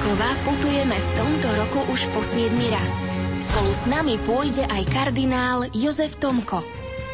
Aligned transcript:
Krakova 0.00 0.32
putujeme 0.48 0.96
v 0.96 1.10
tomto 1.12 1.48
roku 1.60 1.84
už 1.92 2.08
po 2.16 2.24
7 2.24 2.56
raz. 2.72 3.04
Spolu 3.44 3.68
s 3.68 3.84
nami 3.84 4.16
pôjde 4.24 4.64
aj 4.64 4.88
kardinál 4.88 5.68
Jozef 5.76 6.16
Tomko. 6.16 6.64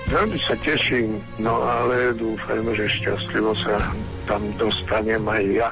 Veľmi 0.07 0.39
sa 0.47 0.55
teším, 0.63 1.19
no 1.43 1.67
ale 1.67 2.15
dúfajme, 2.15 2.79
že 2.79 2.87
šťastlivo 2.87 3.59
sa 3.59 3.83
tam 4.31 4.39
dostanem 4.55 5.19
aj 5.27 5.45
ja, 5.51 5.69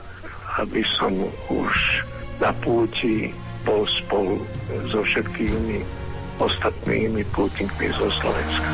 aby 0.58 0.82
som 0.98 1.14
už 1.54 2.02
na 2.42 2.50
púti 2.58 3.30
bol 3.62 3.86
spolu 3.86 4.42
so 4.90 5.06
všetkými 5.06 5.86
ostatnými 6.42 7.22
pútnikmi 7.30 7.94
zo 7.94 8.10
Slovenska. 8.10 8.70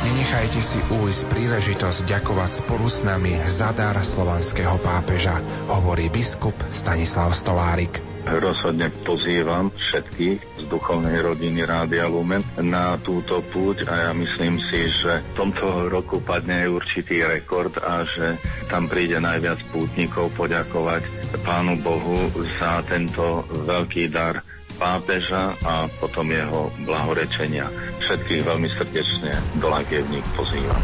Nenechajte 0.00 0.60
si 0.64 0.80
újsť 0.80 1.28
príležitosť 1.28 2.08
ďakovať 2.08 2.64
spolu 2.64 2.88
s 2.88 3.04
nami 3.04 3.36
za 3.44 3.68
dar 3.76 4.00
slovanského 4.00 4.80
pápeža, 4.80 5.36
hovorí 5.68 6.08
biskup 6.08 6.56
Stanislav 6.72 7.36
Stolárik. 7.36 8.00
Rozhodne 8.24 8.88
pozývam 9.04 9.68
všetkých 9.76 10.40
z 10.40 10.64
duchovnej 10.72 11.20
rodiny 11.20 11.68
Rádia 11.68 12.08
Lumen 12.08 12.40
na 12.56 12.96
túto 13.04 13.44
púť 13.52 13.84
a 13.92 14.08
ja 14.08 14.12
myslím 14.16 14.56
si, 14.72 14.88
že 14.88 15.20
v 15.20 15.32
tomto 15.36 15.92
roku 15.92 16.16
padne 16.24 16.64
určitý 16.68 17.20
rekord 17.20 17.76
a 17.80 18.00
že 18.08 18.40
tam 18.72 18.88
príde 18.88 19.20
najviac 19.20 19.60
pútnikov 19.68 20.32
poďakovať 20.32 21.04
Pánu 21.44 21.76
Bohu 21.80 22.32
za 22.56 22.80
tento 22.88 23.44
veľký 23.68 24.08
dar 24.08 24.40
pápeža 24.80 25.60
a 25.60 25.84
potom 26.00 26.32
jeho 26.32 26.72
blahorečenia. 26.88 27.68
Všetkých 28.00 28.48
veľmi 28.48 28.68
srdečne 28.72 29.36
do 29.60 29.68
Lagievník 29.68 30.24
pozývam. 30.32 30.80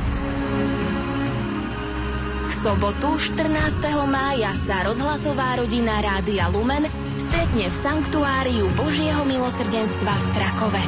V 2.46 2.52
sobotu 2.54 3.16
14. 3.16 3.48
mája 4.06 4.52
sa 4.52 4.84
rozhlasová 4.84 5.56
rodina 5.56 5.98
Rádia 6.04 6.46
Lumen 6.52 6.86
stretne 7.16 7.66
v 7.72 7.74
Sanktuáriu 7.74 8.68
Božieho 8.76 9.24
milosrdenstva 9.24 10.12
v 10.12 10.26
Krakove. 10.36 10.82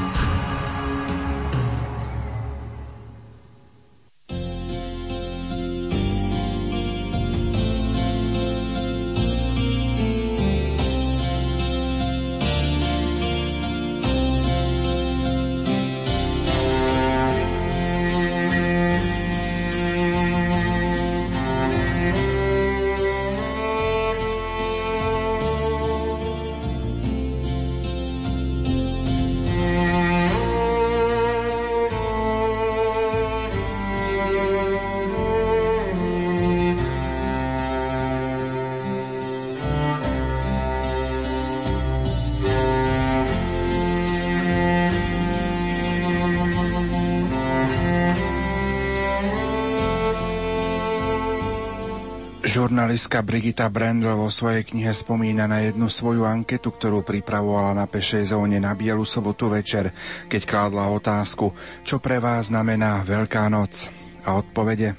Žurnalistka 52.79 53.27
Brigita 53.27 53.67
Brandl 53.67 54.07
vo 54.15 54.31
svojej 54.31 54.63
knihe 54.63 54.95
spomína 54.95 55.51
na 55.51 55.67
jednu 55.67 55.91
svoju 55.91 56.23
anketu, 56.23 56.71
ktorú 56.71 57.03
pripravovala 57.03 57.75
na 57.75 57.91
pešej 57.91 58.31
zóne 58.31 58.63
na 58.63 58.71
Bielu 58.71 59.03
sobotu 59.03 59.51
večer, 59.51 59.91
keď 60.31 60.47
kládla 60.47 60.87
otázku, 60.87 61.59
čo 61.83 61.99
pre 61.99 62.23
vás 62.23 62.55
znamená 62.55 63.03
Veľká 63.03 63.51
noc. 63.51 63.91
A 64.23 64.39
odpovede? 64.39 64.95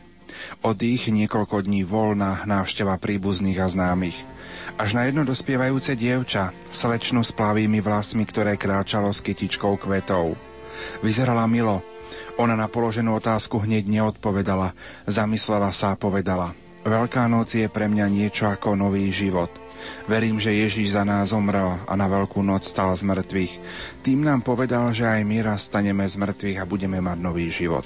Oddych 0.59 1.07
niekoľko 1.07 1.63
dní 1.63 1.87
voľná 1.87 2.43
návšteva 2.43 2.99
príbuzných 2.99 3.63
a 3.63 3.71
známych. 3.71 4.19
Až 4.75 4.99
na 4.99 5.07
jedno 5.07 5.23
dospievajúce 5.23 5.95
dievča, 5.95 6.51
slečnu 6.75 7.23
s 7.23 7.31
plavými 7.31 7.79
vlasmi, 7.79 8.27
ktoré 8.27 8.59
kráčalo 8.59 9.07
s 9.15 9.23
kytičkou 9.23 9.79
kvetov. 9.79 10.35
Vyzerala 10.99 11.47
milo. 11.47 11.79
Ona 12.35 12.59
na 12.59 12.67
položenú 12.67 13.15
otázku 13.15 13.63
hneď 13.63 13.87
neodpovedala, 13.87 14.75
zamyslela 15.07 15.71
sa 15.71 15.95
a 15.95 15.99
povedala– 15.99 16.51
Veľká 16.89 17.29
noc 17.29 17.53
je 17.53 17.69
pre 17.69 17.85
mňa 17.85 18.09
niečo 18.09 18.49
ako 18.49 18.73
nový 18.73 19.13
život. 19.13 19.53
Verím, 20.09 20.41
že 20.41 20.57
Ježíš 20.57 20.97
za 20.97 21.05
nás 21.05 21.29
zomrel 21.29 21.77
a 21.85 21.93
na 21.93 22.09
Veľkú 22.09 22.41
noc 22.41 22.65
stal 22.65 22.89
z 22.97 23.05
mŕtvych. 23.05 23.53
Tým 24.01 24.25
nám 24.25 24.41
povedal, 24.41 24.89
že 24.89 25.05
aj 25.05 25.21
my 25.21 25.37
raz 25.45 25.69
staneme 25.69 26.01
z 26.09 26.17
mŕtvych 26.17 26.57
a 26.57 26.65
budeme 26.65 26.97
mať 26.97 27.17
nový 27.21 27.53
život. 27.53 27.85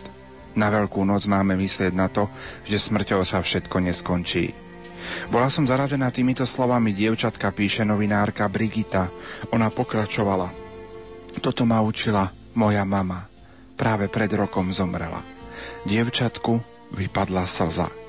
Na 0.55 0.71
Veľkú 0.71 1.03
noc 1.03 1.27
máme 1.27 1.59
myslieť 1.59 1.91
na 1.91 2.07
to, 2.07 2.31
že 2.63 2.79
smrťou 2.79 3.27
sa 3.27 3.43
všetko 3.43 3.83
neskončí. 3.91 4.55
Bola 5.27 5.51
som 5.51 5.67
zarazená 5.67 6.07
týmito 6.07 6.47
slovami 6.47 6.95
dievčatka, 6.95 7.51
píše 7.51 7.83
novinárka 7.83 8.47
Brigita. 8.47 9.11
Ona 9.51 9.67
pokračovala. 9.67 10.47
Toto 11.43 11.67
ma 11.67 11.83
učila 11.83 12.31
moja 12.55 12.87
mama. 12.87 13.27
Práve 13.75 14.07
pred 14.07 14.31
rokom 14.31 14.71
zomrela. 14.71 15.19
Dievčatku 15.83 16.55
vypadla 16.95 17.43
slza. 17.43 18.02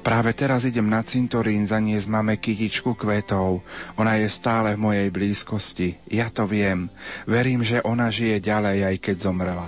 Práve 0.00 0.32
teraz 0.32 0.64
idem 0.64 0.86
na 0.86 1.02
cintorín 1.02 1.66
zaniesť 1.66 2.06
máme 2.08 2.38
kytičku 2.38 2.94
kvetov. 2.94 3.60
Ona 3.98 4.20
je 4.20 4.28
stále 4.30 4.74
v 4.74 4.82
mojej 4.82 5.08
blízkosti. 5.10 5.98
Ja 6.08 6.30
to 6.30 6.48
viem. 6.48 6.88
Verím, 7.28 7.66
že 7.66 7.82
ona 7.82 8.08
žije 8.08 8.40
ďalej, 8.40 8.78
aj 8.94 8.96
keď 9.02 9.16
zomrela. 9.28 9.66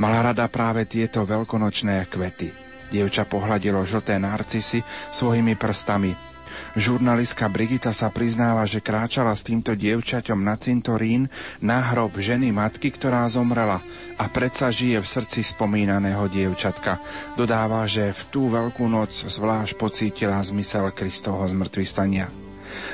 Mala 0.00 0.32
rada 0.32 0.48
práve 0.50 0.88
tieto 0.88 1.22
veľkonočné 1.22 2.08
kvety. 2.10 2.50
Dievča 2.88 3.28
pohľadilo 3.28 3.84
žlté 3.84 4.16
narcisy 4.16 4.80
svojimi 5.12 5.54
prstami. 5.54 6.37
Žurnalistka 6.76 7.48
Brigita 7.48 7.96
sa 7.96 8.12
priznáva, 8.12 8.68
že 8.68 8.84
kráčala 8.84 9.32
s 9.32 9.46
týmto 9.46 9.72
dievčaťom 9.72 10.36
na 10.36 10.60
cintorín 10.60 11.32
na 11.64 11.80
hrob 11.80 12.20
ženy 12.20 12.52
matky, 12.52 12.92
ktorá 12.92 13.24
zomrela 13.32 13.80
a 14.20 14.28
predsa 14.28 14.68
žije 14.68 15.00
v 15.00 15.08
srdci 15.08 15.40
spomínaného 15.40 16.28
dievčatka. 16.28 17.00
Dodáva, 17.40 17.88
že 17.88 18.12
v 18.12 18.20
tú 18.28 18.52
veľkú 18.52 18.84
noc 18.84 19.16
zvlášť 19.16 19.80
pocítila 19.80 20.44
zmysel 20.44 20.92
Kristovho 20.92 21.48
zmrtvistania. 21.48 22.28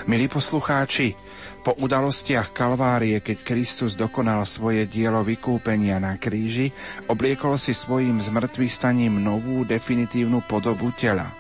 Milí 0.06 0.30
poslucháči, 0.30 1.18
po 1.64 1.72
udalostiach 1.80 2.52
Kalvárie, 2.52 3.24
keď 3.24 3.40
Kristus 3.40 3.96
dokonal 3.96 4.44
svoje 4.44 4.84
dielo 4.84 5.24
vykúpenia 5.24 5.96
na 5.96 6.20
kríži, 6.20 6.70
obliekol 7.08 7.56
si 7.56 7.72
svojim 7.72 8.20
zmrtvistaním 8.20 9.16
novú 9.16 9.64
definitívnu 9.64 10.44
podobu 10.44 10.92
tela. 10.92 11.32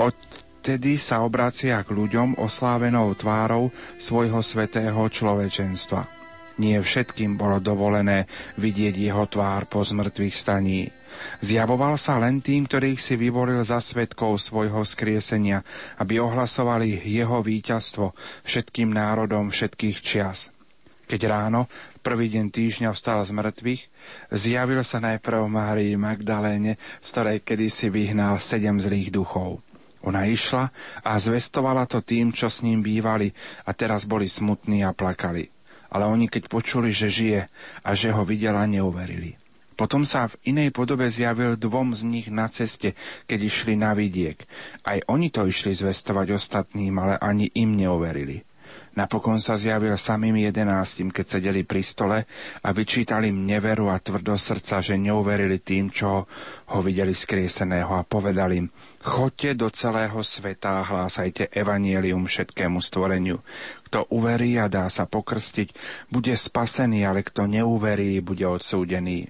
Od 0.00 0.31
Vtedy 0.62 0.94
sa 0.94 1.26
obracia 1.26 1.82
k 1.82 1.90
ľuďom 1.90 2.38
oslávenou 2.38 3.10
tvárou 3.18 3.74
svojho 3.98 4.38
svetého 4.46 5.02
človečenstva. 5.10 6.06
Nie 6.62 6.78
všetkým 6.78 7.34
bolo 7.34 7.58
dovolené 7.58 8.30
vidieť 8.62 8.94
jeho 8.94 9.26
tvár 9.26 9.66
po 9.66 9.82
zmrtvých 9.82 10.30
staní. 10.30 10.86
Zjavoval 11.42 11.98
sa 11.98 12.22
len 12.22 12.38
tým, 12.38 12.70
ktorých 12.70 13.02
si 13.02 13.18
vyvolil 13.18 13.58
za 13.66 13.82
svetkov 13.82 14.38
svojho 14.38 14.86
skriesenia, 14.86 15.66
aby 15.98 16.22
ohlasovali 16.22 17.10
jeho 17.10 17.42
víťazstvo 17.42 18.14
všetkým 18.46 18.94
národom 18.94 19.50
všetkých 19.50 19.98
čias. 19.98 20.54
Keď 21.10 21.26
ráno, 21.26 21.66
prvý 22.06 22.30
deň 22.30 22.54
týždňa 22.54 22.94
vstal 22.94 23.18
z 23.26 23.34
mŕtvych, 23.34 23.82
zjavil 24.30 24.86
sa 24.86 25.02
najprv 25.02 25.42
Márii 25.50 25.98
Magdaléne, 25.98 26.78
z 27.02 27.08
ktorej 27.10 27.42
kedysi 27.42 27.90
vyhnal 27.90 28.38
sedem 28.38 28.78
zlých 28.78 29.10
duchov. 29.10 29.58
Ona 30.02 30.26
išla 30.26 30.70
a 31.02 31.10
zvestovala 31.18 31.86
to 31.86 32.02
tým, 32.02 32.34
čo 32.34 32.50
s 32.50 32.62
ním 32.62 32.82
bývali 32.82 33.30
a 33.66 33.70
teraz 33.74 34.06
boli 34.06 34.26
smutní 34.26 34.82
a 34.82 34.94
plakali. 34.94 35.48
Ale 35.92 36.08
oni, 36.08 36.26
keď 36.26 36.48
počuli, 36.48 36.90
že 36.90 37.12
žije 37.12 37.40
a 37.84 37.90
že 37.92 38.10
ho 38.10 38.24
videla, 38.24 38.64
neuverili. 38.64 39.36
Potom 39.72 40.04
sa 40.04 40.28
v 40.28 40.38
inej 40.52 40.70
podobe 40.70 41.08
zjavil 41.08 41.56
dvom 41.56 41.96
z 41.96 42.04
nich 42.04 42.26
na 42.28 42.46
ceste, 42.46 42.94
keď 43.26 43.38
išli 43.48 43.74
na 43.74 43.96
vidiek. 43.96 44.38
Aj 44.84 45.00
oni 45.08 45.32
to 45.32 45.48
išli 45.48 45.72
zvestovať 45.72 46.36
ostatným, 46.36 46.92
ale 47.00 47.16
ani 47.18 47.48
im 47.56 47.74
neuverili. 47.74 48.44
Napokon 48.92 49.40
sa 49.40 49.56
zjavil 49.56 49.96
samým 49.96 50.36
jedenáctim, 50.36 51.08
keď 51.08 51.40
sedeli 51.40 51.64
pri 51.64 51.80
stole 51.80 52.18
a 52.60 52.68
vyčítali 52.76 53.32
im 53.32 53.48
neveru 53.48 53.88
a 53.88 53.96
tvrdo 53.96 54.36
srdca, 54.36 54.84
že 54.84 55.00
neuverili 55.00 55.64
tým, 55.64 55.88
čo 55.88 56.28
ho 56.68 56.78
videli 56.84 57.16
skrieseného 57.16 57.96
a 57.96 58.04
povedali 58.04 58.60
im, 58.60 58.68
chodte 59.02 59.58
do 59.58 59.68
celého 59.68 60.22
sveta 60.22 60.80
a 60.80 60.86
hlásajte 60.86 61.50
evanielium 61.50 62.30
všetkému 62.30 62.78
stvoreniu. 62.78 63.42
Kto 63.90 64.06
uverí 64.14 64.56
a 64.56 64.70
dá 64.70 64.86
sa 64.88 65.04
pokrstiť, 65.04 65.74
bude 66.08 66.32
spasený, 66.32 67.04
ale 67.04 67.26
kto 67.26 67.50
neuverí, 67.50 68.22
bude 68.22 68.46
odsúdený. 68.46 69.28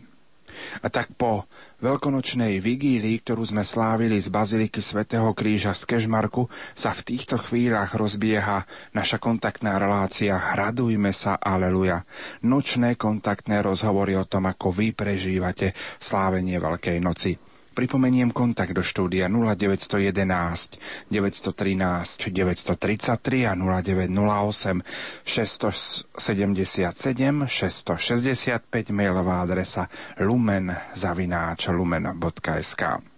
A 0.85 0.93
tak 0.93 1.17
po 1.17 1.49
veľkonočnej 1.81 2.61
vigílii, 2.61 3.25
ktorú 3.25 3.43
sme 3.49 3.65
slávili 3.65 4.21
z 4.21 4.29
Baziliky 4.29 4.85
svätého 4.85 5.33
Kríža 5.33 5.73
z 5.73 5.89
Kežmarku, 5.89 6.47
sa 6.77 6.93
v 6.93 7.03
týchto 7.03 7.41
chvíľach 7.41 7.97
rozbieha 7.97 8.69
naša 8.93 9.19
kontaktná 9.19 9.81
relácia 9.81 10.37
Radujme 10.37 11.11
sa, 11.11 11.41
aleluja. 11.41 12.05
Nočné 12.45 12.95
kontaktné 12.95 13.65
rozhovory 13.65 14.15
o 14.15 14.29
tom, 14.29 14.47
ako 14.47 14.71
vy 14.71 14.93
prežívate 14.93 15.73
slávenie 15.99 16.61
Veľkej 16.61 16.99
noci. 17.03 17.52
Pripomeniem 17.73 18.29
kontakt 18.31 18.73
do 18.77 18.83
štúdia 18.85 19.29
0911 19.33 20.77
913 21.11 22.29
933 22.33 23.47
a 23.49 23.55
0908 23.57 24.83
677 25.25 27.49
665 27.49 28.93
mailová 28.93 29.41
adresa 29.43 29.89
lumen 30.21 30.69
zavináč 30.95 31.69
lumen.sk. 31.73 33.12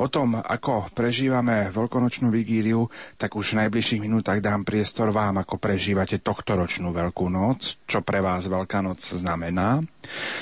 O 0.00 0.06
tom, 0.08 0.38
ako 0.38 0.92
prežívame 0.92 1.68
veľkonočnú 1.70 2.32
vigíliu, 2.32 2.88
tak 3.20 3.36
už 3.36 3.54
v 3.54 3.66
najbližších 3.66 4.00
minútach 4.00 4.40
dám 4.40 4.64
priestor 4.64 5.12
vám, 5.12 5.40
ako 5.40 5.60
prežívate 5.60 6.20
tohtoročnú 6.20 6.90
Veľkú 6.90 7.28
noc, 7.28 7.76
čo 7.84 8.00
pre 8.00 8.24
vás 8.24 8.48
Veľká 8.48 8.80
noc 8.80 9.00
znamená. 9.00 9.84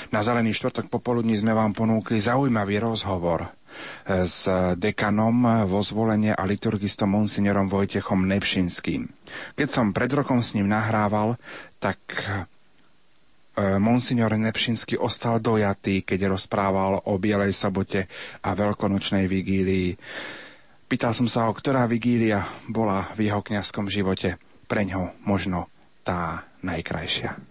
Na 0.09 0.19
Zelený 0.23 0.55
štvrtok 0.55 0.87
popoludní 0.87 1.35
sme 1.35 1.51
vám 1.51 1.75
ponúkli 1.75 2.17
zaujímavý 2.19 2.79
rozhovor 2.81 3.51
s 4.07 4.49
dekanom 4.75 5.69
vo 5.69 5.79
zvolenie 5.85 6.33
a 6.33 6.43
liturgistom 6.43 7.13
monsignorom 7.13 7.69
Vojtechom 7.69 8.25
Nevšinským. 8.25 9.05
Keď 9.53 9.67
som 9.69 9.93
pred 9.93 10.09
rokom 10.09 10.41
s 10.41 10.57
ním 10.57 10.73
nahrával, 10.73 11.37
tak 11.77 12.01
monsignor 13.81 14.31
Nepšinsky 14.39 14.95
ostal 14.95 15.43
dojatý, 15.43 16.05
keď 16.07 16.31
rozprával 16.31 17.03
o 17.09 17.13
Bielej 17.19 17.51
sobote 17.51 18.07
a 18.45 18.55
veľkonočnej 18.55 19.27
vigílii. 19.27 19.89
Pýtal 20.89 21.13
som 21.13 21.27
sa 21.27 21.45
ho, 21.45 21.51
ktorá 21.51 21.85
vigília 21.85 22.45
bola 22.65 23.11
v 23.13 23.29
jeho 23.29 23.43
kňazskom 23.43 23.91
živote 23.91 24.39
pre 24.69 24.85
ňo 24.85 25.17
možno 25.27 25.67
tá 26.05 26.47
najkrajšia 26.63 27.48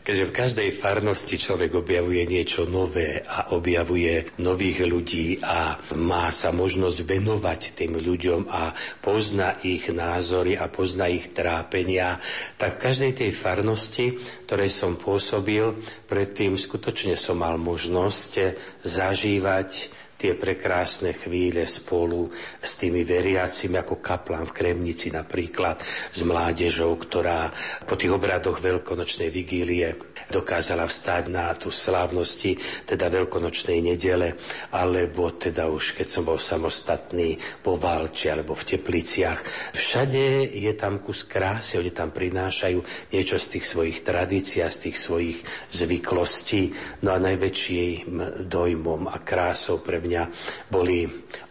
keďže 0.00 0.26
v 0.26 0.36
každej 0.36 0.68
farnosti 0.72 1.36
človek 1.36 1.76
objavuje 1.76 2.24
niečo 2.24 2.64
nové 2.64 3.20
a 3.20 3.52
objavuje 3.52 4.26
nových 4.40 4.88
ľudí 4.88 5.38
a 5.44 5.76
má 6.00 6.32
sa 6.32 6.50
možnosť 6.50 6.98
venovať 7.04 7.60
tým 7.76 8.00
ľuďom 8.00 8.48
a 8.48 8.72
pozná 9.04 9.60
ich 9.62 9.92
názory 9.92 10.56
a 10.56 10.66
pozná 10.72 11.06
ich 11.06 11.30
trápenia, 11.36 12.16
tak 12.56 12.80
v 12.80 12.84
každej 12.90 13.12
tej 13.12 13.30
farnosti, 13.30 14.16
ktorej 14.48 14.70
som 14.72 14.96
pôsobil, 14.96 15.76
predtým 16.08 16.56
skutočne 16.56 17.14
som 17.14 17.38
mal 17.38 17.60
možnosť 17.60 18.56
zažívať 18.82 19.92
tie 20.20 20.36
prekrásne 20.36 21.16
chvíle 21.16 21.64
spolu 21.64 22.28
s 22.60 22.76
tými 22.76 23.08
veriacimi 23.08 23.80
ako 23.80 24.04
kaplán 24.04 24.44
v 24.44 24.52
Kremnici 24.52 25.08
napríklad 25.08 25.80
s 26.12 26.20
mládežou, 26.20 27.00
ktorá 27.00 27.48
po 27.88 27.96
tých 27.96 28.12
obradoch 28.12 28.60
veľkonočnej 28.60 29.32
vigílie 29.32 30.09
dokázala 30.28 30.84
vstať 30.84 31.32
na 31.32 31.54
tú 31.56 31.72
slávnosti, 31.72 32.58
teda 32.84 33.08
veľkonočnej 33.08 33.80
nedele, 33.80 34.36
alebo 34.76 35.32
teda 35.32 35.72
už 35.72 35.96
keď 35.96 36.06
som 36.10 36.28
bol 36.28 36.36
samostatný 36.36 37.40
po 37.64 37.80
Valči 37.80 38.28
alebo 38.28 38.52
v 38.52 38.76
Tepliciach. 38.76 39.40
Všade 39.72 40.52
je 40.52 40.72
tam 40.76 41.00
kus 41.00 41.24
krásy, 41.24 41.80
oni 41.80 41.94
tam 41.94 42.12
prinášajú 42.12 43.08
niečo 43.14 43.40
z 43.40 43.46
tých 43.56 43.64
svojich 43.64 43.98
tradícií 44.04 44.60
a 44.60 44.68
z 44.68 44.90
tých 44.90 44.96
svojich 45.00 45.38
zvyklostí. 45.72 46.74
No 47.06 47.14
a 47.14 47.18
najväčším 47.22 48.44
dojmom 48.44 49.08
a 49.08 49.16
krásou 49.24 49.80
pre 49.80 50.02
mňa 50.02 50.22
boli 50.68 51.06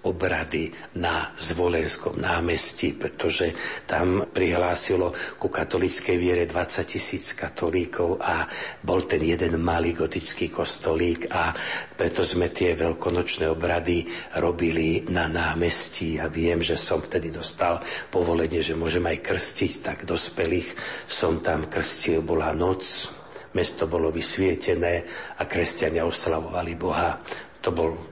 obrady 0.08 0.72
na 0.96 1.36
Zvolenskom 1.36 2.16
námestí, 2.16 2.96
pretože 2.96 3.52
tam 3.84 4.32
prihlásilo 4.32 5.12
ku 5.36 5.52
katolickej 5.52 6.16
viere 6.16 6.44
20 6.48 6.88
tisíc 6.88 7.36
katolíkov 7.36 8.20
a 8.24 8.48
bol 8.84 9.04
ten 9.04 9.20
jeden 9.20 9.60
malý 9.60 9.92
gotický 9.92 10.48
kostolík 10.48 11.28
a 11.32 11.52
preto 12.00 12.24
sme 12.24 12.50
tie 12.50 12.74
veľkonočné 12.80 13.52
obrady 13.52 14.08
robili 14.40 15.04
na 15.12 15.28
námestí 15.28 16.16
a 16.18 16.32
viem, 16.32 16.64
že 16.64 16.80
som 16.80 17.04
vtedy 17.04 17.30
dostal 17.30 17.84
povolenie, 18.08 18.64
že 18.64 18.80
môžem 18.80 19.04
aj 19.04 19.20
krstiť, 19.20 19.74
tak 19.84 19.98
dospelých 20.08 20.74
som 21.06 21.44
tam 21.44 21.68
krstil, 21.68 22.24
bola 22.24 22.56
noc, 22.56 23.12
mesto 23.54 23.90
bolo 23.90 24.14
vysvietené 24.14 25.04
a 25.38 25.44
kresťania 25.44 26.06
oslavovali 26.08 26.74
Boha. 26.78 27.20
To 27.60 27.70
bol 27.76 28.09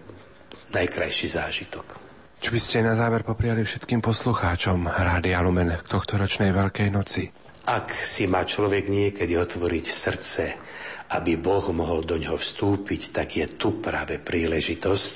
najkrajší 0.71 1.27
zážitok. 1.31 1.85
Čo 2.37 2.53
by 2.53 2.59
ste 2.61 2.85
na 2.85 2.93
záver 2.93 3.25
popriali 3.25 3.65
všetkým 3.65 3.97
poslucháčom 3.99 4.85
Rádia 4.85 5.41
Lumen 5.41 5.73
k 5.73 5.89
tohto 5.89 6.21
ročnej 6.21 6.53
Veľkej 6.53 6.89
noci? 6.93 7.25
Ak 7.67 7.91
si 7.91 8.29
má 8.29 8.47
človek 8.47 8.87
niekedy 8.87 9.35
otvoriť 9.35 9.85
srdce, 9.89 10.43
aby 11.17 11.35
Boh 11.35 11.63
mohol 11.75 12.03
do 12.03 12.15
ňoho 12.15 12.39
vstúpiť, 12.39 13.01
tak 13.11 13.35
je 13.35 13.47
tu 13.57 13.79
práve 13.83 14.19
príležitosť 14.19 15.15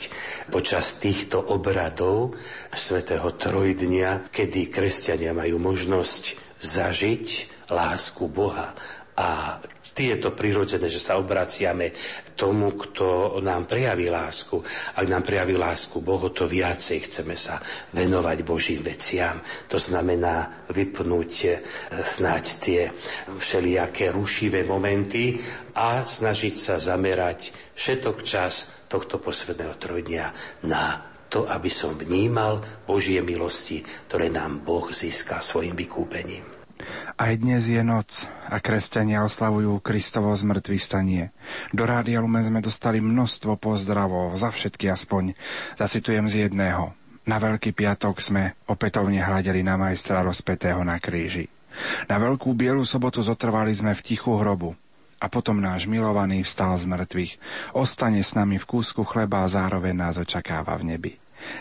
počas 0.52 1.00
týchto 1.00 1.40
obradov 1.40 2.36
svätého 2.72 3.32
Trojdnia, 3.36 4.28
kedy 4.32 4.68
kresťania 4.68 5.32
majú 5.32 5.60
možnosť 5.64 6.40
zažiť 6.60 7.26
lásku 7.72 8.28
Boha 8.28 8.76
a 9.16 9.60
je 10.02 10.18
to 10.18 10.34
prirodzené, 10.34 10.90
že 10.90 10.98
sa 10.98 11.20
obraciame 11.22 11.94
tomu, 12.42 12.74
kto 12.74 13.38
nám 13.46 13.70
prejaví 13.70 14.10
lásku. 14.10 14.58
Ak 14.98 15.06
nám 15.06 15.22
prejaví 15.22 15.54
lásku 15.54 16.02
Bohu, 16.02 16.34
to 16.34 16.50
viacej 16.50 17.06
chceme 17.06 17.38
sa 17.38 17.62
venovať 17.94 18.42
Božím 18.42 18.82
veciam. 18.82 19.38
To 19.70 19.78
znamená 19.78 20.66
vypnúť 20.74 21.32
e, 21.46 21.50
snáď 22.02 22.46
tie 22.58 22.82
všelijaké 23.30 24.10
rušivé 24.10 24.66
momenty 24.66 25.38
a 25.78 26.02
snažiť 26.02 26.56
sa 26.58 26.82
zamerať 26.82 27.54
všetok 27.78 28.26
čas 28.26 28.90
tohto 28.90 29.22
posledného 29.22 29.78
trojdnia 29.78 30.34
na 30.66 31.14
to, 31.32 31.48
aby 31.48 31.72
som 31.72 31.96
vnímal 31.96 32.60
Božie 32.84 33.24
milosti, 33.24 33.86
ktoré 34.10 34.28
nám 34.28 34.66
Boh 34.68 34.92
získa 34.92 35.40
svojim 35.40 35.78
vykúpením. 35.78 36.51
Aj 37.16 37.34
dnes 37.38 37.66
je 37.68 37.82
noc 37.86 38.26
a 38.50 38.58
kresťania 38.58 39.24
oslavujú 39.24 39.80
Kristovo 39.80 40.34
zmrtvý 40.34 40.78
stanie. 40.82 41.30
Do 41.72 41.86
Rádia 41.86 42.20
Lumen 42.20 42.48
sme 42.48 42.60
dostali 42.60 43.00
množstvo 43.00 43.58
pozdravov, 43.58 44.36
za 44.38 44.50
všetky 44.50 44.90
aspoň. 44.92 45.38
Zacitujem 45.78 46.28
z 46.28 46.50
jedného. 46.50 46.94
Na 47.30 47.38
Veľký 47.38 47.72
piatok 47.72 48.18
sme 48.18 48.58
opätovne 48.66 49.22
hľadeli 49.22 49.62
na 49.62 49.78
majstra 49.78 50.26
rozpetého 50.26 50.82
na 50.82 50.98
kríži. 50.98 51.48
Na 52.10 52.20
Veľkú 52.20 52.52
bielu 52.52 52.84
sobotu 52.84 53.24
zotrvali 53.24 53.72
sme 53.72 53.96
v 53.96 54.02
tichu 54.02 54.34
hrobu. 54.36 54.76
A 55.22 55.30
potom 55.30 55.62
náš 55.62 55.86
milovaný 55.86 56.42
vstal 56.42 56.74
z 56.82 56.90
mŕtvych. 56.90 57.34
Ostane 57.78 58.26
s 58.26 58.34
nami 58.34 58.58
v 58.58 58.66
kúsku 58.66 59.06
chleba 59.06 59.46
a 59.46 59.52
zároveň 59.54 59.94
nás 59.94 60.18
očakáva 60.18 60.74
v 60.82 60.98
nebi. 60.98 61.12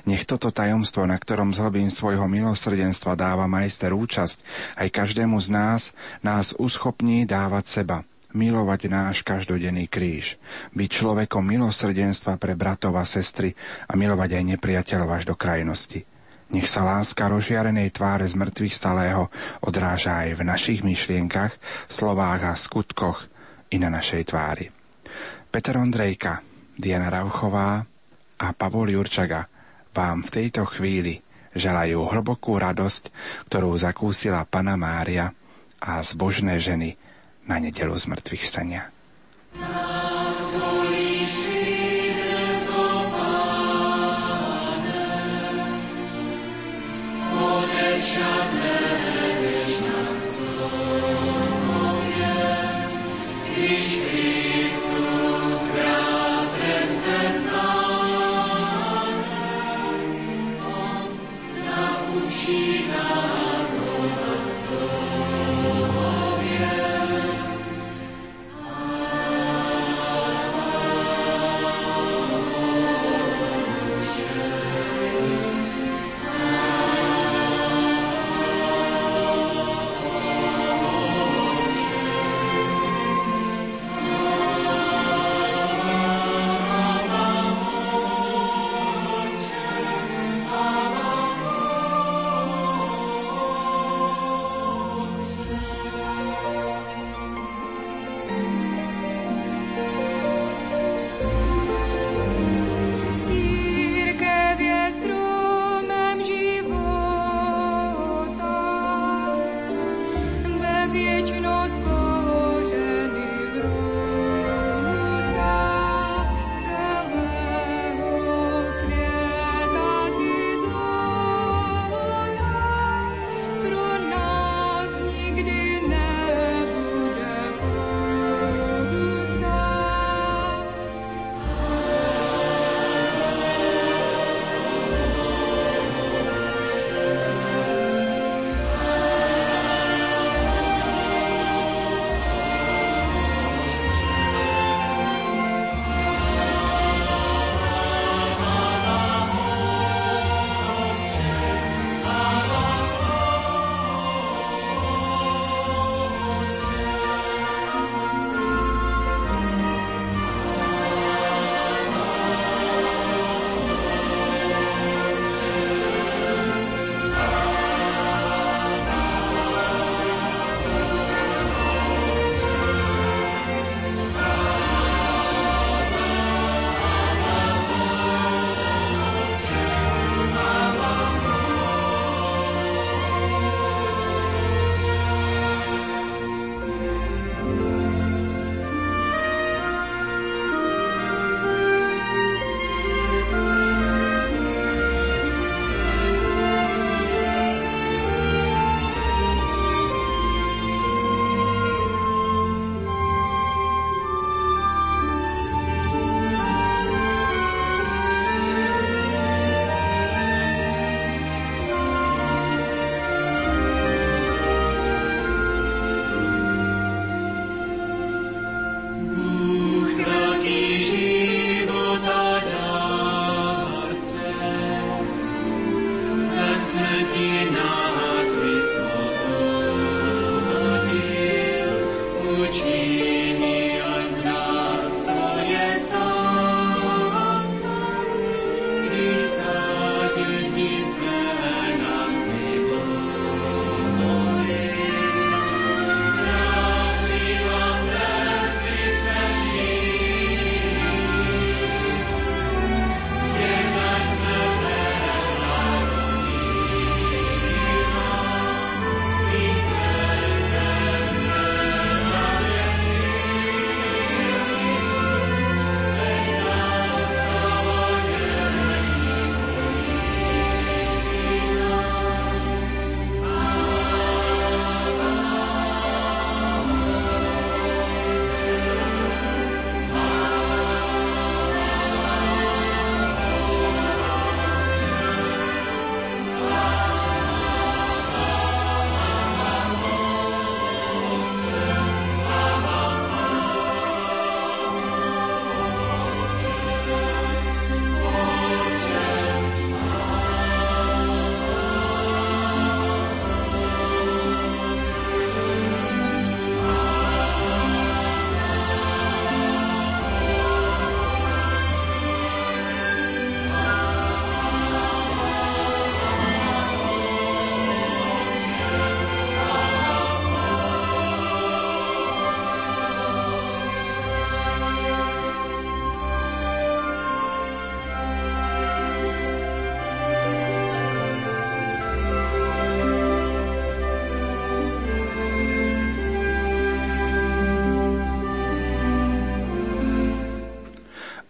Nech 0.08 0.24
toto 0.24 0.48
tajomstvo, 0.48 1.04
na 1.04 1.16
ktorom 1.16 1.52
z 1.52 1.60
hlbín 1.60 1.90
svojho 1.92 2.24
milosrdenstva 2.24 3.16
dáva 3.16 3.44
majster 3.44 3.92
účasť, 3.92 4.38
aj 4.80 4.88
každému 4.88 5.36
z 5.40 5.48
nás, 5.52 5.82
nás 6.24 6.56
uschopní 6.56 7.28
dávať 7.28 7.64
seba, 7.80 7.98
milovať 8.32 8.80
náš 8.88 9.16
každodenný 9.26 9.90
kríž, 9.90 10.38
byť 10.72 10.88
človekom 10.88 11.42
milosrdenstva 11.42 12.38
pre 12.38 12.54
bratov 12.54 12.96
a 12.96 13.04
sestry 13.04 13.52
a 13.90 13.96
milovať 13.98 14.40
aj 14.40 14.44
nepriateľov 14.56 15.08
až 15.10 15.22
do 15.28 15.34
krajnosti. 15.34 16.06
Nech 16.50 16.66
sa 16.66 16.82
láska 16.82 17.30
rozžiarenej 17.30 17.94
tváre 17.94 18.26
z 18.26 18.34
mŕtvych 18.34 18.74
stalého 18.74 19.30
odráža 19.62 20.26
aj 20.26 20.34
v 20.34 20.42
našich 20.42 20.80
myšlienkach, 20.82 21.54
slovách 21.86 22.42
a 22.42 22.52
skutkoch 22.58 23.30
i 23.70 23.78
na 23.78 23.86
našej 23.86 24.34
tvári. 24.34 24.66
Peter 25.46 25.78
Ondrejka, 25.78 26.42
Diana 26.74 27.06
Rauchová 27.06 27.86
a 28.40 28.46
Pavol 28.50 28.90
Jurčaga– 28.90 29.46
vám 29.90 30.22
v 30.26 30.30
tejto 30.30 30.66
chvíli 30.66 31.22
želajú 31.54 32.06
hlbokú 32.06 32.58
radosť, 32.58 33.10
ktorú 33.50 33.74
zakúsila 33.74 34.46
Pana 34.46 34.78
Mária 34.78 35.34
a 35.82 35.98
zbožné 36.04 36.62
ženy 36.62 36.94
na 37.48 37.58
nedelu 37.58 37.96
z 37.98 38.04
mŕtvych 38.06 38.44
stania. 38.46 38.82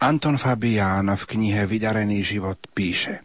Anton 0.00 0.40
Fabián 0.40 1.12
v 1.12 1.22
knihe 1.28 1.68
Vydarený 1.68 2.24
život 2.24 2.56
píše 2.72 3.20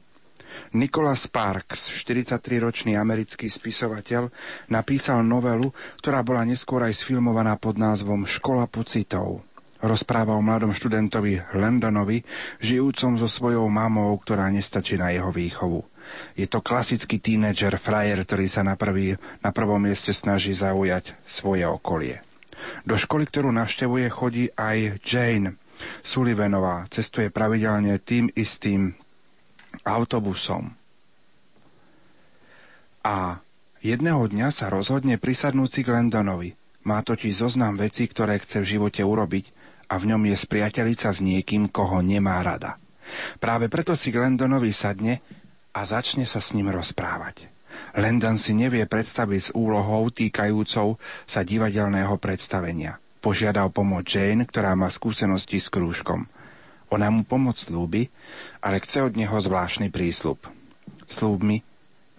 Nicholas 0.75 1.23
Sparks, 1.23 1.87
43-ročný 1.87 2.99
americký 2.99 3.47
spisovateľ, 3.47 4.27
napísal 4.67 5.23
novelu, 5.23 5.71
ktorá 6.03 6.19
bola 6.19 6.43
neskôr 6.43 6.83
aj 6.83 6.99
sfilmovaná 6.99 7.55
pod 7.55 7.79
názvom 7.79 8.27
Škola 8.27 8.67
pocitov. 8.67 9.47
Rozpráva 9.79 10.35
o 10.35 10.43
mladom 10.43 10.75
študentovi 10.75 11.39
Landonovi, 11.55 12.27
žijúcom 12.59 13.23
so 13.23 13.31
svojou 13.31 13.71
mamou, 13.71 14.11
ktorá 14.19 14.51
nestačí 14.51 14.99
na 14.99 15.15
jeho 15.15 15.31
výchovu. 15.31 15.79
Je 16.35 16.43
to 16.43 16.59
klasický 16.59 17.23
tínedžer 17.23 17.79
frajer, 17.79 18.27
ktorý 18.27 18.51
sa 18.51 18.67
na, 18.67 18.75
prvý, 18.75 19.15
na 19.39 19.55
prvom 19.55 19.79
mieste 19.79 20.11
snaží 20.11 20.51
zaujať 20.51 21.15
svoje 21.23 21.63
okolie. 21.63 22.19
Do 22.83 22.99
školy, 22.99 23.31
ktorú 23.31 23.55
navštevuje, 23.55 24.11
chodí 24.11 24.51
aj 24.59 24.99
Jane, 25.07 25.55
Sullivanová 26.01 26.87
cestuje 26.89 27.29
pravidelne 27.29 27.99
tým 27.99 28.31
istým 28.33 28.95
autobusom. 29.83 30.71
A 33.05 33.43
jedného 33.85 34.25
dňa 34.25 34.49
sa 34.49 34.71
rozhodne 34.71 35.21
prisadnúť 35.21 35.69
si 35.69 35.81
k. 35.85 35.93
Má 36.85 37.01
totiž 37.01 37.41
zoznam 37.41 37.77
vecí, 37.81 38.05
ktoré 38.05 38.37
chce 38.37 38.61
v 38.61 38.69
živote 38.77 39.01
urobiť 39.01 39.49
a 39.89 39.97
v 39.97 40.13
ňom 40.13 40.21
je 40.29 40.37
spriatelica 40.37 41.09
s 41.09 41.21
niekým, 41.21 41.69
koho 41.69 42.01
nemá 42.01 42.41
rada. 42.41 42.77
Práve 43.37 43.69
preto 43.69 43.93
si 43.93 44.09
k 44.09 44.21
sadne 44.73 45.21
a 45.73 45.81
začne 45.85 46.25
sa 46.25 46.41
s 46.41 46.53
ním 46.57 46.73
rozprávať. 46.73 47.49
Landon 47.93 48.39
si 48.39 48.55
nevie 48.55 48.85
predstaviť 48.89 49.41
s 49.41 49.53
úlohou 49.53 50.09
týkajúcou 50.09 50.97
sa 51.25 51.41
divadelného 51.45 52.15
predstavenia– 52.17 52.97
požiada 53.25 53.65
pomoc 53.73 54.05
Jane, 54.05 54.45
ktorá 54.45 54.77
má 54.77 54.85
skúsenosti 54.93 55.57
s 55.57 55.73
krúžkom. 55.73 56.29
Ona 56.93 57.09
mu 57.09 57.25
pomoc 57.25 57.57
slúbi, 57.57 58.13
ale 58.61 58.77
chce 58.77 59.01
od 59.01 59.17
neho 59.17 59.33
zvláštny 59.33 59.89
prísľub. 59.89 60.37
Slúb 61.09 61.41
mi, 61.41 61.65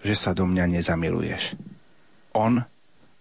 že 0.03 0.19
sa 0.19 0.35
do 0.35 0.43
mňa 0.51 0.67
nezamiluješ. 0.67 1.55
On, 2.35 2.59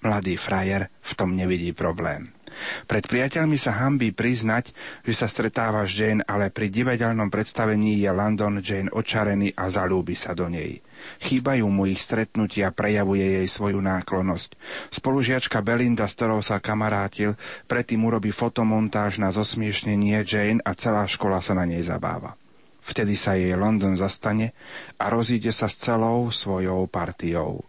mladý 0.02 0.34
frajer, 0.42 0.90
v 1.06 1.12
tom 1.14 1.38
nevidí 1.38 1.78
problém. 1.78 2.34
Pred 2.90 3.06
priateľmi 3.06 3.60
sa 3.60 3.78
hambí 3.78 4.16
priznať, 4.16 4.74
že 5.06 5.14
sa 5.14 5.28
stretáva 5.30 5.86
s 5.86 5.94
Jane, 5.94 6.26
ale 6.26 6.50
pri 6.50 6.74
divadelnom 6.74 7.30
predstavení 7.30 8.02
je 8.02 8.10
London 8.10 8.66
Jane 8.66 8.90
očarený 8.90 9.54
a 9.54 9.70
zalúbi 9.70 10.18
sa 10.18 10.34
do 10.34 10.50
nej. 10.50 10.82
Chýbajú 11.24 11.66
mu 11.68 11.88
ich 11.90 12.02
stretnutia, 12.02 12.74
prejavuje 12.76 13.42
jej 13.42 13.48
svoju 13.48 13.80
náklonosť. 13.82 14.58
Spolužiačka 14.92 15.64
Belinda, 15.66 16.06
s 16.06 16.18
ktorou 16.20 16.44
sa 16.44 16.60
kamarátil, 16.60 17.40
predtým 17.66 18.04
urobí 18.06 18.30
fotomontáž 18.36 19.18
na 19.22 19.32
zosmiešnenie 19.32 20.22
Jane 20.28 20.62
a 20.62 20.76
celá 20.78 21.08
škola 21.10 21.40
sa 21.40 21.56
na 21.58 21.66
nej 21.66 21.82
zabáva. 21.82 22.38
Vtedy 22.86 23.18
sa 23.18 23.34
jej 23.34 23.58
London 23.58 23.98
zastane 23.98 24.54
a 25.02 25.10
rozíde 25.10 25.50
sa 25.50 25.66
s 25.66 25.82
celou 25.82 26.30
svojou 26.30 26.86
partiou. 26.86 27.66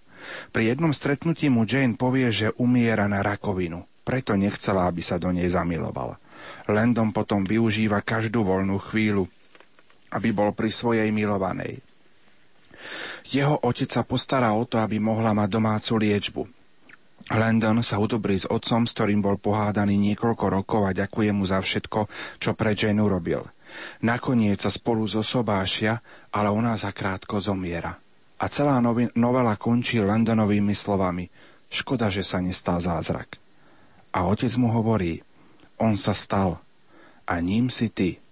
Pri 0.53 0.69
jednom 0.75 0.93
stretnutí 0.93 1.49
mu 1.49 1.65
Jane 1.65 1.97
povie, 1.97 2.29
že 2.29 2.53
umiera 2.61 3.09
na 3.09 3.25
rakovinu, 3.25 3.89
preto 4.05 4.37
nechcela, 4.37 4.85
aby 4.85 5.01
sa 5.01 5.17
do 5.17 5.33
nej 5.33 5.49
zamiloval. 5.49 6.21
Landon 6.69 7.17
potom 7.17 7.49
využíva 7.49 8.05
každú 8.05 8.45
voľnú 8.45 8.77
chvíľu, 8.79 9.25
aby 10.13 10.31
bol 10.37 10.53
pri 10.53 10.71
svojej 10.71 11.09
milovanej. 11.11 11.81
Jeho 13.27 13.59
otec 13.59 13.91
sa 13.91 14.07
postará 14.07 14.55
o 14.55 14.63
to, 14.63 14.79
aby 14.79 15.03
mohla 15.03 15.35
mať 15.35 15.49
domácu 15.51 15.93
liečbu. 15.99 16.43
Landon 17.35 17.83
sa 17.83 17.99
udobrí 17.99 18.39
s 18.39 18.47
otcom, 18.47 18.87
s 18.87 18.95
ktorým 18.95 19.19
bol 19.19 19.35
pohádaný 19.35 19.99
niekoľko 19.99 20.47
rokov 20.47 20.87
a 20.87 20.95
ďakuje 20.95 21.35
mu 21.35 21.43
za 21.43 21.59
všetko, 21.59 22.07
čo 22.39 22.55
pre 22.55 22.79
Jane 22.79 23.03
urobil. 23.03 23.43
Nakoniec 24.07 24.63
sa 24.63 24.71
spolu 24.71 25.03
zosobášia, 25.11 25.99
ale 26.31 26.55
ona 26.55 26.79
zakrátko 26.79 27.43
zomiera. 27.43 27.99
A 28.39 28.47
celá 28.47 28.79
novela 29.19 29.59
končí 29.59 29.99
Landonovými 29.99 30.77
slovami. 30.77 31.27
Škoda, 31.67 32.07
že 32.15 32.23
sa 32.23 32.39
nestal 32.39 32.79
zázrak. 32.79 33.43
A 34.15 34.23
otec 34.23 34.55
mu 34.55 34.71
hovorí, 34.71 35.27
on 35.83 35.99
sa 35.99 36.15
stal. 36.15 36.63
A 37.27 37.43
ním 37.43 37.75
si 37.75 37.91
ty. 37.91 38.23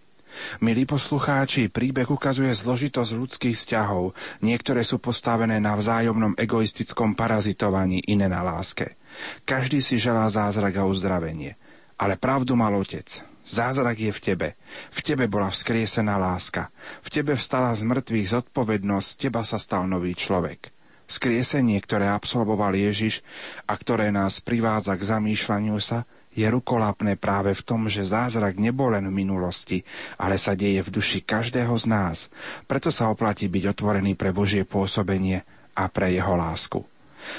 Milí 0.61 0.85
poslucháči, 0.85 1.71
príbeh 1.71 2.07
ukazuje 2.09 2.51
zložitosť 2.51 3.11
ľudských 3.15 3.57
vzťahov. 3.57 4.15
Niektoré 4.43 4.83
sú 4.83 5.03
postavené 5.03 5.59
na 5.59 5.75
vzájomnom 5.79 6.35
egoistickom 6.39 7.15
parazitovaní, 7.19 8.03
iné 8.11 8.27
na 8.31 8.43
láske. 8.43 8.99
Každý 9.47 9.79
si 9.79 9.99
želá 9.99 10.27
zázrak 10.27 10.75
a 10.79 10.89
uzdravenie. 10.89 11.55
Ale 11.95 12.19
pravdu 12.19 12.59
mal 12.59 12.75
otec. 12.75 13.23
Zázrak 13.45 14.01
je 14.01 14.13
v 14.13 14.21
tebe. 14.25 14.49
V 14.89 15.05
tebe 15.05 15.29
bola 15.29 15.53
vzkriesená 15.53 16.17
láska. 16.17 16.73
V 17.05 17.13
tebe 17.13 17.37
vstala 17.37 17.77
z 17.77 17.85
mŕtvych 17.85 18.33
zodpovednosť, 18.41 19.11
teba 19.21 19.45
sa 19.45 19.61
stal 19.61 19.85
nový 19.85 20.17
človek. 20.17 20.73
Skriesenie, 21.05 21.77
ktoré 21.85 22.09
absolvoval 22.09 22.73
Ježiš 22.73 23.21
a 23.69 23.77
ktoré 23.77 24.09
nás 24.09 24.41
privádza 24.41 24.97
k 24.97 25.05
zamýšľaniu 25.05 25.77
sa, 25.77 26.09
je 26.35 26.47
rukolapné 26.51 27.15
práve 27.15 27.55
v 27.55 27.63
tom, 27.63 27.87
že 27.87 28.05
zázrak 28.05 28.59
nebol 28.59 28.93
len 28.93 29.07
v 29.09 29.25
minulosti, 29.25 29.87
ale 30.19 30.37
sa 30.37 30.59
deje 30.59 30.83
v 30.83 30.93
duši 30.93 31.23
každého 31.23 31.75
z 31.79 31.87
nás. 31.89 32.19
Preto 32.67 32.91
sa 32.91 33.09
oplatí 33.09 33.47
byť 33.47 33.65
otvorený 33.71 34.19
pre 34.19 34.35
Božie 34.35 34.67
pôsobenie 34.67 35.47
a 35.75 35.87
pre 35.89 36.11
jeho 36.13 36.35
lásku. 36.35 36.83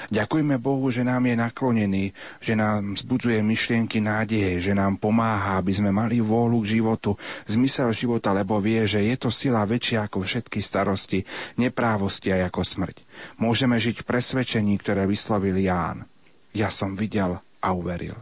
Ďakujme 0.10 0.58
Bohu, 0.58 0.90
že 0.90 1.06
nám 1.06 1.30
je 1.30 1.36
naklonený, 1.38 2.06
že 2.42 2.58
nám 2.58 2.98
zbudzuje 2.98 3.38
myšlienky 3.46 4.02
nádeje, 4.02 4.58
že 4.58 4.74
nám 4.74 4.98
pomáha, 4.98 5.62
aby 5.62 5.78
sme 5.78 5.94
mali 5.94 6.18
vôľu 6.22 6.66
k 6.66 6.82
životu, 6.82 7.14
zmysel 7.46 7.94
života, 7.94 8.34
lebo 8.34 8.58
vie, 8.58 8.82
že 8.90 9.06
je 9.06 9.16
to 9.18 9.30
sila 9.30 9.62
väčšia 9.66 10.10
ako 10.10 10.26
všetky 10.26 10.60
starosti, 10.62 11.22
neprávosti 11.62 12.34
aj 12.34 12.50
ako 12.50 12.62
smrť. 12.66 12.98
Môžeme 13.38 13.78
žiť 13.78 14.02
presvedčení, 14.04 14.74
ktoré 14.82 15.06
vyslovil 15.06 15.58
Ján. 15.62 16.10
Ja 16.56 16.74
som 16.74 16.98
videl 16.98 17.38
a 17.62 17.68
uveril. 17.74 18.16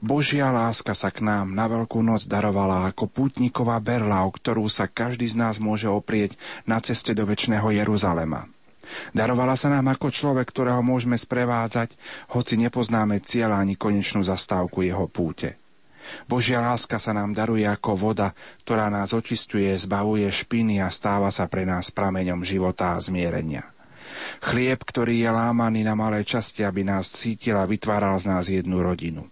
Božia 0.00 0.48
láska 0.48 0.96
sa 0.96 1.12
k 1.12 1.20
nám 1.20 1.52
na 1.52 1.68
Veľkú 1.68 2.00
noc 2.00 2.24
darovala 2.24 2.88
ako 2.88 3.04
pútniková 3.04 3.76
berla, 3.84 4.24
o 4.24 4.32
ktorú 4.32 4.64
sa 4.64 4.88
každý 4.88 5.28
z 5.28 5.36
nás 5.36 5.60
môže 5.60 5.92
oprieť 5.92 6.40
na 6.64 6.80
ceste 6.80 7.12
do 7.12 7.28
väčšného 7.28 7.68
Jeruzalema. 7.68 8.48
Darovala 9.12 9.60
sa 9.60 9.68
nám 9.68 9.92
ako 9.92 10.08
človek, 10.08 10.48
ktorého 10.48 10.80
môžeme 10.80 11.20
sprevádzať, 11.20 12.00
hoci 12.32 12.56
nepoznáme 12.56 13.20
cieľa 13.20 13.60
ani 13.60 13.76
konečnú 13.76 14.24
zastávku 14.24 14.80
jeho 14.80 15.04
púte. 15.04 15.60
Božia 16.24 16.64
láska 16.64 16.96
sa 16.96 17.12
nám 17.12 17.36
daruje 17.36 17.68
ako 17.68 17.92
voda, 18.00 18.32
ktorá 18.64 18.88
nás 18.88 19.12
očistuje, 19.12 19.68
zbavuje 19.76 20.24
špiny 20.32 20.80
a 20.80 20.88
stáva 20.88 21.28
sa 21.28 21.44
pre 21.44 21.68
nás 21.68 21.92
prameňom 21.92 22.40
života 22.40 22.96
a 22.96 23.04
zmierenia. 23.04 23.68
Chlieb, 24.40 24.80
ktorý 24.80 25.20
je 25.20 25.28
lámaný 25.28 25.84
na 25.84 25.92
malé 25.92 26.24
časti, 26.24 26.64
aby 26.64 26.88
nás 26.88 27.12
cítil 27.12 27.60
a 27.60 27.68
vytváral 27.68 28.16
z 28.16 28.24
nás 28.24 28.48
jednu 28.48 28.80
rodinu 28.80 29.28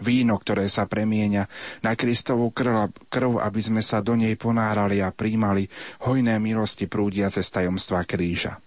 víno, 0.00 0.36
ktoré 0.36 0.66
sa 0.66 0.88
premieňa 0.88 1.46
na 1.84 1.92
Kristovú 1.94 2.50
krv, 2.50 3.36
aby 3.40 3.60
sme 3.60 3.80
sa 3.84 4.00
do 4.00 4.16
nej 4.16 4.34
ponárali 4.34 5.04
a 5.04 5.14
príjmali 5.14 5.68
hojné 6.04 6.40
milosti 6.40 6.88
prúdiace 6.90 7.44
z 7.44 7.50
tajomstva 7.52 8.04
kríža. 8.08 8.58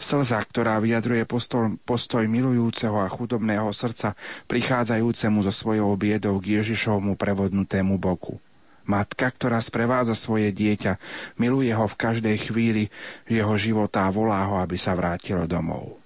Slza, 0.00 0.40
ktorá 0.40 0.80
vyjadruje 0.80 1.28
postoj, 1.28 1.76
postoj 1.84 2.24
milujúceho 2.24 2.96
a 3.04 3.12
chudobného 3.12 3.68
srdca, 3.76 4.16
prichádzajúcemu 4.48 5.44
so 5.44 5.52
svojou 5.52 5.92
biedou 6.00 6.40
k 6.40 6.56
Ježišovmu 6.56 7.20
prevodnutému 7.20 8.00
boku. 8.00 8.40
Matka, 8.88 9.28
ktorá 9.28 9.60
sprevádza 9.60 10.16
svoje 10.16 10.56
dieťa, 10.56 10.96
miluje 11.36 11.68
ho 11.76 11.84
v 11.84 12.00
každej 12.00 12.48
chvíli 12.48 12.88
jeho 13.28 13.52
života 13.60 14.08
a 14.08 14.10
volá 14.10 14.40
ho, 14.48 14.56
aby 14.56 14.80
sa 14.80 14.96
vrátilo 14.96 15.44
domov. 15.44 15.99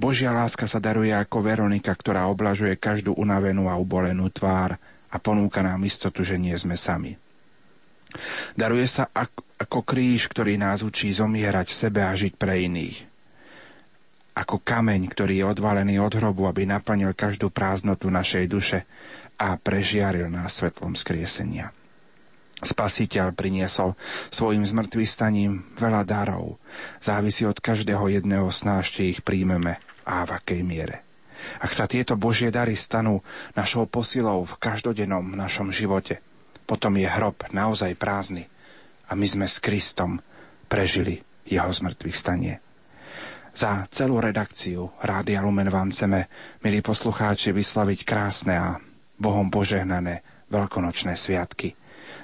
Božia 0.00 0.32
láska 0.32 0.64
sa 0.64 0.80
daruje 0.80 1.12
ako 1.12 1.44
Veronika, 1.44 1.92
ktorá 1.92 2.24
oblažuje 2.32 2.72
každú 2.80 3.12
unavenú 3.20 3.68
a 3.68 3.76
ubolenú 3.76 4.32
tvár 4.32 4.80
a 5.12 5.16
ponúka 5.20 5.60
nám 5.60 5.84
istotu, 5.84 6.24
že 6.24 6.40
nie 6.40 6.56
sme 6.56 6.72
sami. 6.72 7.20
Daruje 8.56 8.88
sa 8.88 9.12
ako, 9.12 9.84
kríž, 9.84 10.32
ktorý 10.32 10.56
nás 10.56 10.80
učí 10.80 11.12
zomierať 11.12 11.68
sebe 11.68 12.00
a 12.00 12.16
žiť 12.16 12.32
pre 12.40 12.64
iných. 12.64 12.96
Ako 14.40 14.64
kameň, 14.64 15.04
ktorý 15.04 15.44
je 15.44 15.50
odvalený 15.52 16.00
od 16.00 16.16
hrobu, 16.16 16.48
aby 16.48 16.64
naplnil 16.64 17.12
každú 17.12 17.52
prázdnotu 17.52 18.08
našej 18.08 18.48
duše 18.48 18.88
a 19.36 19.52
prežiaril 19.60 20.32
nás 20.32 20.56
svetlom 20.56 20.96
skriesenia. 20.96 21.76
Spasiteľ 22.64 23.36
priniesol 23.36 24.00
svojim 24.32 24.64
zmrtvýstaním 24.64 25.76
veľa 25.76 26.08
darov. 26.08 26.56
Závisí 27.04 27.44
od 27.44 27.60
každého 27.60 28.08
jedného 28.08 28.48
snáš, 28.48 28.96
či 28.96 29.12
ich 29.12 29.20
príjmeme 29.20 29.89
a 30.10 30.26
v 30.26 30.34
akej 30.34 30.60
miere. 30.66 31.06
Ak 31.62 31.72
sa 31.72 31.88
tieto 31.88 32.18
Božie 32.18 32.52
dary 32.52 32.76
stanú 32.76 33.22
našou 33.54 33.88
posilou 33.88 34.44
v 34.44 34.58
každodennom 34.60 35.38
našom 35.38 35.72
živote, 35.72 36.20
potom 36.66 36.98
je 36.98 37.08
hrob 37.08 37.46
naozaj 37.54 37.96
prázdny 37.96 38.50
a 39.08 39.16
my 39.16 39.26
sme 39.26 39.46
s 39.48 39.62
Kristom 39.62 40.20
prežili 40.68 41.22
jeho 41.48 41.70
zmrtvých 41.70 42.16
stanie. 42.18 42.54
Za 43.50 43.88
celú 43.90 44.22
redakciu 44.22 44.94
Rádia 45.02 45.42
Lumen 45.42 45.72
vám 45.72 45.90
chceme, 45.90 46.30
milí 46.62 46.78
poslucháči, 46.84 47.50
vyslaviť 47.50 48.06
krásne 48.06 48.54
a 48.54 48.78
Bohom 49.18 49.50
požehnané 49.50 50.22
veľkonočné 50.52 51.18
sviatky. 51.18 51.74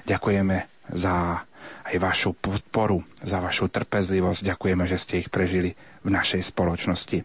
Ďakujeme 0.07 0.87
za 0.95 1.43
aj 1.87 1.95
vašu 1.99 2.31
podporu, 2.35 3.03
za 3.19 3.43
vašu 3.43 3.67
trpezlivosť. 3.67 4.55
Ďakujeme, 4.55 4.83
že 4.87 4.97
ste 4.99 5.19
ich 5.19 5.27
prežili 5.31 5.75
v 6.07 6.15
našej 6.15 6.55
spoločnosti. 6.55 7.19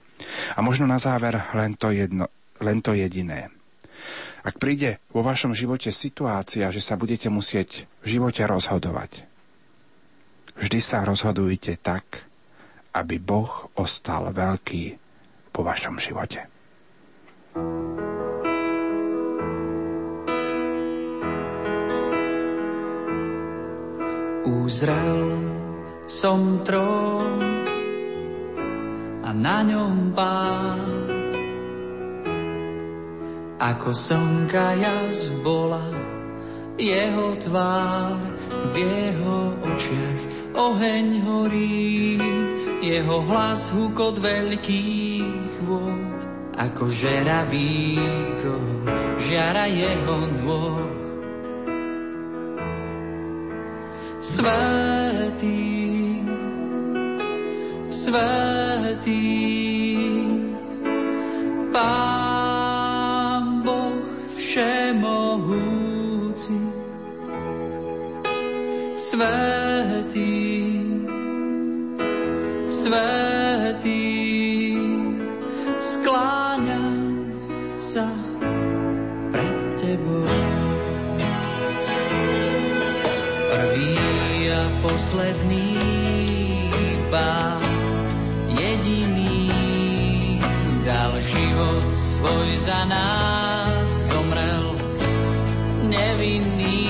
A 0.59 0.61
možno 0.61 0.90
na 0.90 0.99
záver 0.99 1.38
len 1.55 1.79
to, 1.79 1.95
jedno, 1.95 2.27
len 2.59 2.83
to 2.83 2.99
jediné. 2.99 3.55
Ak 4.42 4.59
príde 4.59 4.99
vo 5.14 5.23
vašom 5.23 5.55
živote 5.55 5.95
situácia, 5.95 6.66
že 6.75 6.83
sa 6.83 6.99
budete 6.99 7.31
musieť 7.31 7.87
v 8.03 8.18
živote 8.18 8.42
rozhodovať, 8.42 9.23
vždy 10.59 10.79
sa 10.83 11.07
rozhodujte 11.07 11.79
tak, 11.79 12.27
aby 12.99 13.23
Boh 13.23 13.71
ostal 13.79 14.35
veľký 14.35 14.99
po 15.55 15.62
vašom 15.62 16.03
živote. 16.03 16.51
Uzrel 24.42 25.38
som 26.11 26.66
trón 26.66 27.51
na 29.37 29.64
ňom 29.64 30.12
pán. 30.12 30.81
Ako 33.62 33.95
slnka 33.95 34.79
jas 34.79 35.31
bola 35.40 35.83
jeho 36.77 37.37
tvár, 37.38 38.18
v 38.73 38.75
jeho 38.75 39.38
očiach 39.62 40.23
oheň 40.57 41.07
horí, 41.23 42.18
jeho 42.83 43.23
hlas 43.29 43.71
hukot 43.71 44.18
veľkých 44.18 45.62
vôd, 45.62 46.18
ako 46.59 46.90
žeravíko 46.90 48.55
žiara 49.23 49.71
jeho 49.71 50.18
nôh. 50.42 50.90
Svetý, 54.23 55.82
svetý, 58.02 59.22
Pán 61.70 63.62
Boh 63.62 64.02
všemohúci, 64.34 65.78
svetý, 68.98 70.50
svetý, 72.66 74.10
skláňam 75.78 77.30
sa 77.78 78.10
pred 79.30 79.58
Tebou. 79.78 80.26
posledný 84.82 85.71
život 91.33 91.87
svoj 91.88 92.49
za 92.68 92.85
nás, 92.85 93.88
zomrel. 94.12 94.77
Nevinný, 95.88 96.88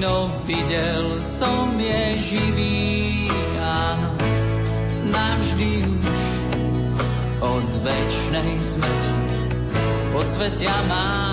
no 0.00 0.32
videl 0.48 1.20
som 1.20 1.76
je 1.76 2.18
živý, 2.18 3.28
áno, 3.60 4.12
navždy 5.08 5.84
už 5.88 6.20
od 7.40 7.68
večnej 7.84 8.60
smrti 8.60 9.16
podsvetia 10.12 10.76
má 10.88 11.32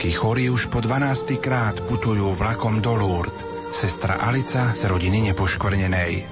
Slovenskí 0.00 0.16
chorí 0.16 0.48
už 0.48 0.72
po 0.72 0.80
12. 0.80 1.36
krát 1.44 1.76
putujú 1.84 2.32
vlakom 2.32 2.80
do 2.80 2.96
Lourdes. 2.96 3.44
Sestra 3.68 4.16
Alica 4.16 4.72
z 4.72 4.88
rodiny 4.88 5.28
nepoškvrnenej. 5.28 6.24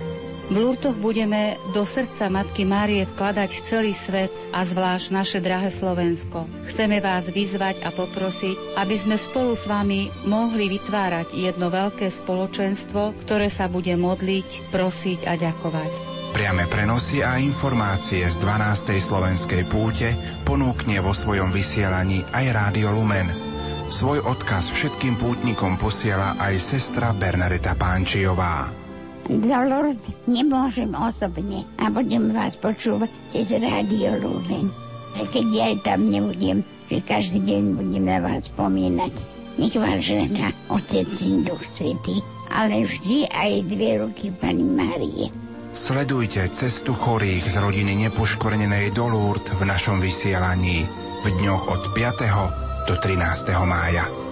V 0.49 0.57
Lurtoch 0.57 0.97
budeme 0.97 1.61
do 1.77 1.85
srdca 1.85 2.33
Matky 2.33 2.65
Márie 2.65 3.05
vkladať 3.05 3.69
celý 3.69 3.93
svet 3.93 4.33
a 4.57 4.65
zvlášť 4.65 5.13
naše 5.13 5.45
drahé 5.45 5.69
Slovensko. 5.69 6.49
Chceme 6.65 7.05
vás 7.05 7.29
vyzvať 7.29 7.85
a 7.85 7.93
poprosiť, 7.93 8.81
aby 8.81 8.97
sme 8.97 9.21
spolu 9.21 9.53
s 9.53 9.69
vami 9.69 10.09
mohli 10.25 10.73
vytvárať 10.73 11.37
jedno 11.37 11.69
veľké 11.69 12.09
spoločenstvo, 12.09 13.21
ktoré 13.21 13.53
sa 13.53 13.69
bude 13.69 13.93
modliť, 14.01 14.73
prosiť 14.73 15.29
a 15.29 15.37
ďakovať. 15.37 15.93
Priame 16.33 16.65
prenosy 16.73 17.21
a 17.21 17.37
informácie 17.37 18.25
z 18.25 18.37
12. 18.41 18.97
slovenskej 18.97 19.69
púte 19.69 20.17
ponúkne 20.49 21.05
vo 21.05 21.13
svojom 21.13 21.53
vysielaní 21.53 22.25
aj 22.33 22.45
Rádio 22.49 22.97
Lumen. 22.97 23.48
Svoj 23.89 24.21
odkaz 24.21 24.69
všetkým 24.69 25.17
pútnikom 25.17 25.81
posiela 25.81 26.37
aj 26.37 26.61
sestra 26.61 27.17
Bernadeta 27.17 27.73
Pánčiová. 27.73 28.69
Do 29.25 29.49
Lourdes 29.49 30.13
nemôžem 30.29 30.93
osobne 30.93 31.65
a 31.81 31.89
budem 31.89 32.29
vás 32.37 32.53
počúvať 32.61 33.09
cez 33.33 33.49
Rádio 33.57 34.21
Lumen. 34.21 34.69
A 35.17 35.25
keď 35.33 35.47
ja 35.57 35.69
tam 35.81 36.13
nebudem, 36.13 36.61
že 36.93 37.01
každý 37.01 37.41
deň 37.41 37.63
budem 37.81 38.05
na 38.05 38.21
vás 38.21 38.45
spomínať. 38.53 39.15
Nech 39.57 39.77
vás 39.81 40.05
žena, 40.05 40.53
Otec, 40.69 41.09
Syn, 41.09 41.49
Duch 41.49 41.65
Svetý, 41.73 42.21
ale 42.53 42.85
vždy 42.85 43.25
aj 43.33 43.53
dve 43.73 44.05
ruky 44.05 44.29
Pani 44.37 44.69
Márie. 44.69 45.33
Sledujte 45.73 46.45
cestu 46.53 46.93
chorých 46.93 47.49
z 47.49 47.57
rodiny 47.57 47.97
nepoškvrnenej 48.05 48.93
do 48.93 49.09
Lourdes 49.09 49.49
v 49.57 49.65
našom 49.65 49.97
vysielaní 49.97 50.85
v 51.25 51.27
dňoch 51.41 51.73
od 51.73 51.83
5. 51.97 52.68
do 52.89 52.97
13. 52.97 53.67
mája. 53.67 54.28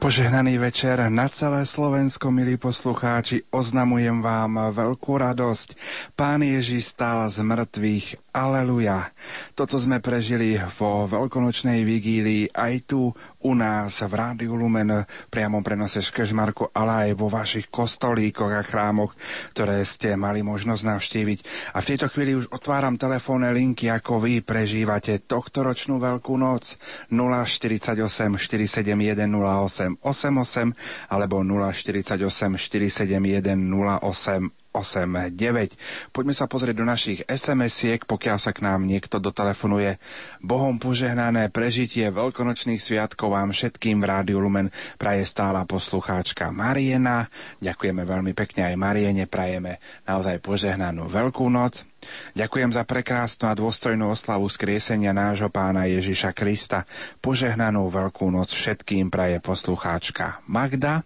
Požehnaný 0.00 0.56
večer 0.56 0.96
na 1.12 1.28
celé 1.28 1.68
Slovensko, 1.68 2.32
milí 2.32 2.56
poslucháči, 2.56 3.44
oznamujem 3.52 4.24
vám 4.24 4.72
veľkú 4.72 5.20
radosť. 5.20 5.76
Pán 6.16 6.40
Ježiš 6.40 6.96
stál 6.96 7.28
z 7.28 7.44
mŕtvych. 7.44 8.32
Aleluja. 8.32 9.12
Toto 9.52 9.76
sme 9.76 10.00
prežili 10.00 10.56
vo 10.80 11.04
veľkonočnej 11.04 11.84
vigílii 11.84 12.48
aj 12.56 12.74
tu 12.88 13.12
u 13.40 13.52
nás 13.52 14.00
v 14.00 14.12
Rádiu 14.12 14.56
Lumen 14.56 15.04
priamo 15.28 15.60
prenose 15.60 16.00
Škežmarku, 16.00 16.72
ale 16.72 17.10
aj 17.10 17.10
vo 17.20 17.28
vašich 17.28 17.68
kostolíkoch 17.68 18.52
a 18.56 18.62
chrámoch, 18.64 19.12
ktoré 19.52 19.84
ste 19.84 20.16
mali 20.16 20.40
možnosť 20.40 20.82
navštíviť. 20.86 21.38
A 21.74 21.82
v 21.82 21.88
tejto 21.92 22.06
chvíli 22.12 22.38
už 22.38 22.48
otváram 22.54 22.96
telefónne 22.96 23.50
linky, 23.52 23.90
ako 23.90 24.22
vy 24.22 24.40
prežívate 24.40 25.20
tohto 25.24 25.60
ročnú 25.66 26.00
Veľkú 26.00 26.38
noc 26.40 26.78
048 27.10 27.98
471 28.38 29.26
08 29.26 29.89
88 29.98 31.10
alebo 31.10 31.42
048 31.42 32.22
471 32.54 33.58
08 33.58 34.60
8, 34.70 35.34
9. 35.34 36.14
Poďme 36.14 36.30
sa 36.30 36.46
pozrieť 36.46 36.78
do 36.78 36.86
našich 36.86 37.26
SMS-iek, 37.26 38.06
pokiaľ 38.06 38.38
sa 38.38 38.54
k 38.54 38.62
nám 38.62 38.86
niekto 38.86 39.18
dotelefonuje. 39.18 39.98
Bohom 40.38 40.78
požehnané 40.78 41.50
prežitie 41.50 42.06
veľkonočných 42.14 42.78
sviatkov 42.78 43.34
vám 43.34 43.50
všetkým 43.50 43.98
v 43.98 44.06
Rádiu 44.06 44.38
Lumen 44.38 44.70
praje 44.94 45.26
stála 45.26 45.66
poslucháčka 45.66 46.54
Mariena. 46.54 47.26
Ďakujeme 47.58 48.06
veľmi 48.06 48.30
pekne 48.30 48.70
aj 48.70 48.78
Mariene, 48.78 49.26
prajeme 49.26 49.82
naozaj 50.06 50.38
požehnanú 50.38 51.10
Veľkú 51.10 51.50
noc. 51.50 51.89
Ďakujem 52.32 52.70
za 52.72 52.82
prekrásnu 52.88 53.50
a 53.50 53.58
dôstojnú 53.58 54.10
oslavu 54.10 54.48
skriesenia 54.48 55.12
nášho 55.12 55.52
pána 55.52 55.84
Ježiša 55.86 56.32
Krista. 56.32 56.88
Požehnanú 57.20 57.88
Veľkú 57.92 58.28
noc 58.32 58.52
všetkým 58.52 59.12
praje 59.12 59.38
poslucháčka 59.38 60.40
Magda. 60.48 61.04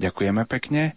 Ďakujeme 0.00 0.44
pekne. 0.48 0.96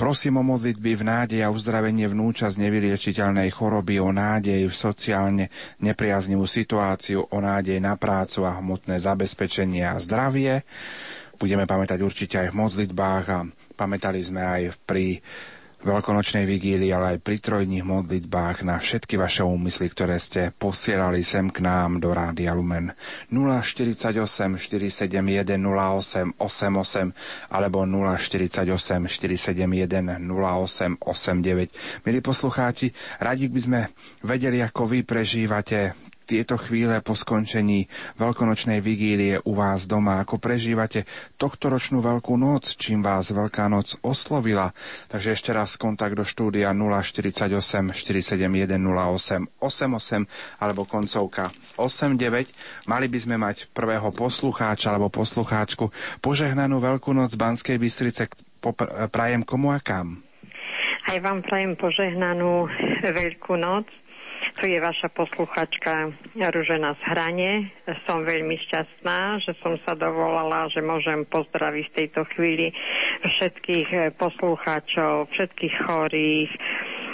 Prosím 0.00 0.40
o 0.40 0.44
modlitby 0.56 0.96
v 0.96 1.04
nádej 1.04 1.40
a 1.44 1.52
uzdravenie 1.52 2.08
vnúča 2.08 2.48
z 2.48 2.56
nevyliečiteľnej 2.56 3.52
choroby, 3.52 4.00
o 4.00 4.08
nádej 4.08 4.64
v 4.64 4.72
sociálne 4.72 5.52
nepriaznivú 5.76 6.48
situáciu, 6.48 7.28
o 7.28 7.38
nádej 7.44 7.76
na 7.84 8.00
prácu 8.00 8.48
a 8.48 8.56
hmotné 8.64 8.96
zabezpečenie 8.96 9.84
a 9.84 10.00
zdravie. 10.00 10.64
Budeme 11.36 11.68
pamätať 11.68 12.00
určite 12.00 12.40
aj 12.40 12.48
v 12.48 12.58
modlitbách 12.64 13.24
a 13.28 13.38
pamätali 13.76 14.24
sme 14.24 14.40
aj 14.40 14.62
pri 14.88 15.20
veľkonočnej 15.80 16.44
vigílii, 16.44 16.92
ale 16.92 17.16
aj 17.16 17.24
pri 17.24 17.36
trojních 17.40 17.82
modlitbách 17.82 18.62
na 18.62 18.76
všetky 18.76 19.16
vaše 19.16 19.40
úmysly, 19.40 19.88
ktoré 19.88 20.20
ste 20.20 20.52
posielali 20.52 21.24
sem 21.24 21.48
k 21.48 21.64
nám 21.64 21.98
do 21.98 22.12
Rádia 22.12 22.52
Lumen 22.52 22.92
048 23.32 24.60
471 24.60 25.56
08 25.56 26.36
88 26.36 27.16
alebo 27.48 27.78
048 27.82 28.68
471 29.08 30.20
08 30.20 31.00
89. 31.00 32.04
Milí 32.04 32.18
poslucháči, 32.20 32.92
radi 33.18 33.48
by 33.48 33.60
sme 33.60 33.80
vedeli, 34.20 34.60
ako 34.60 34.84
vy 34.84 35.02
prežívate 35.02 36.09
tieto 36.30 36.54
chvíle 36.54 37.02
po 37.02 37.18
skončení 37.18 37.90
veľkonočnej 38.14 38.78
vigílie 38.78 39.42
u 39.42 39.58
vás 39.58 39.90
doma, 39.90 40.22
ako 40.22 40.38
prežívate 40.38 41.10
tohtoročnú 41.42 41.98
Veľkú 41.98 42.38
noc, 42.38 42.78
čím 42.78 43.02
vás 43.02 43.34
Veľká 43.34 43.66
noc 43.66 43.98
oslovila. 44.06 44.70
Takže 45.10 45.34
ešte 45.34 45.50
raz 45.50 45.74
kontakt 45.74 46.14
do 46.14 46.22
štúdia 46.22 46.70
048 46.70 47.50
471 47.90 48.78
08 48.78 49.58
88 49.58 50.62
alebo 50.62 50.86
koncovka 50.86 51.50
89. 51.74 52.86
Mali 52.86 53.06
by 53.10 53.18
sme 53.18 53.34
mať 53.34 53.66
prvého 53.74 54.14
poslucháča 54.14 54.94
alebo 54.94 55.10
poslucháčku. 55.10 55.90
Požehnanú 56.22 56.78
Veľkú 56.78 57.10
noc 57.10 57.34
Banskej 57.34 57.74
Bystrice 57.82 58.30
prajem 59.10 59.42
komu 59.42 59.74
a 59.74 59.82
kam? 59.82 60.22
Aj 61.10 61.18
vám 61.18 61.42
prajem 61.42 61.74
požehnanú 61.74 62.70
Veľkú 63.02 63.58
noc 63.58 63.90
tu 64.58 64.66
je 64.66 64.78
vaša 64.80 65.08
posluchačka 65.12 66.10
Ružena 66.34 66.98
z 66.98 67.02
Hrane. 67.06 67.52
Som 68.08 68.26
veľmi 68.26 68.56
šťastná, 68.66 69.44
že 69.44 69.52
som 69.62 69.78
sa 69.86 69.94
dovolala, 69.94 70.66
že 70.72 70.82
môžem 70.82 71.28
pozdraviť 71.28 71.84
v 71.86 71.96
tejto 71.96 72.22
chvíli 72.34 72.74
všetkých 73.22 73.88
eh, 73.92 74.02
poslucháčov, 74.16 75.30
všetkých 75.30 75.74
chorých, 75.86 76.50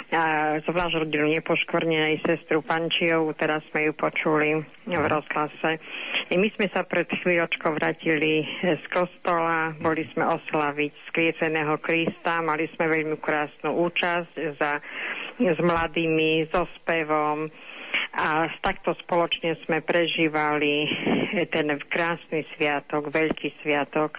a 0.07 0.55
zvlášť 0.63 1.03
rodinu 1.03 1.27
nepoškvrnenej 1.35 2.23
sestru 2.23 2.63
Pančiovú, 2.63 3.35
teraz 3.35 3.59
sme 3.71 3.91
ju 3.91 3.93
počuli 3.93 4.55
v 4.87 5.03
rozhlase. 5.03 5.83
I 6.31 6.35
my 6.39 6.47
sme 6.55 6.71
sa 6.71 6.87
pred 6.87 7.11
chvíľočkou 7.11 7.75
vrátili 7.75 8.47
z 8.63 8.83
kostola, 8.87 9.75
boli 9.83 10.07
sme 10.15 10.31
oslaviť 10.31 10.91
skrieseného 11.11 11.75
Krista, 11.83 12.39
mali 12.39 12.71
sme 12.71 12.87
veľmi 12.87 13.19
krásnu 13.19 13.75
účasť 13.83 14.31
za 14.55 14.79
s 15.39 15.59
mladými, 15.61 16.49
so 16.49 16.65
spevom. 16.81 17.49
A 18.17 18.49
takto 18.65 18.97
spoločne 19.05 19.57
sme 19.65 19.85
prežívali 19.85 20.89
ten 21.53 21.69
krásny 21.85 22.45
sviatok, 22.57 23.13
veľký 23.13 23.53
sviatok, 23.61 24.17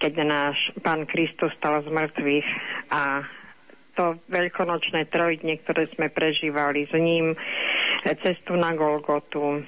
keď 0.00 0.12
náš 0.24 0.56
Pán 0.80 1.04
Kristus 1.04 1.52
stal 1.60 1.84
z 1.84 1.88
mŕtvych. 1.92 2.48
A 2.92 3.24
to 3.96 4.20
veľkonočné 4.28 5.08
trojdne, 5.08 5.56
ktoré 5.64 5.88
sme 5.92 6.12
prežívali 6.12 6.84
s 6.88 6.94
ním, 6.96 7.32
cestu 8.24 8.56
na 8.56 8.76
Golgotu. 8.76 9.64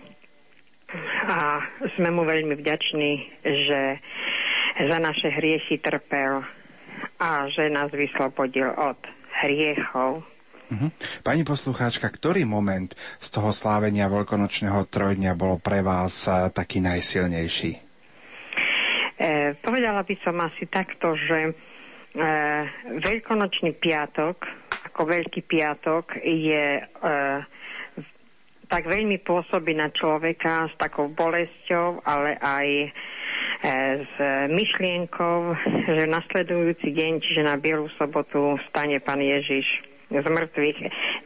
A 1.29 1.61
sme 1.97 2.09
mu 2.09 2.25
veľmi 2.25 2.57
vďační, 2.57 3.13
že 3.45 3.81
za 4.89 4.99
naše 5.01 5.29
hriechy 5.29 5.81
trpel 5.83 6.45
a 7.19 7.51
že 7.51 7.69
nás 7.69 7.91
vyslobodil 7.91 8.71
od 8.73 8.97
hriechov. 9.43 10.23
Uh-huh. 10.69 10.93
Pani 11.25 11.49
poslucháčka, 11.49 12.13
ktorý 12.13 12.45
moment 12.45 12.93
z 13.17 13.29
toho 13.33 13.57
slávenia 13.57 14.13
veľkonočného 14.13 14.85
trojdňa 14.93 15.33
bolo 15.33 15.57
pre 15.57 15.81
vás 15.81 16.29
uh, 16.29 16.53
taký 16.53 16.85
najsilnejší? 16.85 17.89
E, 19.19 19.59
povedala 19.59 20.07
by 20.07 20.15
som 20.23 20.39
asi 20.39 20.71
takto, 20.71 21.19
že 21.19 21.51
e, 21.51 21.53
veľkonočný 23.03 23.75
piatok, 23.75 24.47
ako 24.93 25.01
veľký 25.11 25.43
piatok, 25.43 26.23
je 26.23 26.79
e, 26.79 26.83
tak 28.71 28.87
veľmi 28.87 29.19
pôsobí 29.27 29.75
na 29.75 29.91
človeka 29.91 30.71
s 30.71 30.75
takou 30.79 31.11
bolesťou, 31.11 32.07
ale 32.07 32.39
aj 32.39 32.67
e, 32.71 32.89
s 34.07 34.15
myšlienkou, 34.55 35.39
že 35.99 36.05
nasledujúci 36.07 36.95
deň, 36.95 37.13
čiže 37.19 37.43
na 37.43 37.59
Bielu 37.59 37.91
sobotu, 37.99 38.55
stane 38.71 39.03
Pán 39.03 39.19
Ježiš 39.19 39.88
z 40.09 40.25
mŕtvych. 40.25 40.79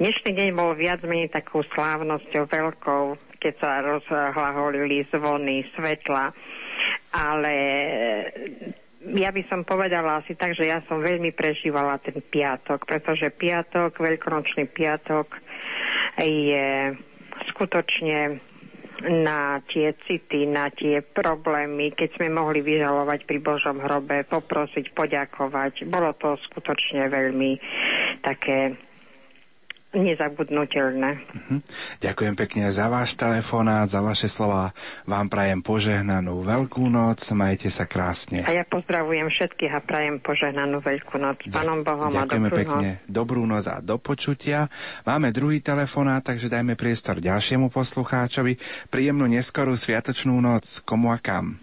Dnešný 0.03 0.31
deň 0.35 0.49
bol 0.59 0.75
viac 0.75 1.01
menej 1.07 1.31
takou 1.31 1.63
slávnosťou 1.63 2.51
veľkou, 2.51 3.03
keď 3.39 3.55
sa 3.63 3.79
rozhlaholili 3.83 5.07
zvony, 5.11 5.63
svetla, 5.75 6.35
ale 7.15 7.55
ja 9.03 9.31
by 9.35 9.43
som 9.51 9.67
povedala 9.67 10.23
asi 10.23 10.35
tak, 10.39 10.55
že 10.55 10.71
ja 10.71 10.83
som 10.87 11.03
veľmi 11.03 11.35
prežívala 11.35 11.99
ten 12.03 12.19
piatok, 12.19 12.87
pretože 12.87 13.35
piatok, 13.35 13.99
veľkonočný 13.99 14.67
piatok 14.71 15.27
je 16.23 16.95
skutočne 17.51 18.39
na 19.09 19.59
tie 19.67 19.95
city, 20.07 20.47
na 20.47 20.71
tie 20.71 21.03
problémy, 21.03 21.91
keď 21.95 22.19
sme 22.19 22.29
mohli 22.31 22.63
vyžalovať 22.63 23.27
pri 23.27 23.39
Božom 23.43 23.83
hrobe, 23.83 24.23
poprosiť, 24.27 24.95
poďakovať. 24.95 25.87
Bolo 25.91 26.15
to 26.15 26.39
skutočne 26.51 27.11
veľmi 27.11 27.59
také 28.23 28.79
nezabudnutelné. 29.93 31.11
Uh-huh. 31.21 31.59
Ďakujem 32.01 32.35
pekne 32.37 32.73
za 32.73 32.89
váš 32.89 33.13
telefonát, 33.15 33.89
za 33.89 34.01
vaše 34.01 34.27
slova. 34.27 34.73
Vám 35.05 35.29
prajem 35.29 35.61
požehnanú 35.61 36.41
Veľkú 36.43 36.89
noc, 36.89 37.21
majte 37.37 37.69
sa 37.69 37.85
krásne. 37.85 38.43
A 38.45 38.53
ja 38.57 38.65
pozdravujem 38.65 39.29
všetkých 39.29 39.73
a 39.73 39.81
prajem 39.85 40.17
požehnanú 40.25 40.81
Veľkú 40.81 41.21
noc. 41.21 41.45
S 41.45 41.53
Pánom 41.53 41.85
Bohom 41.85 42.09
Ďakujeme 42.09 42.49
a 42.49 42.51
dobrú 42.51 42.57
pekne. 42.57 42.89
noc. 42.97 43.07
Dobrú 43.09 43.43
noc 43.45 43.65
a 43.69 43.77
do 43.85 43.97
počutia. 44.01 44.73
Máme 45.05 45.29
druhý 45.31 45.61
telefonát, 45.61 46.25
takže 46.25 46.49
dajme 46.49 46.73
priestor 46.75 47.21
ďalšiemu 47.21 47.69
poslucháčovi. 47.69 48.57
Príjemnú 48.89 49.29
neskorú 49.29 49.77
sviatočnú 49.77 50.33
noc. 50.41 50.81
Komu 50.83 51.13
a 51.13 51.21
kam? 51.21 51.61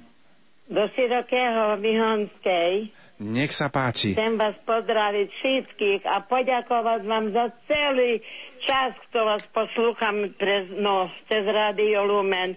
Do 0.69 0.85
širokého 0.93 1.81
Vyhonskej 1.81 2.98
Nech 3.19 3.51
sa 3.51 3.67
páči. 3.67 4.15
chcem 4.15 4.39
vás 4.39 4.55
pozdraviť 4.63 5.27
všetkých 5.27 6.01
a 6.07 6.23
poďakovať 6.23 7.01
vám 7.03 7.35
za 7.35 7.51
celý 7.67 8.23
čas, 8.63 8.95
kto 9.11 9.27
vás 9.27 9.43
poslúcham 9.51 10.31
pre, 10.39 10.63
no, 10.79 11.11
cez 11.27 11.43
Radio 11.43 12.07
Lumen. 12.07 12.55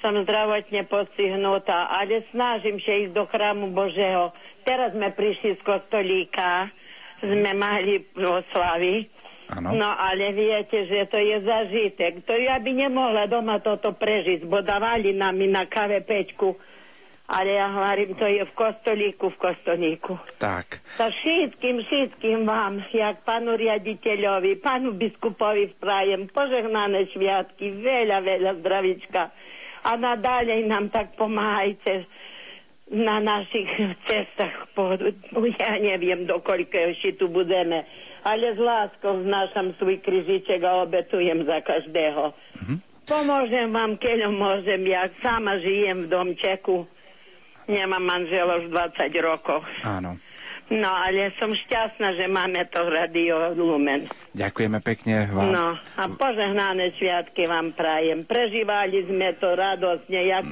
Som 0.00 0.16
zdravotne 0.24 0.88
postihnutá, 0.88 1.92
ale 1.92 2.24
snažím 2.32 2.80
sa 2.80 2.96
ísť 2.96 3.12
do 3.12 3.28
chrámu 3.28 3.76
Božého. 3.76 4.32
Teraz 4.64 4.96
sme 4.96 5.12
prišli 5.12 5.60
z 5.60 5.60
kostolíka, 5.60 6.72
sme 7.20 7.52
mali 7.52 8.08
oslavy. 8.16 9.12
Áno. 9.52 9.76
No 9.76 9.92
ale 9.92 10.32
viete, 10.32 10.88
že 10.88 11.04
to 11.12 11.20
je 11.20 11.44
zažitek. 11.44 12.24
To 12.24 12.32
ja 12.32 12.56
by 12.56 12.72
nemohla 12.72 13.28
doma 13.28 13.60
toto 13.60 13.92
prežiť, 13.92 14.48
bo 14.48 14.64
dávali 14.64 15.12
nám 15.12 15.36
na 15.44 15.68
kave 15.68 16.00
peťku. 16.00 16.56
Ale 17.24 17.56
ja 17.56 17.72
hovorím, 17.72 18.20
to 18.20 18.28
je 18.28 18.44
v 18.44 18.52
kostolíku, 18.52 19.32
v 19.32 19.38
kostolíku. 19.40 20.20
Tak. 20.36 20.84
So 21.00 21.08
všetkým, 21.08 21.80
všetkým 21.80 22.44
vám, 22.44 22.84
jak 22.92 23.24
pánu 23.24 23.56
riaditeľovi, 23.56 24.60
pánu 24.60 24.92
biskupovi 24.92 25.72
prajem 25.80 26.28
požehnané 26.28 27.08
sviatky, 27.16 27.80
veľa, 27.80 28.20
veľa 28.20 28.52
zdravička. 28.60 29.32
A 29.88 29.90
nadalej 29.96 30.68
nám 30.68 30.92
tak 30.92 31.16
pomáhajte 31.16 32.04
na 32.92 33.24
našich 33.24 33.72
cestách. 34.04 34.68
Po, 34.76 34.92
ja 35.56 35.72
neviem, 35.80 36.28
dokoľko 36.28 36.76
ešte 36.92 37.16
tu 37.16 37.32
budeme. 37.32 37.88
Ale 38.24 38.52
s 38.52 38.60
láskou 38.60 39.24
znášam 39.24 39.72
svoj 39.80 40.00
križiček 40.00 40.60
a 40.64 40.84
obetujem 40.84 41.44
za 41.44 41.60
každého. 41.60 42.32
Pomôžem 43.04 43.68
vám, 43.68 44.00
keď 44.00 44.32
môžem. 44.32 44.80
Ja 44.88 45.08
sama 45.20 45.60
žijem 45.60 46.08
v 46.08 46.12
domčeku. 46.12 46.88
Nemám 47.68 48.04
manžela 48.04 48.60
už 48.60 48.68
20 48.68 49.08
rokov. 49.24 49.64
Áno. 49.82 50.20
No, 50.72 50.88
ale 50.88 51.28
som 51.36 51.52
šťastná, 51.52 52.16
že 52.16 52.24
máme 52.24 52.64
to 52.72 52.88
Radio 52.88 53.52
Lumen. 53.52 54.08
Ďakujeme 54.32 54.80
pekne 54.80 55.28
vám. 55.28 55.52
No, 55.52 55.66
a 55.76 56.04
požehnané 56.08 56.96
sviatky 56.96 57.44
vám 57.44 57.76
prajem. 57.76 58.24
Prežívali 58.24 59.04
sme 59.04 59.36
to 59.36 59.52
radosne, 59.52 60.20
jak 60.24 60.44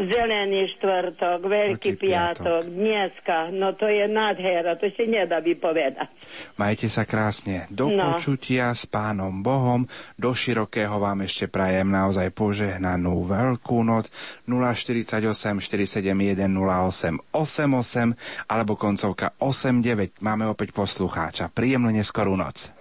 Zelený 0.00 0.72
štvrtok, 0.74 1.44
Veľký 1.44 1.92
piatok. 1.92 2.40
piatok, 2.40 2.62
dneska. 2.66 3.38
No 3.52 3.76
to 3.76 3.84
je 3.84 4.08
nádhera, 4.08 4.72
to 4.74 4.88
si 4.90 5.04
nedá 5.04 5.38
vypovedať. 5.38 6.08
Majte 6.56 6.88
sa 6.88 7.04
krásne. 7.04 7.68
Do 7.68 7.92
No. 7.92 8.16
počutia 8.16 8.72
s 8.72 8.88
pánom 8.88 9.44
Bohom. 9.44 9.84
Do 10.16 10.32
širokého 10.32 10.96
vám 10.96 11.20
ešte 11.20 11.46
prajem 11.46 11.84
naozaj 11.86 12.32
požehnanú 12.32 13.28
veľkú 13.28 13.78
noc 13.82 14.08
048 14.48 15.20
471 15.60 16.48
08 16.48 17.20
88 17.28 18.16
alebo 18.48 18.74
koncovka 18.74 19.36
89. 19.36 19.84
Máme 20.18 20.48
opäť 20.48 20.72
poslucháča. 20.72 21.52
Príjemnú 21.52 21.92
neskorú 21.92 22.34
noc. 22.34 22.72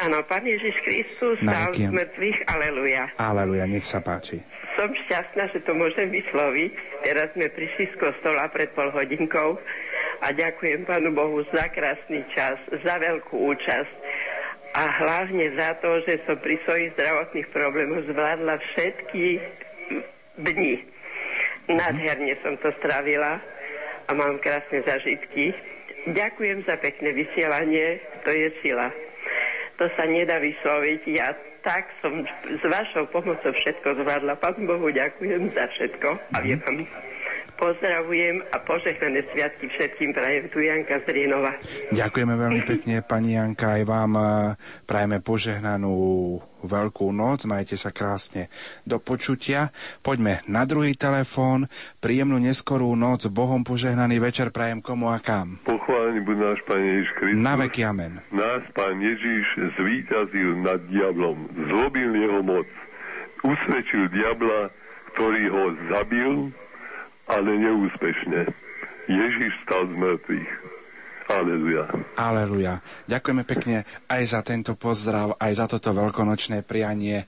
Áno, 0.00 0.24
Pán 0.24 0.48
Ježiš 0.48 0.80
Kristus 0.80 1.36
stal 1.44 1.76
z 1.76 1.92
mŕtvych, 1.92 2.48
aleluja. 2.48 3.12
Aleluja, 3.20 3.68
nech 3.68 3.84
sa 3.84 4.00
páči. 4.00 4.40
Som 4.72 4.88
šťastná, 4.96 5.52
že 5.52 5.60
to 5.60 5.76
môžem 5.76 6.08
vysloviť. 6.08 6.72
Teraz 7.04 7.28
sme 7.36 7.52
prišli 7.52 7.84
z 7.92 7.94
kostola 8.00 8.48
pred 8.48 8.72
pol 8.72 8.88
hodinkou 8.96 9.60
a 10.24 10.26
ďakujem 10.32 10.88
Pánu 10.88 11.12
Bohu 11.12 11.44
za 11.52 11.68
krásny 11.68 12.24
čas, 12.32 12.56
za 12.80 12.96
veľkú 12.96 13.44
účasť 13.52 13.94
a 14.72 14.82
hlavne 15.04 15.52
za 15.60 15.76
to, 15.84 16.00
že 16.08 16.24
som 16.24 16.40
pri 16.40 16.56
svojich 16.64 16.96
zdravotných 16.96 17.48
problémoch 17.52 18.04
zvládla 18.08 18.56
všetky 18.56 19.24
dni. 20.48 20.74
Nádherne 21.76 22.40
som 22.40 22.56
to 22.64 22.72
stravila 22.80 23.36
a 24.08 24.10
mám 24.16 24.40
krásne 24.40 24.80
zažitky. 24.80 25.52
Ďakujem 26.08 26.64
za 26.64 26.80
pekné 26.80 27.12
vysielanie, 27.12 28.00
to 28.24 28.32
je 28.32 28.48
sila. 28.64 28.88
To 29.80 29.88
sa 29.96 30.04
nedá 30.04 30.36
vysloviť. 30.36 31.02
Ja 31.08 31.32
tak 31.64 31.88
som 32.04 32.24
s 32.44 32.62
vašou 32.64 33.08
pomocou 33.12 33.52
všetko 33.52 34.00
zvládla. 34.00 34.36
Pán 34.40 34.60
Bohu 34.64 34.92
ďakujem 34.92 35.52
za 35.56 35.64
všetko 35.72 36.08
a 36.36 36.38
viem 36.44 36.60
vám 36.60 36.84
pozdravujem 37.60 38.40
a 38.50 38.56
požehnané 38.64 39.20
sviatky 39.30 39.68
všetkým 39.68 40.16
prajem 40.16 40.48
tu 40.48 40.64
Janka 40.64 41.04
z 41.04 41.12
Rienova. 41.12 41.52
Ďakujeme 41.92 42.34
veľmi 42.34 42.62
pekne, 42.64 42.94
pani 43.04 43.36
Janka, 43.36 43.76
aj 43.76 43.84
vám 43.84 44.12
eh, 44.16 44.26
prajeme 44.88 45.20
požehnanú 45.20 45.94
veľkú 46.64 47.08
noc, 47.12 47.44
majte 47.48 47.76
sa 47.76 47.92
krásne 47.92 48.48
do 48.84 49.00
počutia. 49.00 49.72
Poďme 50.00 50.44
na 50.48 50.64
druhý 50.64 50.96
telefón, 50.96 51.68
príjemnú 52.00 52.40
neskorú 52.40 52.92
noc, 52.96 53.28
Bohom 53.28 53.64
požehnaný 53.64 54.20
večer 54.20 54.52
prajem 54.52 54.80
komu 54.80 55.12
a 55.12 55.20
kam. 55.20 55.60
Pochválený 55.64 56.20
buď 56.24 56.36
náš 56.36 56.60
Pán 56.64 56.80
Ježiš 56.80 57.08
Kristus. 57.16 57.40
Na 57.44 57.54
veky 57.60 57.80
amen. 57.84 58.12
Nás 58.32 58.64
Pán 58.72 58.96
Ježiš 59.00 59.44
zvíťazil 59.76 60.50
nad 60.64 60.80
diablom, 60.88 61.48
zlobil 61.68 62.10
jeho 62.16 62.40
moc, 62.44 62.68
usvedčil 63.44 64.08
diabla, 64.12 64.72
ktorý 65.16 65.42
ho 65.50 65.64
zabil, 65.90 66.32
ale 67.30 67.50
neúspešne. 67.58 68.50
Ježiš 69.10 69.52
stal 69.66 69.86
z 69.90 69.94
mŕtvych. 69.94 70.50
Aleluja. 71.30 71.84
Aleluja. 72.18 72.74
Ďakujeme 73.06 73.44
pekne 73.46 73.76
aj 74.10 74.22
za 74.34 74.40
tento 74.42 74.74
pozdrav, 74.74 75.38
aj 75.38 75.52
za 75.54 75.66
toto 75.70 75.94
veľkonočné 75.94 76.66
prianie. 76.66 77.22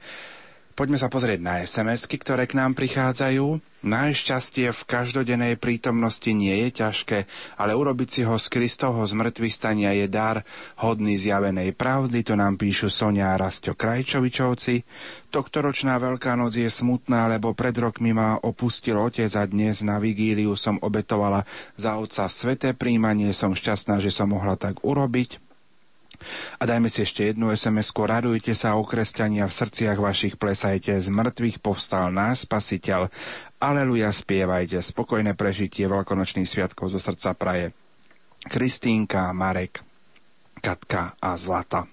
Poďme 0.72 0.96
sa 0.96 1.12
pozrieť 1.12 1.40
na 1.44 1.60
SMS-ky, 1.60 2.16
ktoré 2.16 2.48
k 2.48 2.56
nám 2.56 2.72
prichádzajú. 2.72 3.60
Najšťastie 3.82 4.70
v 4.70 4.82
každodennej 4.86 5.58
prítomnosti 5.58 6.30
nie 6.30 6.54
je 6.64 6.86
ťažké, 6.86 7.26
ale 7.58 7.74
urobiť 7.74 8.08
si 8.08 8.20
ho 8.22 8.38
z 8.38 8.46
Kristovho 8.46 9.02
zmrtvých 9.02 9.50
stania 9.50 9.90
je 9.90 10.06
dar 10.06 10.46
hodný 10.78 11.18
zjavenej 11.18 11.74
pravdy, 11.74 12.22
to 12.22 12.38
nám 12.38 12.62
píšu 12.62 12.86
Sonia 12.86 13.34
a 13.34 13.40
Rastio 13.42 13.74
Krajčovičovci. 13.74 14.86
Tohtoročná 15.34 15.98
Veľká 15.98 16.38
noc 16.38 16.54
je 16.54 16.70
smutná, 16.70 17.26
lebo 17.26 17.58
pred 17.58 17.74
rokmi 17.74 18.14
ma 18.14 18.38
opustil 18.38 18.94
otec 18.94 19.34
a 19.34 19.42
dnes 19.50 19.82
na 19.82 19.98
vigíliu 19.98 20.54
som 20.54 20.78
obetovala 20.78 21.42
za 21.74 21.98
otca 21.98 22.30
sveté 22.30 22.78
príjmanie. 22.78 23.34
Som 23.34 23.58
šťastná, 23.58 23.98
že 23.98 24.14
som 24.14 24.30
mohla 24.30 24.54
tak 24.54 24.78
urobiť. 24.86 25.41
A 26.58 26.62
dajme 26.64 26.88
si 26.88 27.02
ešte 27.02 27.28
jednu 27.28 27.52
sms 27.52 27.92
Radujte 27.94 28.52
sa 28.56 28.74
o 28.78 28.82
kresťania 28.82 29.46
v 29.46 29.56
srdciach 29.56 29.98
vašich, 29.98 30.34
plesajte, 30.38 30.96
z 30.98 31.08
mŕtvych 31.08 31.60
povstal 31.60 32.10
náš 32.10 32.44
spasiteľ. 32.44 33.08
Aleluja, 33.62 34.10
spievajte, 34.10 34.82
spokojné 34.82 35.38
prežitie 35.38 35.86
veľkonočných 35.86 36.48
sviatkov 36.48 36.90
zo 36.90 36.98
srdca 36.98 37.34
praje. 37.38 37.66
Kristínka, 38.42 39.30
Marek, 39.30 39.82
Katka 40.58 41.14
a 41.18 41.34
Zlata. 41.38 41.86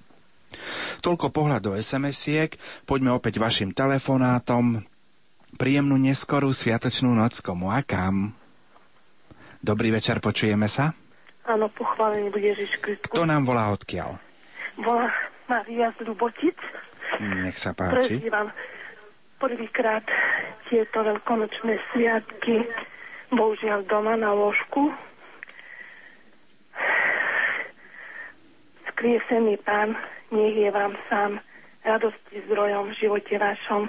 Toľko 0.99 1.29
pohľad 1.29 1.61
do 1.61 1.71
SMS-iek, 1.77 2.57
poďme 2.89 3.13
opäť 3.13 3.37
vašim 3.37 3.69
telefonátom. 3.71 4.81
Príjemnú 5.57 5.97
neskorú 5.97 6.49
sviatočnú 6.49 7.13
noc 7.13 7.41
komu 7.41 7.69
a 7.69 7.81
kam. 7.85 8.33
Dobrý 9.59 9.91
večer, 9.91 10.23
počujeme 10.23 10.69
sa? 10.71 10.93
Áno, 11.47 11.71
pochválený 11.71 12.29
bude 12.33 12.51
Ježiš 12.51 12.71
Kristus. 12.83 13.11
Kto 13.11 13.23
nám 13.23 13.47
volá 13.47 13.71
odkiaľ? 13.71 14.19
Volá 14.79 15.09
Maria 15.47 15.91
z 15.97 16.07
Ľubotic. 16.07 16.57
Nech 17.19 17.57
sa 17.57 17.75
páči. 17.75 18.19
Prežívam 18.19 18.51
prvýkrát 19.39 20.03
tieto 20.67 20.99
veľkonočné 21.01 21.79
sviatky, 21.91 22.67
bohužiaľ 23.33 23.87
doma 23.87 24.19
na 24.19 24.35
ložku. 24.35 24.93
Skriesený 28.93 29.57
pán, 29.63 29.95
nech 30.29 30.55
je 30.59 30.69
vám 30.69 30.93
sám 31.07 31.39
radosti 31.87 32.43
zdrojom 32.45 32.91
v 32.91 32.97
živote 32.99 33.35
vašom, 33.39 33.87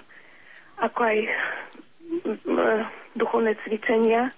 ako 0.80 1.00
aj 1.02 1.18
duchovné 3.18 3.52
cvičenia 3.66 4.30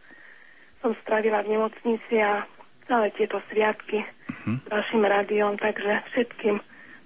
som 0.83 0.97
strávila 1.07 1.47
v 1.47 1.55
nemocnici 1.55 2.19
a 2.19 2.43
celé 2.87 3.09
tieto 3.15 3.39
sviatky 3.51 4.03
s 4.43 4.67
vašim 4.69 5.03
rádiom, 5.07 5.55
takže 5.59 6.03
všetkým 6.13 6.59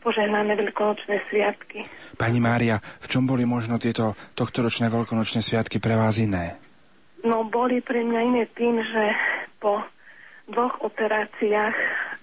požehnané 0.06 0.54
veľkonočné 0.54 1.18
sviatky. 1.26 1.82
Pani 2.14 2.38
Mária, 2.38 2.78
v 3.02 3.06
čom 3.10 3.26
boli 3.26 3.42
možno 3.42 3.82
tieto 3.82 4.14
tohtoročné 4.38 4.86
veľkonočné 4.86 5.42
sviatky 5.42 5.82
pre 5.82 5.98
vás 5.98 6.22
iné? 6.22 6.54
No 7.26 7.42
boli 7.42 7.82
pre 7.82 8.06
mňa 8.06 8.20
iné 8.22 8.44
tým, 8.54 8.78
že 8.78 9.04
po 9.58 9.82
dvoch 10.46 10.78
operáciách 10.78 11.74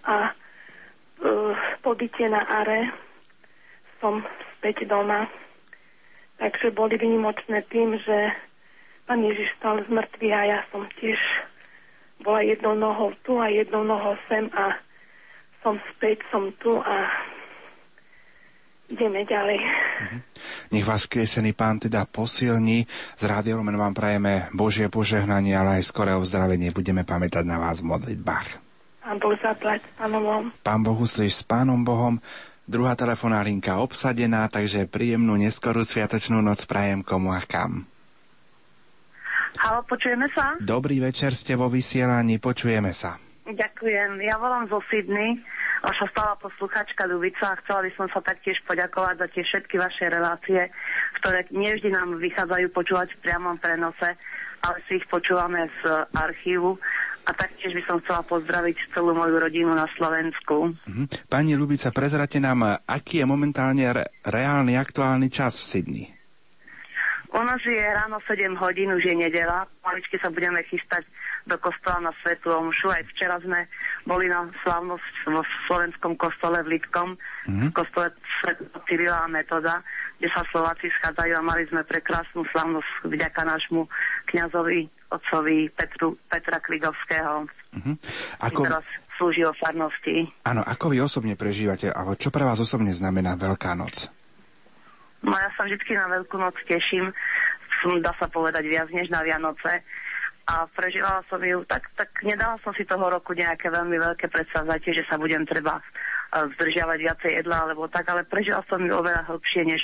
a 0.08 0.32
uh, 0.32 1.54
pobyte 1.84 2.24
na 2.24 2.40
ARE 2.48 2.88
som 4.00 4.24
späť 4.56 4.88
doma. 4.88 5.28
Takže 6.40 6.72
boli 6.72 6.96
vynimočné 6.96 7.68
tým, 7.68 8.00
že 8.00 8.32
pán 9.04 9.28
Ježiš 9.28 9.52
stal 9.60 9.84
z 9.84 9.92
mŕtvych 9.92 10.36
a 10.36 10.44
ja 10.48 10.60
som 10.72 10.88
tiež 11.04 11.20
bola 12.24 12.42
jednou 12.42 12.74
nohou 12.74 13.12
tu 13.28 13.38
a 13.38 13.52
jednou 13.52 13.84
nohou 13.84 14.16
sem 14.32 14.48
a 14.56 14.80
som 15.60 15.76
späť, 15.96 16.24
som 16.32 16.52
tu 16.60 16.76
a 16.80 17.08
ideme 18.92 19.24
ďalej. 19.28 19.60
Nech 20.76 20.86
vás 20.88 21.08
kresený 21.08 21.56
pán 21.56 21.80
teda 21.80 22.08
posilní. 22.08 22.88
Z 23.20 23.24
Rádio 23.24 23.60
Lumen 23.60 23.80
vám 23.80 23.96
prajeme 23.96 24.52
Božie 24.52 24.88
požehnanie, 24.92 25.56
ale 25.56 25.80
aj 25.80 25.92
skoré 25.92 26.16
uzdravenie. 26.16 26.76
Budeme 26.76 27.08
pamätať 27.08 27.44
na 27.48 27.60
vás 27.60 27.80
v 27.80 27.92
modlitbách. 27.92 28.48
Pán 29.04 29.18
Boh 29.20 29.36
zaplať 29.36 29.84
s 29.84 29.92
Pánom 30.00 30.24
Bohom. 30.24 30.46
Pán 30.64 30.82
Boh 30.84 30.96
uslíš 30.96 31.44
s 31.44 31.44
Pánom 31.44 31.84
Bohom. 31.84 32.24
Druhá 32.64 32.96
telefoná 32.96 33.44
linka 33.44 33.84
obsadená, 33.84 34.48
takže 34.48 34.88
príjemnú 34.88 35.36
neskorú 35.36 35.84
sviatočnú 35.84 36.40
noc 36.40 36.64
prajem 36.64 37.04
komu 37.04 37.36
a 37.36 37.44
kam. 37.44 37.84
Halo, 39.60 39.86
počujeme 39.86 40.26
sa? 40.34 40.58
Dobrý 40.58 40.98
večer, 40.98 41.38
ste 41.38 41.54
vo 41.54 41.70
vysielaní, 41.70 42.42
počujeme 42.42 42.90
sa. 42.96 43.22
Ďakujem. 43.44 44.24
Ja 44.24 44.40
volám 44.40 44.72
zo 44.72 44.80
Sydney, 44.88 45.36
vaša 45.84 46.08
stála 46.16 46.34
posluchačka 46.40 47.04
Ľubica 47.06 47.54
a 47.54 47.60
chcela 47.60 47.84
by 47.84 47.92
som 48.00 48.08
sa 48.10 48.24
taktiež 48.24 48.56
poďakovať 48.64 49.16
za 49.20 49.28
tie 49.36 49.44
všetky 49.44 49.76
vaše 49.78 50.06
relácie, 50.08 50.72
ktoré 51.20 51.44
nevždy 51.52 51.92
nám 51.92 52.18
vychádzajú 52.24 52.68
počúvať 52.72 53.12
v 53.14 53.22
priamom 53.22 53.60
prenose, 53.60 54.16
ale 54.64 54.76
si 54.88 54.96
ich 54.98 55.06
počúvame 55.12 55.68
z 55.84 56.08
archívu 56.16 56.80
a 57.28 57.32
taktiež 57.36 57.76
by 57.76 57.84
som 57.84 58.00
chcela 58.04 58.24
pozdraviť 58.24 58.96
celú 58.96 59.12
moju 59.12 59.36
rodinu 59.40 59.76
na 59.76 59.88
Slovensku. 60.00 60.76
Mhm. 60.88 61.28
Pani 61.28 61.60
Lubica, 61.60 61.92
prezrate 61.92 62.40
nám, 62.40 62.84
aký 62.88 63.24
je 63.24 63.26
momentálne 63.28 63.84
re- 63.92 64.08
reálny, 64.24 64.80
aktuálny 64.80 65.28
čas 65.28 65.60
v 65.60 65.68
Sydney? 65.68 66.06
U 67.34 67.42
nás 67.42 67.58
je 67.66 67.82
ráno 67.82 68.22
7 68.30 68.54
hodín, 68.62 68.94
už 68.94 69.10
je 69.10 69.16
nedela. 69.18 69.66
Maličky 69.82 70.22
sa 70.22 70.30
budeme 70.30 70.62
chystať 70.70 71.02
do 71.50 71.58
kostola 71.58 72.10
na 72.10 72.12
Svetu 72.22 72.54
Omšu. 72.54 72.94
Aj 72.94 73.02
včera 73.10 73.42
sme 73.42 73.66
boli 74.06 74.30
na 74.30 74.46
slávnosť 74.62 75.34
vo 75.34 75.42
slovenskom 75.66 76.14
kostole 76.16 76.62
v 76.62 76.78
Litkom, 76.78 77.18
mm-hmm. 77.18 77.70
v 77.70 77.76
kostole 77.76 78.14
Cyrila 78.86 79.26
a 79.26 79.32
Metoda, 79.32 79.82
kde 80.22 80.30
sa 80.30 80.46
Slováci 80.54 80.94
schádzajú 81.02 81.34
a 81.34 81.42
mali 81.42 81.66
sme 81.74 81.82
prekrásnu 81.82 82.46
slávnosť 82.54 83.10
vďaka 83.10 83.42
nášmu 83.44 83.90
kňazovi, 84.30 84.86
otcovi 85.10 85.74
Petru, 85.74 86.14
Petra 86.30 86.62
Kvigovského. 86.62 87.50
Mm-hmm. 87.50 87.96
Ako... 88.46 88.62
Teraz 88.62 88.86
slúži 89.18 89.46
o 89.46 89.54
farnosti. 89.58 90.26
Áno, 90.46 90.62
ako 90.66 90.94
vy 90.94 90.98
osobne 91.02 91.34
prežívate, 91.34 91.90
alebo 91.90 92.18
čo 92.18 92.34
pre 92.34 92.46
vás 92.46 92.58
osobne 92.58 92.94
znamená 92.94 93.38
Veľká 93.38 93.78
noc? 93.78 94.23
No 95.24 95.36
ja 95.40 95.50
sa 95.56 95.64
vždy 95.64 95.80
na 95.96 96.12
Veľkú 96.20 96.36
noc 96.36 96.56
teším, 96.68 97.16
dá 98.04 98.12
sa 98.20 98.28
povedať, 98.28 98.68
viac 98.68 98.92
než 98.92 99.08
na 99.08 99.24
Vianoce. 99.24 99.84
A 100.44 100.68
prežívala 100.76 101.24
som 101.32 101.40
ju, 101.40 101.64
tak, 101.64 101.88
tak 101.96 102.12
nedala 102.20 102.60
som 102.60 102.76
si 102.76 102.84
toho 102.84 103.08
roku 103.08 103.32
nejaké 103.32 103.72
veľmi 103.72 103.96
veľké 103.96 104.28
predsavzatie, 104.28 104.92
že 104.92 105.08
sa 105.08 105.16
budem 105.16 105.48
treba 105.48 105.80
e, 105.80 105.84
zdržiavať 106.60 107.00
viacej 107.00 107.32
jedla 107.40 107.64
alebo 107.64 107.88
tak, 107.88 108.04
ale 108.12 108.28
prežila 108.28 108.60
som 108.68 108.84
ju 108.84 108.92
oveľa 108.92 109.24
hlbšie 109.32 109.64
než 109.64 109.80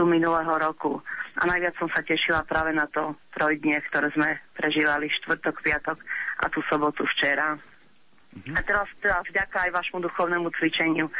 tu 0.00 0.08
minulého 0.08 0.56
roku. 0.56 1.04
A 1.36 1.44
najviac 1.44 1.76
som 1.76 1.92
sa 1.92 2.00
tešila 2.00 2.48
práve 2.48 2.72
na 2.72 2.88
to 2.88 3.12
trojdnie, 3.36 3.76
ktoré 3.92 4.08
sme 4.16 4.40
prežívali 4.56 5.12
štvrtok, 5.20 5.60
piatok 5.60 6.00
a 6.40 6.48
tú 6.48 6.64
sobotu 6.72 7.04
včera. 7.04 7.60
Mm-hmm. 8.30 8.54
A 8.54 8.60
teraz 8.62 8.86
teda 9.02 9.18
vďaka 9.26 9.56
aj 9.66 9.70
vašmu 9.74 9.98
duchovnému 10.06 10.48
cvičeniu 10.54 11.10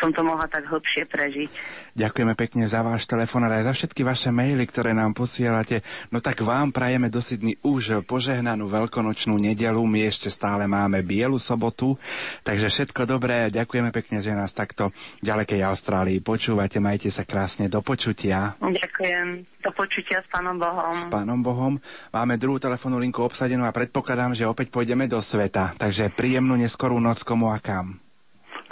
som 0.00 0.16
to 0.16 0.24
mohla 0.24 0.48
tak 0.48 0.64
hlbšie 0.64 1.04
prežiť. 1.04 1.50
Ďakujeme 1.92 2.32
pekne 2.32 2.64
za 2.64 2.80
váš 2.80 3.04
telefon 3.04 3.44
a 3.44 3.52
aj 3.52 3.68
za 3.68 3.72
všetky 3.84 4.00
vaše 4.00 4.32
maily, 4.32 4.64
ktoré 4.64 4.96
nám 4.96 5.12
posielate. 5.12 5.84
No 6.08 6.24
tak 6.24 6.40
vám 6.40 6.72
prajeme 6.72 7.12
do 7.12 7.20
Sydney 7.20 7.60
už 7.60 8.08
požehnanú 8.08 8.72
veľkonočnú 8.72 9.36
nedelu. 9.36 9.78
My 9.84 10.08
ešte 10.08 10.32
stále 10.32 10.64
máme 10.64 11.04
bielu 11.04 11.36
sobotu, 11.36 12.00
takže 12.40 12.72
všetko 12.72 13.04
dobré. 13.04 13.52
Ďakujeme 13.52 13.92
pekne, 13.92 14.24
že 14.24 14.32
nás 14.32 14.56
takto 14.56 14.88
v 15.20 15.24
ďalekej 15.28 15.60
Austrálii 15.68 16.24
počúvate. 16.24 16.80
Majte 16.80 17.12
sa 17.12 17.28
krásne 17.28 17.68
do 17.68 17.84
počutia. 17.84 18.56
Ďakujem. 18.56 19.59
Do 19.60 19.70
počutia 19.76 20.24
s 20.24 20.28
Pánom 20.32 20.56
Bohom. 20.56 20.96
S 20.96 21.04
Pánom 21.12 21.40
Bohom. 21.44 21.76
Máme 22.16 22.40
druhú 22.40 22.56
telefónnu 22.56 22.96
linku 22.96 23.20
obsadenú 23.20 23.68
a 23.68 23.76
predpokladám, 23.76 24.32
že 24.32 24.48
opäť 24.48 24.72
pôjdeme 24.72 25.04
do 25.04 25.20
sveta. 25.20 25.76
Takže 25.76 26.08
príjemnú 26.16 26.56
neskorú 26.56 26.96
noc 26.96 27.20
komu 27.20 27.52
a 27.52 27.60
kam. 27.60 28.00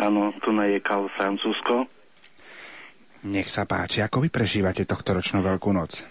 Áno, 0.01 0.32
tu 0.41 0.49
je 0.57 0.80
Kal 0.80 1.11
Francúzsko. 1.12 1.84
Nech 3.28 3.53
sa 3.53 3.68
páči, 3.68 4.01
ako 4.01 4.24
vy 4.24 4.28
prežívate 4.32 4.89
tohto 4.89 5.12
ročnú 5.12 5.45
Veľkú 5.45 5.76
noc? 5.76 6.07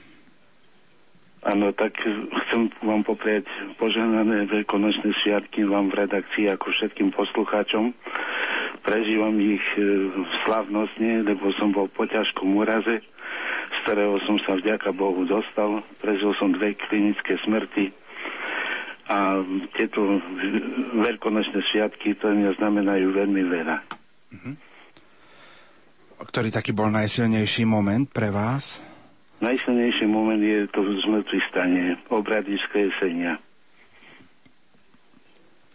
Áno, 1.47 1.71
tak 1.71 1.95
chcem 1.97 2.69
vám 2.83 3.07
poprieť 3.07 3.47
požehnané 3.79 4.45
veľkonočné 4.51 5.09
sviatky 5.23 5.63
vám 5.63 5.87
v 5.89 6.03
redakcii 6.03 6.51
ako 6.51 6.69
všetkým 6.75 7.15
poslucháčom. 7.15 7.95
Prežívam 8.83 9.33
ich 9.39 9.63
e, 9.79 10.11
slavnostne, 10.43 11.23
lebo 11.23 11.49
som 11.55 11.71
bol 11.71 11.87
po 11.87 12.03
ťažkom 12.03 12.51
úraze 12.59 12.99
z 13.77 13.85
ktorého 13.85 14.17
som 14.25 14.41
sa 14.43 14.57
vďaka 14.57 14.89
Bohu 14.97 15.23
dostal. 15.29 15.85
Prežil 16.01 16.33
som 16.41 16.49
dve 16.53 16.73
klinické 16.73 17.37
smrti 17.45 17.93
a 19.07 19.39
tieto 19.79 20.19
veľkonočné 20.99 21.59
sviatky 21.71 22.19
to 22.19 22.27
mňa 22.27 22.59
znamenajú 22.59 23.07
veľmi 23.15 23.43
veľa. 23.47 23.77
Uh-huh. 24.35 24.55
Ktorý 26.27 26.51
taký 26.51 26.75
bol 26.75 26.91
najsilnejší 26.91 27.63
moment 27.63 28.09
pre 28.11 28.27
vás? 28.33 28.83
Najsilnejší 29.39 30.09
moment 30.09 30.41
je 30.41 30.65
to 30.73 30.81
zmrtvý 30.81 31.39
stanie, 31.47 31.95
obrady 32.09 32.57
skresenia. 32.67 33.37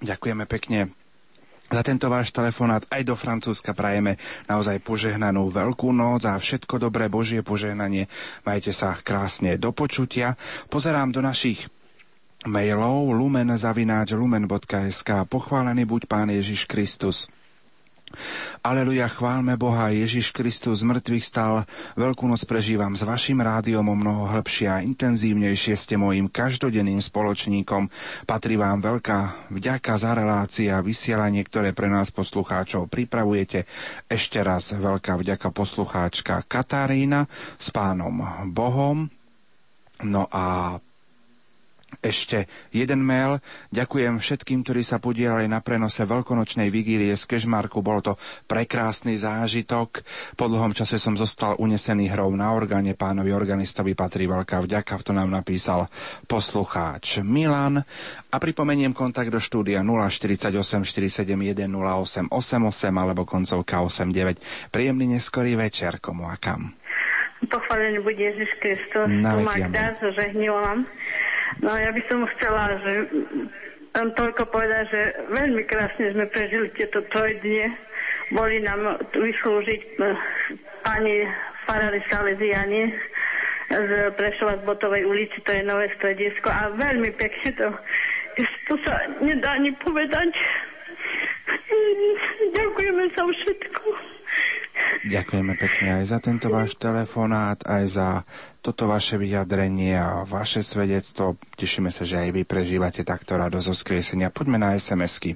Ďakujeme 0.02 0.44
pekne 0.50 0.90
za 1.72 1.80
tento 1.80 2.12
váš 2.12 2.28
telefonát 2.36 2.84
aj 2.92 3.02
do 3.02 3.16
Francúzska 3.16 3.72
prajeme 3.72 4.20
naozaj 4.44 4.84
požehnanú 4.84 5.48
veľkú 5.48 5.88
noc 5.96 6.28
a 6.28 6.36
všetko 6.36 6.76
dobré 6.76 7.08
Božie 7.08 7.40
požehnanie. 7.40 8.12
Majte 8.44 8.76
sa 8.76 8.92
krásne 9.00 9.56
do 9.56 9.72
počutia. 9.72 10.36
Pozerám 10.68 11.16
do 11.16 11.24
našich 11.24 11.64
mailov 12.44 13.16
lumen.lumen.sk 13.16 15.10
Pochválený 15.26 15.88
buď 15.88 16.02
Pán 16.04 16.28
Ježiš 16.28 16.68
Kristus. 16.68 17.24
Aleluja, 18.62 19.10
chválme 19.10 19.58
Boha, 19.58 19.90
Ježiš 19.90 20.30
Kristus 20.30 20.80
z 20.80 20.88
mŕtvych 20.88 21.24
stal. 21.26 21.66
Veľkú 21.98 22.28
noc 22.28 22.44
prežívam 22.46 22.94
s 22.94 23.02
vašim 23.02 23.40
rádiom 23.42 23.82
o 23.88 23.96
mnoho 23.96 24.30
hĺbšie 24.30 24.68
a 24.70 24.84
intenzívnejšie 24.84 25.74
ste 25.74 25.98
mojim 25.98 26.30
každodenným 26.30 27.02
spoločníkom. 27.02 27.90
Patrí 28.28 28.54
vám 28.54 28.84
veľká 28.84 29.50
vďaka 29.50 29.92
za 29.98 30.12
relácie 30.14 30.68
a 30.70 30.84
vysielanie, 30.84 31.42
ktoré 31.42 31.74
pre 31.74 31.90
nás 31.90 32.14
poslucháčov 32.14 32.86
pripravujete. 32.92 33.66
Ešte 34.06 34.38
raz 34.40 34.70
veľká 34.76 35.18
vďaka 35.18 35.48
poslucháčka 35.50 36.44
Katarína 36.46 37.26
s 37.56 37.72
pánom 37.74 38.20
Bohom. 38.52 39.08
No 40.02 40.26
a 40.28 40.76
ešte 42.00 42.48
jeden 42.72 43.04
mail. 43.04 43.42
Ďakujem 43.74 44.16
všetkým, 44.22 44.64
ktorí 44.64 44.80
sa 44.80 45.02
podielali 45.02 45.44
na 45.50 45.60
prenose 45.60 46.08
veľkonočnej 46.08 46.72
vigílie 46.72 47.12
z 47.12 47.24
Kežmarku. 47.28 47.84
Bol 47.84 48.00
to 48.00 48.16
prekrásny 48.48 49.18
zážitok. 49.20 50.00
Po 50.38 50.48
dlhom 50.48 50.72
čase 50.72 50.96
som 50.96 51.18
zostal 51.18 51.58
unesený 51.60 52.08
hrou 52.08 52.32
na 52.32 52.54
orgáne. 52.54 52.96
Pánovi 52.96 53.34
organistovi 53.34 53.92
patrí 53.92 54.24
veľká 54.24 54.64
vďaka. 54.64 55.04
To 55.04 55.12
nám 55.12 55.28
napísal 55.28 55.90
poslucháč 56.24 57.20
Milan. 57.20 57.82
A 58.32 58.36
pripomeniem 58.40 58.96
kontakt 58.96 59.28
do 59.28 59.42
štúdia 59.42 59.84
048 59.84 60.48
471 60.86 61.68
0888 61.68 62.30
alebo 62.94 63.26
koncovka 63.26 63.84
89. 63.84 64.70
Príjemný 64.70 65.18
neskorý 65.18 65.58
večer, 65.58 65.98
komu 65.98 66.30
a 66.30 66.38
kam. 66.38 66.72
Pochválený 67.42 67.98
bude 68.06 68.22
Ježiš 68.22 68.54
Kristus. 68.62 69.10
Magda, 69.18 69.98
zo 69.98 70.14
Žehňovom. 70.14 70.86
No 71.60 71.76
ja 71.76 71.92
by 71.92 72.02
som 72.08 72.24
chcela, 72.36 72.80
že 72.88 72.92
len 73.92 74.08
toľko 74.16 74.48
povedať, 74.48 74.84
že 74.88 75.02
veľmi 75.28 75.62
krásne 75.68 76.16
sme 76.16 76.24
prežili 76.32 76.72
tieto 76.72 77.04
trojdnie. 77.12 77.68
Boli 78.32 78.64
nám 78.64 78.96
vyslúžiť 79.12 79.80
eh, 80.00 80.16
pani 80.80 81.28
farári 81.68 82.00
Salesiani 82.08 82.88
z 83.72 83.90
Prešova 84.16 84.60
z 84.60 84.66
Botovej 84.68 85.04
ulici, 85.08 85.36
to 85.44 85.52
je 85.52 85.64
nové 85.64 85.88
stredisko 85.96 86.48
a 86.52 86.76
veľmi 86.76 87.08
pekne 87.16 87.48
to, 87.56 87.66
to 88.68 88.74
sa 88.84 89.00
nedá 89.24 89.56
ani 89.56 89.72
povedať. 89.80 90.32
Ďakujeme 92.52 93.04
za 93.16 93.22
všetko. 93.24 94.11
Ďakujeme 95.02 95.58
pekne 95.58 95.98
aj 95.98 96.14
za 96.14 96.18
tento 96.22 96.46
váš 96.46 96.78
telefonát, 96.78 97.58
aj 97.66 97.84
za 97.90 98.08
toto 98.62 98.86
vaše 98.86 99.18
vyjadrenie 99.18 99.98
a 99.98 100.22
vaše 100.22 100.62
svedectvo. 100.62 101.34
Tešíme 101.58 101.90
sa, 101.90 102.06
že 102.06 102.22
aj 102.22 102.30
vy 102.30 102.42
prežívate 102.46 103.02
takto 103.02 103.34
radosť 103.34 103.66
zo 103.66 103.74
skriesenia. 103.74 104.30
Poďme 104.30 104.62
na 104.62 104.78
SMS-ky. 104.78 105.34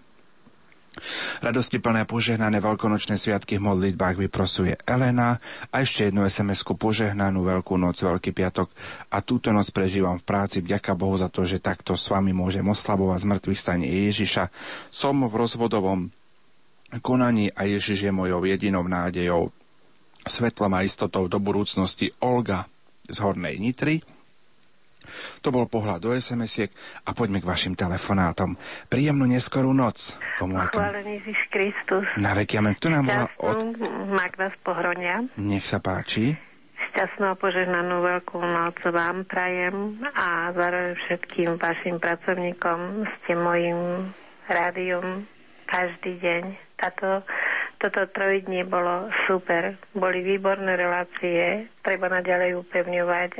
Radosti 1.45 1.77
plné 1.77 2.09
požehnané 2.09 2.57
veľkonočné 2.65 3.21
sviatky 3.21 3.61
v 3.61 3.69
modlitbách 3.69 4.17
vyprosuje 4.17 4.81
Elena 4.89 5.37
a 5.69 5.85
ešte 5.85 6.09
jednu 6.09 6.25
SMS-ku 6.25 6.73
požehnanú 6.73 7.45
Veľkú 7.45 7.77
noc, 7.77 8.01
Veľký 8.01 8.33
piatok 8.33 8.73
a 9.13 9.21
túto 9.21 9.53
noc 9.53 9.69
prežívam 9.77 10.17
v 10.17 10.25
práci. 10.25 10.65
Vďaka 10.65 10.97
Bohu 10.97 11.21
za 11.21 11.29
to, 11.29 11.45
že 11.45 11.61
takto 11.61 11.99
s 12.01 12.09
vami 12.09 12.33
môžem 12.33 12.65
oslavovať 12.65 13.29
zmrtvých 13.29 13.61
stane 13.61 13.85
Ježiša. 13.85 14.49
Som 14.89 15.29
v 15.29 15.35
rozvodovom 15.37 16.09
konaní 17.03 17.53
a 17.53 17.67
Ježiš 17.67 18.07
je 18.07 18.13
mojou 18.13 18.45
jedinou 18.45 18.87
nádejou, 18.87 19.51
svetlom 20.27 20.75
a 20.75 20.83
istotou 20.83 21.27
do 21.31 21.39
budúcnosti 21.39 22.11
Olga 22.23 22.67
z 23.07 23.19
Hornej 23.23 23.59
Nitry. 23.59 24.03
To 25.47 25.55
bol 25.55 25.71
pohľad 25.71 26.03
do 26.03 26.11
SMS-iek 26.11 26.75
a 27.07 27.15
poďme 27.15 27.39
k 27.39 27.47
vašim 27.47 27.79
telefonátom. 27.79 28.59
Príjemnú 28.91 29.31
neskorú 29.31 29.71
noc. 29.71 30.19
Komu 30.43 30.59
Chválený 30.59 31.23
Ježiš 31.23 31.41
Kristus. 31.55 32.07
Na 32.19 32.35
veky 32.35 32.59
amen. 32.59 32.75
Kto 32.75 32.91
nám 32.91 33.07
volá 33.07 33.27
od... 33.39 33.79
Magda 34.11 34.51
z 34.51 34.59
Pohronia. 34.67 35.23
Nech 35.39 35.63
sa 35.63 35.79
páči. 35.79 36.35
Šťastnú 36.91 37.31
a 37.31 37.39
požehnanú 37.39 38.03
veľkú 38.03 38.41
noc 38.43 38.83
vám 38.83 39.23
prajem 39.31 40.01
a 40.11 40.51
zároveň 40.51 40.99
všetkým 41.07 41.55
vašim 41.55 42.03
pracovníkom 42.03 43.07
ste 43.23 43.33
mojim 43.39 44.11
rádiom 44.51 45.23
každý 45.71 46.19
deň. 46.19 46.66
Táto 46.77 47.25
toto 47.77 48.09
trojdnie 48.09 48.65
bolo 48.65 49.13
super. 49.29 49.77
Boli 49.93 50.25
výborné 50.25 50.81
relácie, 50.81 51.69
treba 51.85 52.09
naďalej 52.09 52.57
upevňovať 52.65 53.33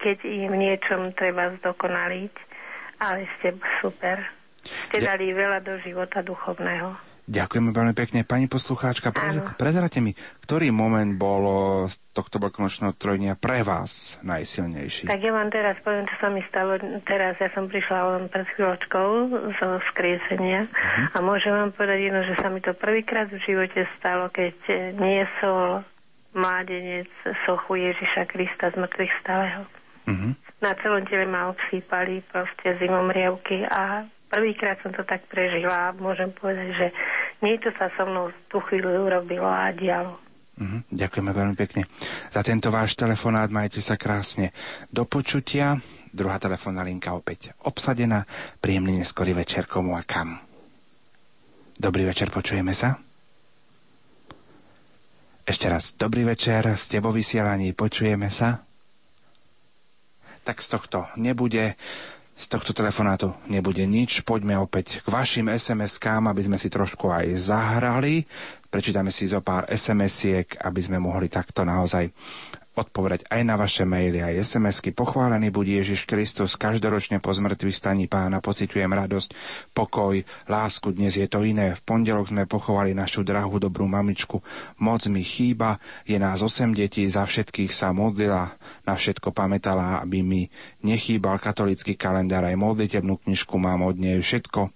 keď 0.00 0.18
im 0.24 0.52
niečom 0.56 1.12
treba 1.12 1.52
zdokonaliť, 1.60 2.34
ale 3.04 3.28
ste 3.38 3.52
super. 3.84 4.24
Ste 4.88 5.04
dali 5.04 5.32
veľa 5.32 5.60
do 5.60 5.76
života 5.84 6.24
duchovného. 6.24 7.09
Ďakujeme 7.30 7.70
veľmi 7.70 7.94
pekne. 7.94 8.26
Pani 8.26 8.50
poslucháčka, 8.50 9.14
prezerate 9.54 10.02
mi, 10.02 10.18
ktorý 10.42 10.74
moment 10.74 11.14
bol 11.14 11.46
z 11.86 12.02
tohto 12.10 12.42
veľkonočného 12.42 12.90
trojnia 12.98 13.38
pre 13.38 13.62
vás 13.62 14.18
najsilnejší? 14.26 15.06
Tak 15.06 15.22
ja 15.22 15.30
vám 15.30 15.46
teraz 15.54 15.78
poviem, 15.86 16.10
čo 16.10 16.16
sa 16.18 16.26
mi 16.26 16.42
stalo. 16.50 16.74
Teraz 17.06 17.38
ja 17.38 17.46
som 17.54 17.70
prišla 17.70 18.18
len 18.18 18.22
pred 18.26 18.50
chvíľočkou 18.58 19.08
zo 19.62 19.68
skriesenia 19.94 20.66
uh-huh. 20.66 21.06
a 21.14 21.16
môžem 21.22 21.54
vám 21.54 21.70
povedať 21.70 22.10
jedno, 22.10 22.20
že 22.26 22.34
sa 22.34 22.50
mi 22.50 22.58
to 22.58 22.74
prvýkrát 22.74 23.30
v 23.30 23.38
živote 23.46 23.86
stalo, 24.02 24.26
keď 24.34 24.54
niesol 24.98 25.86
mládenec 26.34 27.10
sochu 27.46 27.78
Ježiša 27.78 28.26
Krista 28.26 28.74
z 28.74 28.76
mŕtvych 28.78 29.14
stáleho. 29.22 29.62
Mm-hmm. 30.10 30.32
Na 30.66 30.72
celom 30.82 31.06
tele 31.06 31.30
ma 31.30 31.50
obsýpali 31.54 32.26
proste 32.26 32.74
zimomrievky 32.82 33.62
a 33.70 34.02
prvýkrát 34.30 34.78
som 34.80 34.94
to 34.94 35.02
tak 35.02 35.26
prežila 35.26 35.90
a 35.90 35.96
môžem 35.96 36.30
povedať, 36.30 36.70
že 36.72 36.86
niečo 37.42 37.74
sa 37.74 37.90
so 37.98 38.06
mnou 38.06 38.30
tú 38.46 38.62
chvíľu 38.70 39.10
urobilo 39.10 39.44
a 39.44 39.74
dialo. 39.74 40.16
Mm-hmm. 40.56 40.80
Ďakujeme 40.94 41.32
veľmi 41.34 41.56
pekne 41.58 41.82
za 42.30 42.40
tento 42.46 42.70
váš 42.70 42.94
telefonát. 42.94 43.50
Majte 43.50 43.82
sa 43.82 43.98
krásne. 43.98 44.54
Do 44.88 45.04
počutia. 45.04 45.76
Druhá 46.10 46.42
telefónna 46.42 46.82
linka 46.86 47.14
opäť 47.14 47.54
obsadená. 47.66 48.26
Príjemný 48.58 49.02
neskorý 49.02 49.34
večer 49.34 49.66
komu 49.66 49.94
a 49.94 50.02
kam. 50.02 50.38
Dobrý 51.80 52.04
večer, 52.04 52.28
počujeme 52.28 52.76
sa? 52.76 52.98
Ešte 55.48 55.66
raz, 55.66 55.96
dobrý 55.96 56.28
večer, 56.28 56.62
ste 56.76 57.00
vo 57.00 57.10
vysielaní, 57.10 57.72
počujeme 57.72 58.28
sa? 58.28 58.70
tak 60.50 60.66
z 60.66 60.68
tohto 60.74 61.06
nebude. 61.14 61.78
Z 62.40 62.48
tohto 62.48 62.72
telefonátu 62.72 63.36
nebude 63.46 63.84
nič. 63.84 64.24
Poďme 64.24 64.56
opäť 64.56 65.04
k 65.04 65.12
vašim 65.12 65.52
SMS-kám, 65.52 66.24
aby 66.24 66.40
sme 66.40 66.56
si 66.56 66.72
trošku 66.72 67.12
aj 67.12 67.36
zahrali. 67.36 68.24
Prečítame 68.66 69.12
si 69.12 69.28
zo 69.28 69.44
pár 69.44 69.68
SMS-iek, 69.68 70.56
aby 70.56 70.80
sme 70.80 70.96
mohli 70.96 71.28
takto 71.28 71.68
naozaj 71.68 72.08
odpovedať 72.80 73.28
aj 73.28 73.40
na 73.44 73.60
vaše 73.60 73.84
maily, 73.84 74.24
aj 74.24 74.40
SMS-ky. 74.40 74.96
Pochválený 74.96 75.52
buď 75.52 75.84
Ježiš 75.84 76.08
Kristus, 76.08 76.56
každoročne 76.56 77.20
po 77.20 77.28
zmrtvých 77.36 77.76
staní 77.76 78.08
pána 78.08 78.40
pociťujem 78.40 78.88
radosť, 78.88 79.30
pokoj, 79.76 80.16
lásku, 80.48 80.96
dnes 80.96 81.12
je 81.20 81.28
to 81.28 81.44
iné. 81.44 81.76
V 81.76 81.84
pondelok 81.84 82.32
sme 82.32 82.48
pochovali 82.48 82.96
našu 82.96 83.20
drahú 83.20 83.60
dobrú 83.60 83.84
mamičku. 83.84 84.40
Moc 84.80 85.04
mi 85.12 85.20
chýba, 85.20 85.76
je 86.08 86.16
nás 86.16 86.40
osem 86.40 86.72
detí, 86.72 87.04
za 87.04 87.28
všetkých 87.28 87.68
sa 87.68 87.92
modlila, 87.92 88.56
na 88.88 88.96
všetko 88.96 89.36
pamätala, 89.36 90.00
aby 90.00 90.24
mi 90.24 90.48
nechýbal 90.80 91.36
katolický 91.36 92.00
kalendár, 92.00 92.48
aj 92.48 92.56
modlitebnú 92.56 93.20
knižku 93.20 93.60
mám 93.60 93.84
od 93.84 94.00
nej 94.00 94.16
všetko 94.16 94.72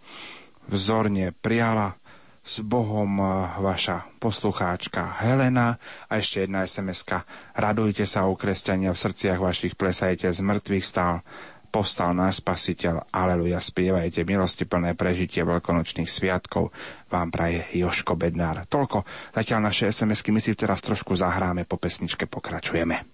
vzorne 0.68 1.32
prijala 1.44 1.96
s 2.44 2.60
Bohom 2.60 3.08
eh, 3.18 3.28
vaša 3.64 4.20
poslucháčka 4.20 5.24
Helena 5.24 5.80
a 6.06 6.20
ešte 6.20 6.44
jedna 6.44 6.68
sms. 6.68 7.08
Radujte 7.56 8.04
sa 8.04 8.28
o 8.28 8.36
kresťania 8.36 8.92
v 8.92 9.00
srdciach 9.00 9.40
vašich, 9.40 9.74
plesajte 9.74 10.28
z 10.28 10.40
mŕtvych 10.44 10.84
stál, 10.84 11.24
postal 11.72 12.14
náš 12.14 12.38
spasiteľ, 12.44 13.10
aleluja, 13.10 13.58
spievajte 13.58 14.22
milosti 14.22 14.62
plné 14.68 14.94
prežitie 14.94 15.42
veľkonočných 15.42 16.06
sviatkov, 16.06 16.70
vám 17.10 17.34
praje 17.34 17.66
Joško 17.74 18.14
Bednár. 18.14 18.62
Toľko, 18.70 19.02
zatiaľ 19.34 19.72
naše 19.72 19.90
SMS-ky, 19.90 20.30
my 20.30 20.38
si 20.38 20.54
teraz 20.54 20.78
trošku 20.84 21.18
zahráme, 21.18 21.66
po 21.66 21.74
pesničke 21.74 22.30
pokračujeme. 22.30 23.13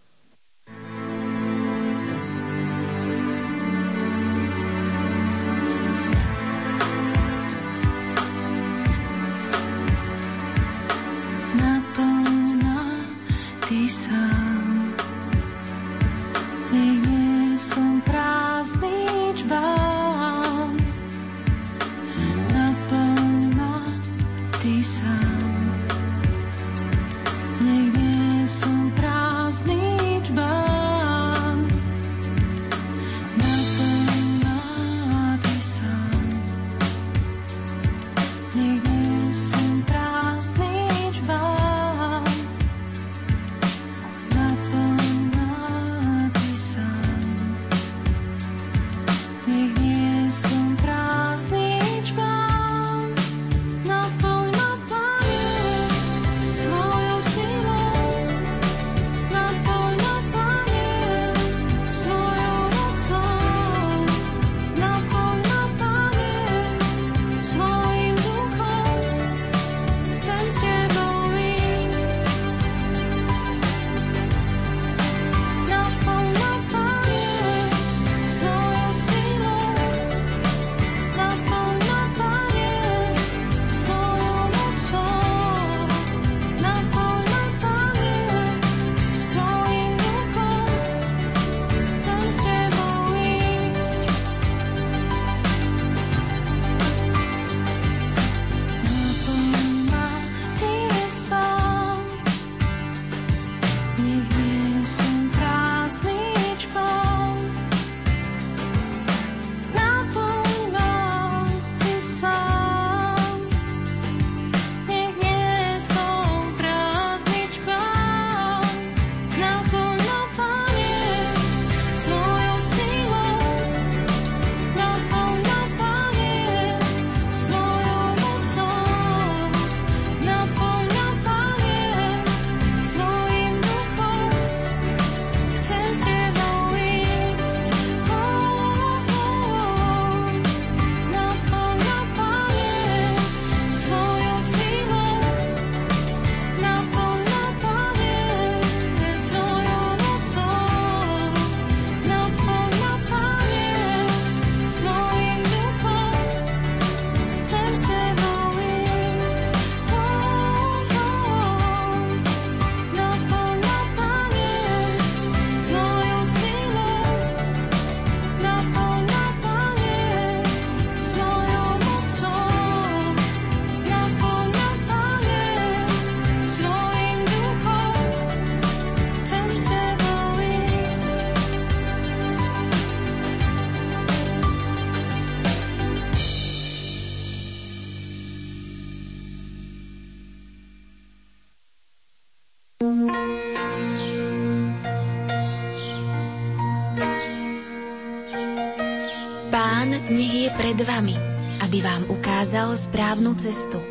Ukázal 202.71 202.87
správnu 202.87 203.35
cestu. 203.35 203.83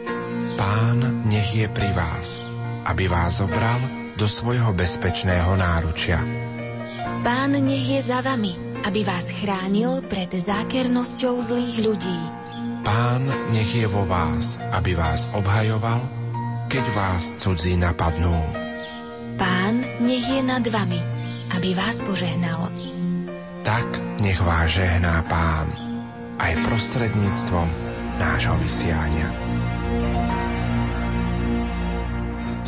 Pán 0.56 1.28
nech 1.28 1.52
je 1.52 1.68
pri 1.68 1.92
vás, 1.92 2.40
aby 2.88 3.12
vás 3.12 3.44
zobral 3.44 3.76
do 4.16 4.24
svojho 4.24 4.72
bezpečného 4.72 5.52
náručia. 5.60 6.24
Pán 7.20 7.60
nech 7.60 7.84
je 7.84 8.00
za 8.00 8.24
vami, 8.24 8.56
aby 8.88 9.04
vás 9.04 9.36
chránil 9.36 10.00
pred 10.08 10.32
zákernosťou 10.32 11.44
zlých 11.44 11.78
ľudí. 11.84 12.20
Pán 12.88 13.28
nech 13.52 13.68
je 13.68 13.84
vo 13.84 14.08
vás, 14.08 14.56
aby 14.72 14.96
vás 14.96 15.28
obhajoval, 15.36 16.00
keď 16.72 16.86
vás 16.96 17.36
cudzí 17.36 17.76
napadnú. 17.76 18.32
Pán 19.36 19.84
nech 20.00 20.24
je 20.24 20.40
nad 20.40 20.64
vami, 20.64 21.04
aby 21.52 21.76
vás 21.76 22.00
požehnal. 22.00 22.72
Tak 23.68 23.88
nech 24.24 24.40
vás 24.40 24.72
žehná 24.72 25.20
Pán, 25.28 25.68
aj 26.40 26.64
prostredníctvom 26.64 27.89
nášho 28.20 28.55
vysiania. 28.59 29.32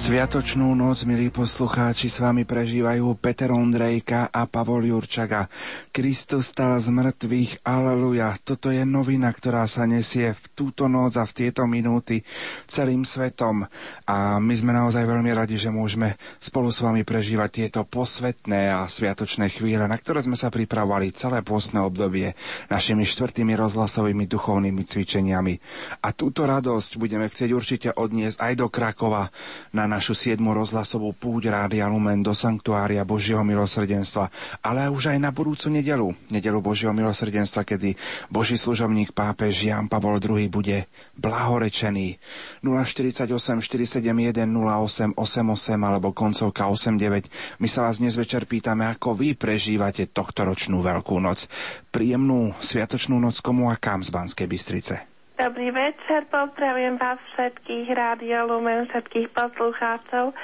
Sviatočnú 0.02 0.74
noc, 0.74 1.06
milí 1.06 1.30
poslucháči, 1.30 2.10
s 2.10 2.26
vami 2.26 2.42
prežívajú 2.42 3.22
Peter 3.22 3.54
Ondrejka 3.54 4.34
a 4.34 4.50
Pavol 4.50 4.90
Jurčaga. 4.90 5.46
Kristus 5.94 6.50
stal 6.50 6.74
z 6.82 6.90
mŕtvych, 6.90 7.62
aleluja. 7.62 8.34
Toto 8.42 8.74
je 8.74 8.82
novina, 8.82 9.30
ktorá 9.30 9.70
sa 9.70 9.86
nesie 9.86 10.34
v 10.34 10.46
túto 10.58 10.90
noc 10.90 11.22
a 11.22 11.30
v 11.30 11.36
tieto 11.38 11.70
minúty 11.70 12.26
celým 12.66 13.06
svetom. 13.06 13.70
A 14.10 14.42
my 14.42 14.54
sme 14.58 14.74
naozaj 14.74 15.06
veľmi 15.06 15.38
radi, 15.38 15.62
že 15.62 15.70
môžeme 15.70 16.18
spolu 16.42 16.74
s 16.74 16.82
vami 16.82 17.06
prežívať 17.06 17.50
tieto 17.62 17.86
posvetné 17.86 18.74
a 18.74 18.90
sviatočné 18.90 19.54
chvíle, 19.54 19.86
na 19.86 20.02
ktoré 20.02 20.26
sme 20.26 20.34
sa 20.34 20.50
pripravovali 20.50 21.14
celé 21.14 21.46
postné 21.46 21.78
obdobie 21.78 22.34
našimi 22.74 23.06
štvrtými 23.06 23.54
rozhlasovými 23.54 24.26
duchovnými 24.26 24.82
cvičeniami. 24.82 25.54
A 26.02 26.10
túto 26.10 26.50
radosť 26.50 26.98
budeme 26.98 27.30
chcieť 27.30 27.50
určite 27.54 27.94
odniesť 27.94 28.42
aj 28.42 28.54
do 28.58 28.66
Krakova 28.66 29.30
na 29.70 29.91
našu 29.92 30.16
siedmu 30.16 30.56
rozhlasovú 30.56 31.12
púť 31.12 31.52
Rádia 31.52 31.92
Lumen 31.92 32.24
do 32.24 32.32
Sanktuária 32.32 33.04
Božieho 33.04 33.44
milosrdenstva, 33.44 34.32
ale 34.64 34.88
už 34.88 35.12
aj 35.12 35.20
na 35.20 35.36
budúcu 35.36 35.68
nedelu, 35.68 36.16
nedelu 36.32 36.64
Božieho 36.64 36.96
milosrdenstva, 36.96 37.68
kedy 37.68 38.00
Boží 38.32 38.56
služobník 38.56 39.12
pápež 39.12 39.68
Jan 39.68 39.92
Pavol 39.92 40.24
II 40.24 40.48
bude 40.48 40.88
blahorečený. 41.20 42.16
048 42.64 43.28
471 43.60 44.48
08 44.48 45.20
88 45.20 45.76
alebo 45.76 46.16
koncovka 46.16 46.72
89. 46.72 47.60
My 47.60 47.68
sa 47.68 47.84
vás 47.84 48.00
dnes 48.00 48.16
večer 48.16 48.48
pýtame, 48.48 48.88
ako 48.88 49.20
vy 49.20 49.36
prežívate 49.36 50.08
tohto 50.08 50.48
ročnú 50.48 50.80
Veľkú 50.80 51.20
noc. 51.20 51.52
Príjemnú 51.92 52.56
sviatočnú 52.64 53.20
noc 53.20 53.44
komu 53.44 53.68
a 53.68 53.76
kam 53.76 54.00
z 54.00 54.16
Banskej 54.16 54.48
Bystrice. 54.48 55.11
Dobrý 55.42 55.74
večer, 55.74 56.30
pozdravujem 56.30 57.02
vás 57.02 57.18
všetkých, 57.34 57.90
Rádio 57.98 58.46
Lumen, 58.46 58.86
všetkých 58.94 59.34
poslucháčov. 59.34 60.38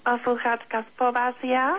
Poslucháčka 0.00 0.80
z 0.80 0.90
Povazia. 0.96 1.76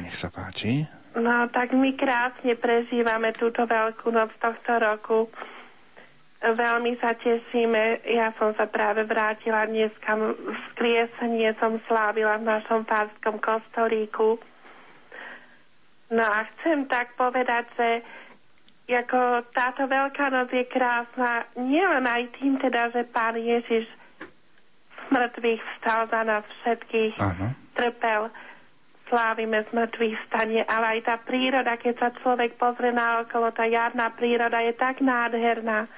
Nech 0.00 0.16
sa 0.16 0.32
páči. 0.32 0.88
No, 1.12 1.44
tak 1.52 1.76
my 1.76 1.92
krásne 1.92 2.56
prežívame 2.56 3.36
túto 3.36 3.68
veľkú 3.68 4.08
noc 4.08 4.32
tohto 4.40 4.80
roku. 4.80 5.28
Veľmi 6.40 6.96
sa 7.04 7.12
tešíme. 7.20 8.00
Ja 8.16 8.32
som 8.40 8.56
sa 8.56 8.64
práve 8.64 9.04
vrátila 9.04 9.68
dneska 9.68 10.16
skriesenie, 10.72 11.52
som 11.60 11.84
slávila 11.84 12.40
v 12.40 12.48
našom 12.48 12.88
párskom 12.88 13.44
kostolíku. 13.44 14.40
No 16.08 16.24
a 16.24 16.48
chcem 16.48 16.88
tak 16.88 17.12
povedať, 17.20 17.68
že 17.76 17.88
ako 18.96 19.44
táto 19.52 19.84
Veľká 19.84 20.32
noc 20.32 20.48
je 20.48 20.64
krásna 20.64 21.44
nielen 21.60 22.08
aj 22.08 22.32
tým 22.40 22.56
teda, 22.56 22.88
že 22.88 23.04
Pán 23.12 23.36
Ježiš 23.36 23.84
z 24.96 25.04
mŕtvych 25.12 25.62
vstal 25.76 26.08
za 26.08 26.20
nás 26.24 26.44
všetkých, 26.44 27.14
Aha. 27.20 27.48
trpel, 27.76 28.32
slávime 29.08 29.64
z 29.64 29.70
mŕtvych 29.72 30.16
stane, 30.28 30.60
ale 30.64 30.86
aj 30.96 31.00
tá 31.04 31.16
príroda, 31.20 31.76
keď 31.80 31.94
sa 32.00 32.08
človek 32.20 32.56
pozrie 32.60 32.92
na 32.92 33.24
okolo, 33.24 33.52
tá 33.52 33.64
jarná 33.64 34.12
príroda 34.12 34.60
je 34.64 34.72
tak 34.76 35.00
nádherná. 35.00 35.88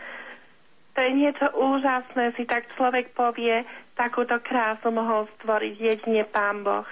To 0.94 0.98
je 0.98 1.10
niečo 1.14 1.46
úžasné, 1.54 2.34
si 2.34 2.42
tak 2.46 2.70
človek 2.74 3.14
povie, 3.14 3.62
takúto 3.94 4.38
krásu 4.42 4.90
mohol 4.90 5.30
stvoriť 5.38 5.74
jedine 5.78 6.26
Pán 6.26 6.66
Boh. 6.66 6.86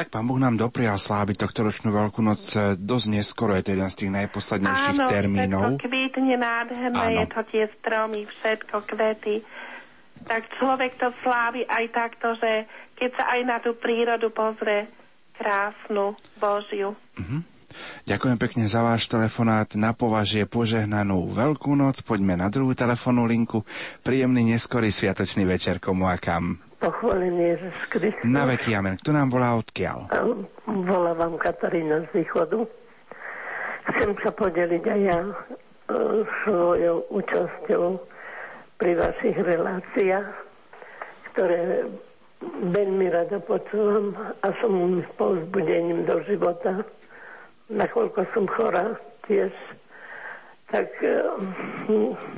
Tak 0.00 0.08
pán 0.08 0.24
Boh 0.24 0.40
nám 0.40 0.56
doprial 0.56 0.96
sláviť 0.96 1.44
tohto 1.44 1.60
ročnú 1.68 1.92
Veľkú 1.92 2.24
noc 2.24 2.40
eh, 2.56 2.72
dosť 2.72 3.06
neskoro, 3.20 3.52
je 3.52 3.68
to 3.68 3.76
jeden 3.76 3.90
z 3.92 3.96
tých 4.00 4.12
najposlednejších 4.16 4.96
Áno, 4.96 5.12
termínov. 5.12 5.62
všetko 5.76 5.84
kvítne 5.84 6.36
nádherné, 6.40 6.96
Áno. 6.96 7.20
je 7.20 7.26
to 7.28 7.40
tie 7.52 7.64
stromy, 7.76 8.20
všetko, 8.24 8.76
kvety. 8.88 9.44
Tak 10.24 10.42
človek 10.56 10.96
to 10.96 11.12
slávi 11.20 11.68
aj 11.68 11.84
takto, 11.92 12.32
že 12.40 12.64
keď 12.96 13.10
sa 13.12 13.24
aj 13.36 13.40
na 13.44 13.56
tú 13.60 13.76
prírodu 13.76 14.32
pozrie, 14.32 14.88
krásnu, 15.36 16.16
Božiu. 16.40 16.96
Ďakujem 18.08 18.36
pekne 18.40 18.64
za 18.72 18.80
váš 18.80 19.04
telefonát 19.04 19.68
na 19.76 19.92
považie 19.92 20.48
požehnanú 20.48 21.28
Veľkú 21.28 21.76
noc. 21.76 22.00
Poďme 22.00 22.40
na 22.40 22.48
druhú 22.48 22.72
telefónnu 22.72 23.28
linku. 23.28 23.68
Príjemný 24.00 24.48
neskorý 24.48 24.88
sviatočný 24.88 25.44
večer 25.44 25.76
komu 25.76 26.08
a 26.08 26.16
kam. 26.16 26.69
Pochválený 26.80 27.52
Ježiš 27.52 27.76
Kristus. 27.92 28.24
Na 28.24 28.48
veky 28.48 28.72
amen. 28.72 28.96
Kto 28.96 29.12
nám 29.12 29.28
volá 29.28 29.52
odkiaľ? 29.60 30.08
Volá 30.64 31.12
vám 31.12 31.36
Katarína 31.36 32.08
z 32.08 32.24
východu. 32.24 32.64
Chcem 33.84 34.16
sa 34.24 34.32
podeliť 34.32 34.84
aj 34.88 35.00
ja 35.04 35.20
e, 35.20 35.34
svojou 36.24 37.04
účasťou 37.12 37.84
pri 38.80 38.92
vašich 38.96 39.36
reláciách, 39.36 40.28
ktoré 41.32 41.84
veľmi 42.72 43.06
rada 43.12 43.36
počúvam 43.44 44.16
a 44.40 44.48
som 44.64 45.04
povzbudením 45.20 46.08
do 46.08 46.16
života. 46.24 46.80
Nakoľko 47.68 48.24
som 48.32 48.48
chorá 48.56 48.96
tiež, 49.28 49.52
tak 50.72 50.88
e, 51.04 51.28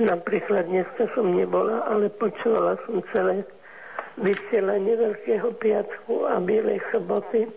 napríklad 0.03 0.67
dneska 0.67 1.07
som 1.15 1.31
nebola, 1.31 1.87
ale 1.87 2.11
počúvala 2.11 2.75
som 2.83 2.99
celé 3.15 3.47
vysielanie 4.19 4.93
Veľkého 4.93 5.49
piatku 5.57 6.29
a 6.29 6.37
Bielej 6.37 6.81
soboty. 6.93 7.49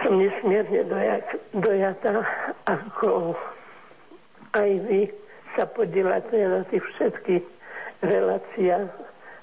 Som 0.00 0.22
nesmierne 0.22 0.86
dojak, 0.86 1.26
dojatá, 1.52 2.24
ako 2.64 3.36
aj 4.56 4.70
vy 4.88 5.10
sa 5.58 5.66
podielate 5.66 6.36
na 6.40 6.62
tých 6.70 6.84
všetkých 6.96 7.44
reláciách. 8.00 8.88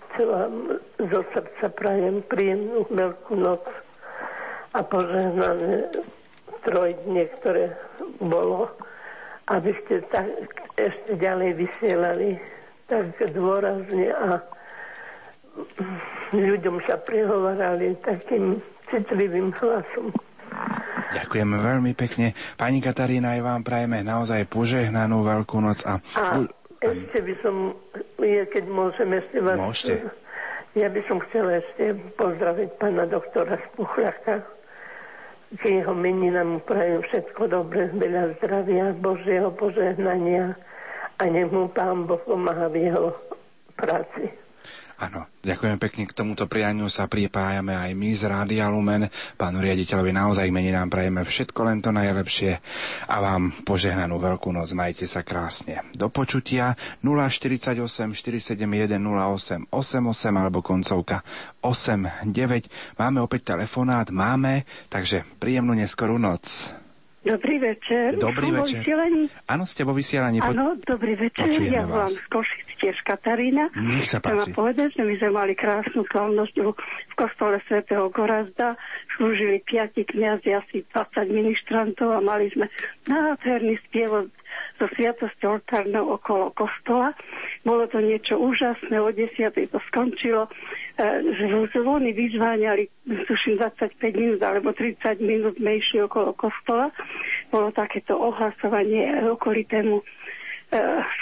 Chcem 0.08 0.28
vám 0.28 0.56
zo 0.98 1.22
srdca 1.36 1.68
prajem 1.78 2.26
príjemnú 2.26 2.88
veľkú 2.90 3.38
noc 3.38 3.62
a 4.74 4.82
požehnané 4.82 5.94
trojdne, 6.66 7.24
ktoré 7.38 7.76
bolo, 8.24 8.72
aby 9.52 9.72
ste 9.84 10.02
tak 10.10 10.32
ešte 10.80 11.22
ďalej 11.22 11.60
vysielali 11.60 12.40
tak 12.88 13.14
dôrazne 13.36 14.16
a 14.16 14.40
ľuďom 16.34 16.76
sa 16.86 17.00
prihovorali 17.02 17.96
takým 18.04 18.60
citlivým 18.92 19.52
hlasom. 19.58 20.12
Ďakujeme 21.08 21.56
veľmi 21.60 21.92
pekne. 21.96 22.36
Pani 22.60 22.84
Katarína, 22.84 23.40
aj 23.40 23.42
vám 23.44 23.62
prajeme 23.64 24.04
naozaj 24.04 24.48
požehnanú 24.48 25.24
Veľkú 25.24 25.60
noc. 25.64 25.84
A, 25.88 26.00
A 26.20 26.44
ešte 26.84 27.24
by 27.24 27.34
som, 27.42 27.76
je, 28.20 28.44
keď 28.48 28.64
môžem 28.68 29.10
ešte 29.16 29.38
vás... 29.40 29.58
Môžete. 29.60 30.12
Ja 30.78 30.94
by 30.94 31.02
som 31.10 31.18
chcela 31.26 31.58
ešte 31.58 31.98
pozdraviť 32.22 32.70
pána 32.78 33.10
doktora 33.10 33.58
Spuchľaka. 33.72 34.46
K 35.58 35.64
jeho 35.64 35.96
meninám 35.96 36.60
prajem 36.68 37.02
všetko 37.08 37.50
dobré, 37.50 37.88
veľa 37.96 38.36
zdravia, 38.38 38.92
Božieho 39.00 39.50
požehnania 39.56 40.54
a 41.18 41.24
nech 41.26 41.50
mu 41.50 41.72
pán 41.72 42.06
Boh 42.06 42.20
pomáha 42.22 42.68
v 42.70 42.92
jeho 42.92 43.16
práci. 43.74 44.28
Áno, 44.98 45.30
ďakujem 45.40 45.78
pekne. 45.78 46.04
K 46.04 46.14
tomuto 46.16 46.46
prianiu 46.46 46.88
sa 46.88 47.06
pripájame 47.06 47.72
aj 47.72 47.94
my 47.94 48.10
z 48.12 48.24
Rádia 48.26 48.66
Lumen. 48.66 49.06
Pánu 49.36 49.62
riaditeľovi 49.62 50.10
naozaj 50.10 50.50
mení 50.50 50.70
nám 50.70 50.90
prajeme 50.90 51.22
všetko 51.22 51.60
len 51.64 51.78
to 51.80 51.90
najlepšie 51.92 52.58
a 53.06 53.16
vám 53.18 53.54
požehnanú 53.62 54.18
veľkú 54.18 54.50
noc. 54.50 54.74
Majte 54.74 55.06
sa 55.06 55.22
krásne. 55.22 55.86
Do 55.94 56.10
počutia 56.10 56.74
048 57.00 57.78
471 57.78 58.98
08 58.98 59.70
88 59.70 60.02
alebo 60.34 60.60
koncovka 60.60 61.22
89. 61.62 62.26
Máme 62.96 63.22
opäť 63.22 63.54
telefonát, 63.54 64.10
máme, 64.10 64.62
takže 64.88 65.22
príjemnú 65.38 65.74
neskorú 65.74 66.18
noc. 66.18 66.74
Dobrý 67.20 67.60
večer. 67.60 68.16
Dobrý 68.16 68.50
večer. 68.50 68.88
Áno, 69.46 69.68
ste 69.68 69.84
vo 69.84 69.92
vysielaní. 69.92 70.40
Po- 70.40 70.48
Áno, 70.48 70.80
dobrý 70.80 71.14
večer. 71.14 71.44
Počujeme 71.46 71.70
Ja 71.70 71.84
volám 71.84 72.08
vás. 72.08 72.16
z 72.16 72.24
Košic 72.26 72.67
tiež 72.78 72.98
Katarína. 73.04 73.74
Nech 73.74 74.08
sa 74.08 74.22
Chcem 74.22 74.48
páči. 74.48 74.54
povedať, 74.54 74.90
že 74.94 75.04
my 75.04 75.14
sme 75.18 75.30
mali 75.34 75.54
krásnu 75.54 76.06
slavnosť 76.08 76.56
v 76.62 77.14
kostole 77.18 77.58
svätého 77.66 78.08
Gorazda. 78.14 78.78
Slúžili 79.18 79.60
piati 79.66 80.06
kniazy, 80.06 80.54
asi 80.54 80.86
20 80.94 81.28
ministrantov 81.34 82.14
a 82.14 82.22
mali 82.22 82.54
sme 82.54 82.70
nádherný 83.10 83.82
spiev 83.90 84.30
so 84.78 84.86
sviatosťou 84.94 85.58
oltárnou 85.58 86.14
okolo 86.18 86.54
kostola. 86.54 87.14
Bolo 87.66 87.90
to 87.90 88.00
niečo 88.00 88.38
úžasné, 88.38 88.96
o 89.02 89.10
10. 89.10 89.54
to 89.54 89.80
skončilo. 89.90 90.46
E, 90.48 90.50
zvony 91.74 92.14
vyzváňali, 92.14 92.90
tuším, 93.26 93.58
25 93.62 93.98
minút 94.14 94.42
alebo 94.46 94.74
30 94.74 95.18
minút 95.22 95.58
išli 95.58 96.06
okolo 96.06 96.34
kostola. 96.38 96.94
Bolo 97.50 97.74
takéto 97.74 98.18
ohlasovanie 98.18 99.30
okolitému 99.30 100.02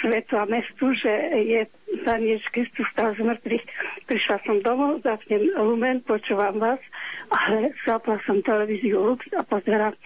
svetu 0.02 0.34
a 0.38 0.44
mestu, 0.44 0.94
že 0.94 1.12
je 1.38 1.60
Pán 2.02 2.22
Ježiš 2.22 2.46
Kristus 2.50 2.86
stal 2.90 3.14
z 3.14 3.22
mŕtvych. 3.22 3.64
Prišla 4.10 4.36
som 4.42 4.58
domov, 4.62 5.02
zapnem 5.06 5.46
lumen, 5.54 6.02
počúvam 6.02 6.58
vás, 6.58 6.82
ale 7.30 7.70
zapla 7.86 8.18
som 8.26 8.42
televíziu 8.42 8.98
Lux 8.98 9.22
a 9.38 9.46
pozerám 9.46 9.94
e, 9.94 10.00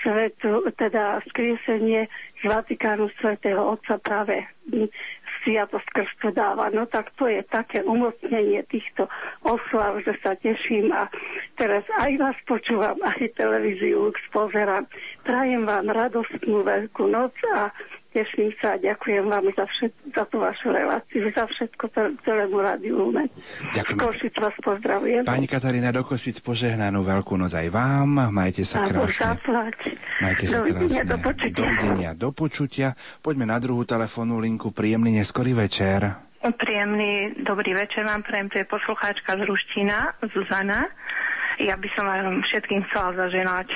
svetu, 0.00 0.64
teda 0.76 1.20
skriesenie 1.28 2.08
z 2.40 2.42
Vatikánu 2.48 3.12
svätého 3.20 3.60
Otca 3.60 4.00
práve 4.00 4.44
sviatosť 5.44 5.88
krstu 5.92 6.32
dáva. 6.32 6.72
No 6.72 6.88
tak 6.88 7.12
to 7.20 7.28
je 7.28 7.44
také 7.44 7.84
umocnenie 7.84 8.64
týchto 8.72 9.04
oslav, 9.44 10.00
že 10.00 10.16
sa 10.24 10.32
teším 10.40 10.88
a 10.92 11.12
teraz 11.60 11.84
aj 12.00 12.12
vás 12.16 12.36
počúvam, 12.48 12.96
aj 13.04 13.36
televíziu 13.36 14.08
Lux 14.08 14.16
pozerám. 14.32 14.88
Prajem 15.28 15.68
vám 15.68 15.92
radostnú 15.92 16.64
veľkú 16.64 17.04
noc 17.12 17.36
a 17.52 17.68
teším 18.14 18.54
sa 18.62 18.78
a 18.78 18.80
ďakujem 18.80 19.26
vám 19.26 19.50
za, 19.58 19.66
všet, 19.66 19.92
za 20.14 20.24
tú 20.30 20.38
vašu 20.38 20.70
reláciu, 20.70 21.26
za 21.34 21.44
všetko 21.50 21.84
celému 22.22 22.62
rádiu 22.62 22.94
Lumen. 22.94 23.26
Ďakujem. 23.74 23.98
Košic 23.98 24.34
vás 24.38 24.54
pozdravujem. 24.62 25.26
Pani 25.26 25.50
Katarína 25.50 25.90
do 25.90 26.06
Košic 26.06 26.38
požehnanú 26.46 27.02
veľkú 27.02 27.34
noc 27.34 27.50
aj 27.50 27.68
vám. 27.74 28.30
Majte 28.30 28.62
sa 28.62 28.86
krásne. 28.86 29.34
Majte 30.22 30.44
sa 30.46 30.62
krásne. 30.62 31.02
Do 31.04 31.18
počutia. 31.18 31.58
Dovidenia, 31.58 32.10
do 32.14 32.30
počutia. 32.30 32.88
Poďme 33.18 33.50
na 33.50 33.58
druhú 33.58 33.82
telefónnu 33.82 34.38
linku. 34.38 34.70
Príjemný 34.70 35.18
neskorý 35.18 35.58
večer. 35.58 36.14
Príjemný 36.44 37.40
dobrý 37.40 37.72
večer 37.72 38.04
vám 38.04 38.20
prajem, 38.20 38.52
to 38.52 38.60
je 38.60 38.68
poslucháčka 38.68 39.32
z 39.32 39.42
Ruština, 39.48 40.12
Zuzana. 40.28 40.92
Ja 41.56 41.72
by 41.80 41.88
som 41.96 42.04
vám 42.04 42.44
všetkým 42.44 42.84
chcela 42.90 43.16
zaženať 43.16 43.72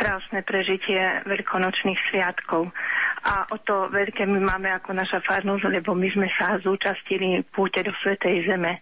krásne 0.00 0.40
prežitie 0.40 0.96
veľkonočných 1.28 2.00
sviatkov. 2.08 2.72
A 3.20 3.44
o 3.52 3.60
to 3.60 3.92
veľké 3.92 4.24
my 4.24 4.40
máme 4.40 4.72
ako 4.72 4.96
naša 4.96 5.20
farnosť, 5.20 5.68
lebo 5.68 5.92
my 5.92 6.08
sme 6.08 6.32
sa 6.40 6.56
zúčastili 6.56 7.44
púte 7.52 7.84
do 7.84 7.92
Svetej 8.00 8.48
Zeme. 8.48 8.80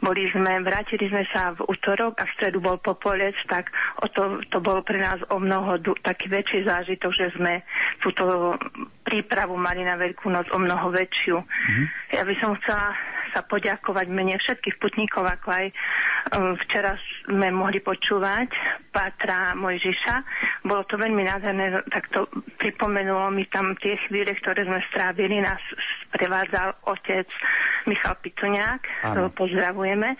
Boli 0.00 0.28
sme, 0.32 0.64
vrátili 0.64 1.12
sme 1.12 1.28
sa 1.28 1.52
v 1.52 1.64
útorok 1.68 2.20
a 2.20 2.24
v 2.24 2.32
stredu 2.36 2.60
bol 2.60 2.80
popolec, 2.80 3.36
tak 3.48 3.68
o 4.00 4.08
to, 4.08 4.40
to 4.48 4.56
bol 4.60 4.80
pre 4.80 4.96
nás 4.96 5.20
o 5.28 5.36
mnoho 5.36 5.76
taký 6.00 6.28
väčší 6.28 6.64
zážitok, 6.64 7.12
že 7.12 7.26
sme 7.36 7.60
túto 8.00 8.56
prípravu 9.04 9.60
mali 9.60 9.84
na 9.84 10.00
Veľkú 10.00 10.32
noc 10.32 10.48
o 10.56 10.58
mnoho 10.60 10.88
väčšiu. 10.88 11.36
Mm-hmm. 11.36 11.86
Ja 12.16 12.22
by 12.24 12.34
som 12.40 12.56
chcela 12.60 12.96
sa 13.30 13.46
poďakovať 13.46 14.06
mene 14.10 14.36
všetkých 14.38 14.76
putníkov, 14.78 15.26
ako 15.26 15.48
aj 15.50 15.66
um, 16.36 16.54
včera 16.66 16.94
sme 17.26 17.50
mohli 17.50 17.78
počúvať 17.82 18.50
Pátra 18.90 19.54
Mojžiša. 19.54 20.14
Bolo 20.66 20.82
to 20.86 20.98
veľmi 20.98 21.22
nádherné, 21.26 21.80
tak 21.90 22.10
to 22.10 22.26
pripomenulo 22.58 23.30
mi 23.30 23.46
tam 23.48 23.74
tie 23.78 23.96
chvíle, 24.06 24.34
ktoré 24.38 24.66
sme 24.66 24.82
strávili. 24.90 25.40
Nás 25.40 25.62
prevádzal 26.14 26.84
otec 26.90 27.26
Michal 27.86 28.18
Pituňák, 28.20 28.82
pozdravujeme 29.32 30.18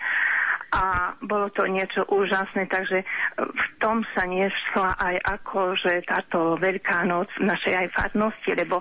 a 0.71 1.11
bolo 1.19 1.51
to 1.51 1.67
niečo 1.67 2.07
úžasné, 2.07 2.71
takže 2.71 3.03
v 3.37 3.65
tom 3.83 4.07
sa 4.15 4.23
nesla 4.23 4.95
aj 4.95 5.15
ako, 5.39 5.75
že 5.75 6.07
táto 6.07 6.55
Veľká 6.55 7.03
noc 7.03 7.27
našej 7.43 7.75
aj 7.75 7.87
farnosti, 7.91 8.55
lebo 8.55 8.79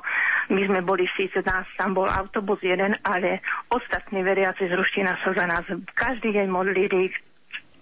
my 0.54 0.62
sme 0.70 0.80
boli 0.86 1.10
síce 1.18 1.42
nás, 1.42 1.66
tam 1.74 1.98
bol 1.98 2.06
autobus 2.06 2.62
jeden, 2.62 2.94
ale 3.02 3.42
ostatní 3.74 4.22
veriaci 4.22 4.70
z 4.70 4.74
Ruština 4.78 5.18
sa 5.26 5.34
za 5.34 5.46
nás 5.50 5.66
každý 5.98 6.30
deň 6.30 6.46
modlili, 6.46 7.10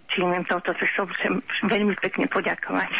čím 0.09 0.33
toto 0.49 0.73
cestou 0.81 1.05
chcem 1.21 1.45
veľmi 1.69 1.93
pekne 2.01 2.25
poďakovať. 2.33 2.93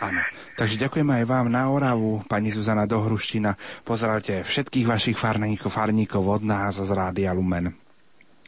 Áno. 0.00 0.24
Takže 0.58 0.80
ďakujem 0.80 1.06
aj 1.06 1.24
vám 1.28 1.46
na 1.52 1.70
Oravu, 1.70 2.26
pani 2.26 2.50
Zuzana 2.50 2.88
Dohruština. 2.88 3.54
Pozdravte 3.86 4.42
všetkých 4.42 4.90
vašich 4.90 5.16
farníkov, 5.20 5.70
farníkov 5.70 6.24
od 6.24 6.42
nás 6.42 6.82
z 6.82 6.90
Rádia 6.90 7.30
Lumen. 7.30 7.83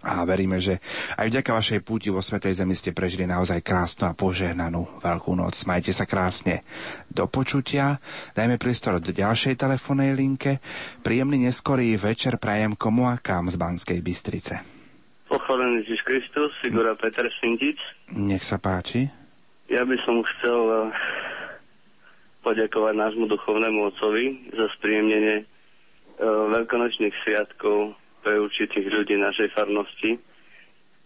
A 0.06 0.22
veríme, 0.22 0.62
že 0.62 0.78
aj 1.18 1.26
vďaka 1.34 1.50
vašej 1.50 1.80
púti 1.82 2.14
vo 2.14 2.22
Svetej 2.22 2.62
Zemi 2.62 2.78
ste 2.78 2.94
prežili 2.94 3.26
naozaj 3.26 3.58
krásnu 3.66 4.06
a 4.06 4.14
požehnanú 4.14 5.02
Veľkú 5.02 5.34
noc. 5.34 5.58
Majte 5.66 5.90
sa 5.90 6.06
krásne 6.06 6.62
do 7.10 7.26
počutia. 7.26 7.98
Dajme 8.38 8.54
priestor 8.54 9.02
do 9.02 9.10
ďalšej 9.10 9.58
telefónnej 9.58 10.14
linke. 10.14 10.62
Príjemný 11.02 11.50
neskorý 11.50 11.98
večer 11.98 12.38
prajem 12.38 12.78
komu 12.78 13.10
a 13.10 13.18
kam 13.18 13.50
z 13.50 13.58
Banskej 13.58 13.98
Bystrice. 13.98 14.62
Pochválený 15.26 15.82
Ježiš 15.82 16.06
Kristus, 16.06 16.54
Sigura 16.62 16.94
Peter 16.94 17.26
Sintic. 17.42 17.82
Nech 18.14 18.46
sa 18.46 18.62
páči. 18.62 19.10
Ja 19.66 19.82
by 19.82 19.98
som 20.06 20.22
chcel 20.22 20.60
eh, 20.70 20.82
poďakovať 22.46 22.94
nášmu 22.94 23.26
duchovnému 23.26 23.90
otcovi 23.90 24.54
za 24.54 24.70
spríjemnenie 24.78 25.42
eh, 25.42 25.46
veľkonočných 26.22 27.14
sviatkov 27.26 27.98
pre 28.26 28.42
určitých 28.42 28.90
ľudí 28.90 29.14
našej 29.14 29.54
farnosti 29.54 30.18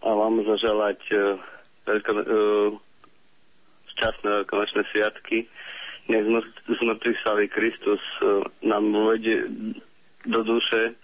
a 0.01 0.09
vám 0.09 0.41
zaželať 0.41 0.97
uh, 1.13 1.37
veľko, 1.85 2.11
uh, 2.17 2.69
šťastné 3.93 4.27
veľkonočné 4.41 4.81
sviatky. 4.89 5.45
Nech 6.09 6.25
zmrtvých 6.65 7.21
slaví 7.21 7.45
Kristus 7.53 8.01
uh, 8.25 8.41
nám 8.65 8.89
uvedie 8.89 9.45
do 10.25 10.41
duše 10.41 10.97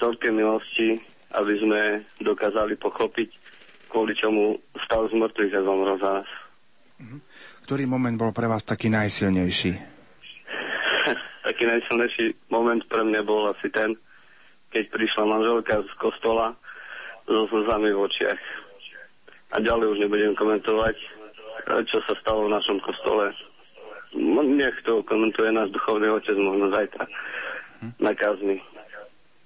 toľké 0.00 0.32
milosti, 0.32 0.96
aby 1.36 1.52
sme 1.60 1.80
dokázali 2.24 2.80
pochopiť, 2.80 3.28
kvôli 3.92 4.16
čomu 4.16 4.56
stal 4.88 5.12
z 5.12 5.14
mŕtvych 5.20 5.60
a 5.60 5.60
zomrel 5.60 5.96
za 6.00 6.10
nás. 6.24 6.30
Mhm. 7.04 7.18
Ktorý 7.68 7.84
moment 7.84 8.16
bol 8.16 8.32
pre 8.32 8.48
vás 8.48 8.64
taký 8.64 8.88
najsilnejší? 8.88 9.72
taký 11.52 11.68
najsilnejší 11.68 12.48
moment 12.48 12.80
pre 12.88 13.04
mňa 13.04 13.20
bol 13.28 13.52
asi 13.52 13.68
ten, 13.68 13.92
keď 14.74 14.90
prišla 14.90 15.22
manželka 15.30 15.86
z 15.86 15.90
kostola 16.02 16.58
so 17.30 17.46
slzami 17.46 17.94
v 17.94 18.02
očiach. 18.02 18.42
A 19.54 19.62
ďalej 19.62 19.86
už 19.94 19.98
nebudem 20.02 20.34
komentovať, 20.34 20.98
čo 21.86 21.98
sa 22.10 22.14
stalo 22.18 22.50
v 22.50 22.54
našom 22.58 22.82
kostole. 22.82 23.30
No, 24.18 24.42
nech 24.42 24.74
to 24.82 25.06
komentuje 25.06 25.54
náš 25.54 25.70
duchovný 25.70 26.10
otec 26.10 26.34
možno 26.34 26.74
zajtra 26.74 27.06
na 28.02 28.12
kazni. 28.18 28.58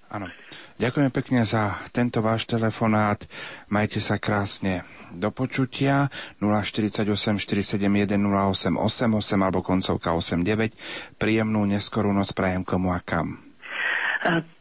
Áno. 0.09 0.33
Ďakujem 0.81 1.11
pekne 1.13 1.43
za 1.45 1.77
tento 1.93 2.25
váš 2.25 2.49
telefonát. 2.49 3.21
Majte 3.69 4.01
sa 4.01 4.17
krásne. 4.17 4.87
Do 5.13 5.33
počutia 5.33 6.09
048 6.41 7.05
471 7.41 8.17
0888 8.17 9.45
alebo 9.45 9.61
koncovka 9.61 10.17
89. 10.17 11.19
Príjemnú 11.21 11.69
neskorú 11.69 12.13
noc 12.17 12.33
prajem 12.33 12.65
komu 12.65 12.97
a 12.97 13.01
kam. 13.05 13.41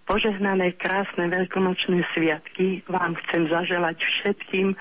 Požehnané, 0.07 0.71
krásne 0.79 1.27
veľkonočné 1.27 1.99
sviatky 2.15 2.79
vám 2.87 3.19
chcem 3.27 3.51
zaželať 3.51 3.99
všetkým 3.99 4.71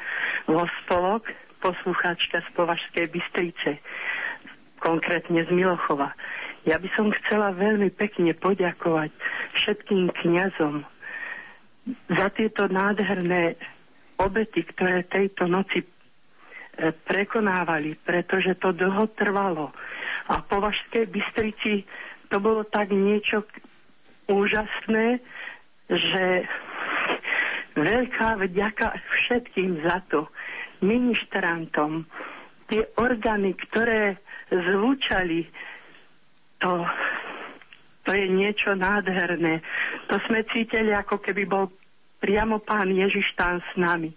vo 0.46 0.62
spolok 0.82 1.26
poslucháčka 1.58 2.46
z 2.46 2.48
Považskej 2.54 3.10
Bystrice, 3.10 3.82
konkrétne 4.78 5.42
z 5.42 5.50
Milochova. 5.50 6.14
Ja 6.62 6.78
by 6.78 6.86
som 6.94 7.10
chcela 7.10 7.50
veľmi 7.58 7.90
pekne 7.90 8.38
poďakovať 8.38 9.10
všetkým 9.58 10.14
kňazom 10.14 10.86
za 12.06 12.26
tieto 12.30 12.70
nádherné 12.70 13.58
obety, 14.22 14.62
ktoré 14.62 15.10
tejto 15.10 15.50
noci 15.50 15.82
e, 15.82 15.86
prekonávali, 17.02 17.98
pretože 17.98 18.58
to 18.62 18.70
dlho 18.70 19.10
trvalo. 19.18 19.74
A 20.30 20.38
po 20.38 20.62
Vašskej 20.62 21.10
Bystrici 21.10 21.82
to 22.30 22.38
bolo 22.38 22.66
tak 22.66 22.90
niečo 22.90 23.46
úžasné, 24.26 25.22
že 25.90 26.24
veľká 27.76 28.40
vďaka 28.42 28.86
všetkým 28.94 29.84
za 29.86 30.02
to, 30.10 30.26
ministrantom, 30.82 32.04
tie 32.68 32.84
orgány, 32.98 33.54
ktoré 33.68 34.18
zvučali, 34.50 35.46
to, 36.58 36.84
to 38.04 38.10
je 38.12 38.26
niečo 38.28 38.74
nádherné. 38.74 39.62
To 40.10 40.16
sme 40.26 40.42
cítili, 40.50 40.90
ako 40.92 41.22
keby 41.22 41.46
bol 41.46 41.70
priamo 42.18 42.58
pán 42.58 42.90
Ježiš 42.90 43.36
tam 43.36 43.60
s 43.60 43.70
nami. 43.76 44.10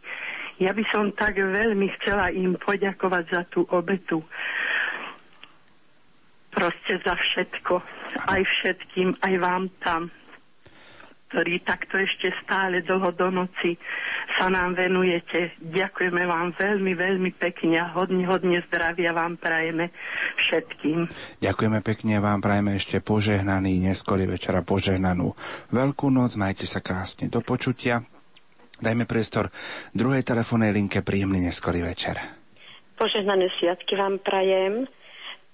Ja 0.59 0.75
by 0.75 0.83
som 0.91 1.15
tak 1.15 1.39
veľmi 1.39 1.87
chcela 1.99 2.35
im 2.35 2.59
poďakovať 2.59 3.23
za 3.31 3.41
tú 3.47 3.63
obetu. 3.71 4.19
Proste 6.51 6.99
za 6.99 7.15
všetko 7.15 7.98
aj 8.27 8.41
všetkým, 8.45 9.17
aj 9.21 9.33
vám 9.39 9.63
tam, 9.83 10.01
ktorí 11.29 11.61
takto 11.61 12.01
ešte 12.01 12.33
stále 12.41 12.81
dlho 12.81 13.13
do 13.13 13.29
noci 13.29 13.77
sa 14.37 14.49
nám 14.49 14.73
venujete. 14.73 15.53
Ďakujeme 15.61 16.25
vám 16.25 16.57
veľmi, 16.57 16.97
veľmi 16.97 17.31
pekne 17.37 17.77
a 17.77 17.93
hodne, 17.93 18.25
hodne 18.25 18.65
zdravia 18.65 19.13
vám 19.13 19.37
prajeme 19.37 19.93
všetkým. 20.41 21.05
Ďakujeme 21.37 21.79
pekne, 21.85 22.17
vám 22.17 22.41
prajeme 22.41 22.73
ešte 22.81 22.97
požehnaný 22.97 23.77
neskorý 23.77 24.25
večer 24.25 24.57
a 24.57 24.65
požehnanú 24.65 25.37
Veľkú 25.69 26.09
noc. 26.09 26.33
Majte 26.33 26.65
sa 26.65 26.81
krásne 26.81 27.29
do 27.29 27.45
počutia. 27.45 28.01
Dajme 28.79 29.05
priestor 29.05 29.51
druhej 29.91 30.25
telefónnej 30.25 30.73
linke. 30.73 31.05
Príjemný 31.05 31.45
neskorý 31.45 31.83
večer. 31.85 32.15
Požehnané 32.97 33.51
sviatky 33.59 33.93
vám 33.99 34.17
prajem. 34.23 34.87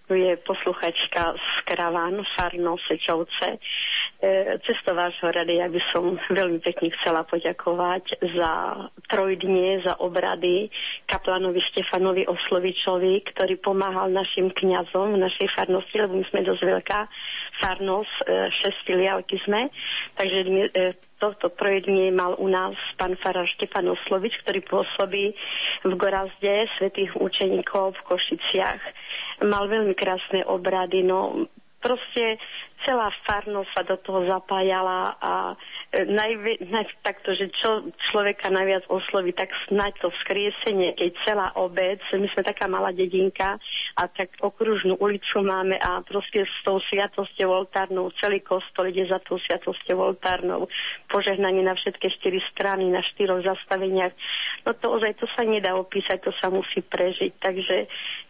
Tu 0.05 0.13
je 0.21 0.37
posluchačka 0.45 1.33
z 1.33 1.47
Kraván, 1.65 2.21
Farno, 2.37 2.77
Sečovce. 2.77 3.57
E, 4.21 4.61
cesto 4.61 4.93
vášho 4.93 5.33
rady 5.33 5.57
ja 5.57 5.67
by 5.67 5.81
som 5.89 6.15
veľmi 6.29 6.61
pekne 6.61 6.93
chcela 6.97 7.25
poďakovať 7.25 8.21
za 8.37 8.51
trojdnie, 9.09 9.81
za 9.81 9.97
obrady 9.97 10.69
kaplanovi 11.09 11.57
Stefanovi 11.73 12.29
Oslovičovi, 12.29 13.25
ktorý 13.33 13.57
pomáhal 13.59 14.13
našim 14.13 14.53
kňazom 14.53 15.17
v 15.17 15.21
našej 15.25 15.51
farnosti, 15.57 15.97
lebo 15.97 16.21
my 16.21 16.25
sme 16.29 16.47
dosť 16.47 16.63
veľká 16.63 16.99
farnosť, 17.65 18.15
e, 18.23 18.23
šesť 18.61 18.79
filiálky 18.85 19.41
sme, 19.41 19.73
takže 20.21 20.39
e, 20.45 20.49
toto 21.19 21.49
trojdnie 21.49 22.11
mal 22.11 22.35
u 22.37 22.47
nás 22.51 22.75
pán 22.99 23.15
farár 23.23 23.47
Štefan 23.57 23.87
Oslovič, 23.87 24.35
ktorý 24.43 24.59
pôsobí 24.67 25.33
v 25.81 25.91
Gorazde 25.95 26.67
svetých 26.77 27.15
učeníkov 27.15 27.95
v 27.95 28.05
Košiciach. 28.05 28.81
Mal 29.43 29.67
veľmi 29.67 29.95
krásne 29.97 30.47
obrady, 30.47 31.03
no 31.03 31.49
proste 31.83 32.39
celá 32.85 33.09
farnosť 33.25 33.69
sa 33.73 33.81
do 33.83 33.97
toho 34.05 34.29
zapájala 34.29 35.17
a 35.17 35.33
e, 35.89 36.05
najvi, 36.05 36.69
naj, 36.69 36.85
takto, 37.01 37.33
že 37.33 37.49
čo 37.57 37.89
človeka 38.09 38.53
najviac 38.53 38.85
osloví, 38.87 39.33
tak 39.33 39.49
snáď 39.67 39.97
to 40.05 40.13
vzkriesenie, 40.21 40.93
keď 40.93 41.09
celá 41.25 41.47
obec, 41.57 41.99
my 42.13 42.29
sme 42.31 42.45
taká 42.45 42.69
malá 42.69 42.93
dedinka 42.93 43.57
a 43.97 44.03
tak 44.05 44.37
okružnú 44.39 45.01
ulicu 45.01 45.41
máme 45.41 45.75
a 45.81 46.05
proste 46.05 46.45
s 46.45 46.57
tou 46.61 46.77
sviatosťou 46.93 47.49
oltárnou, 47.65 48.13
celý 48.21 48.45
kostol 48.45 48.93
ide 48.93 49.09
za 49.09 49.17
tou 49.25 49.41
sviatosťou 49.41 49.97
oltárnou, 50.13 50.69
požehnanie 51.09 51.65
na 51.65 51.73
všetky 51.73 52.07
štyri 52.21 52.39
strany, 52.53 52.93
na 52.93 53.01
štyroch 53.01 53.41
zastaveniach. 53.41 54.13
No 54.69 54.77
to 54.77 54.93
ozaj, 54.93 55.17
to 55.17 55.25
sa 55.33 55.41
nedá 55.41 55.73
opísať, 55.73 56.21
to 56.21 56.31
sa 56.37 56.53
musí 56.53 56.85
prežiť. 56.85 57.41
Takže 57.41 57.77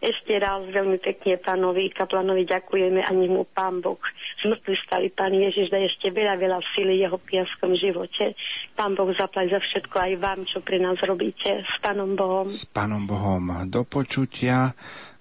ešte 0.00 0.32
raz 0.40 0.64
veľmi 0.72 0.96
pekne 1.04 1.36
pánovi 1.36 1.92
Kaplanovi 1.92 2.48
ďakujeme 2.48 3.04
a 3.04 3.10
nech 3.12 3.32
mu 3.32 3.44
pán 3.44 3.84
Boh 3.84 4.00
smrtný 4.46 4.74
stali 4.86 5.10
Pán 5.10 5.34
Ježiš 5.34 5.74
daj 5.74 5.90
ešte 5.90 6.14
veľa, 6.14 6.38
veľa 6.38 6.62
sily 6.78 7.02
jeho 7.02 7.18
piaskom 7.18 7.74
živote. 7.74 8.38
Pán 8.78 8.94
Boh 8.94 9.10
zaplať 9.10 9.58
za 9.58 9.60
všetko 9.60 9.96
aj 9.98 10.12
vám, 10.22 10.40
čo 10.46 10.62
pre 10.62 10.78
nás 10.78 10.94
robíte. 11.02 11.66
S 11.66 11.76
Pánom 11.82 12.14
Bohom. 12.14 12.46
S 12.46 12.62
Pánom 12.70 13.02
Bohom. 13.02 13.66
Do 13.66 13.82
počutia 13.82 14.70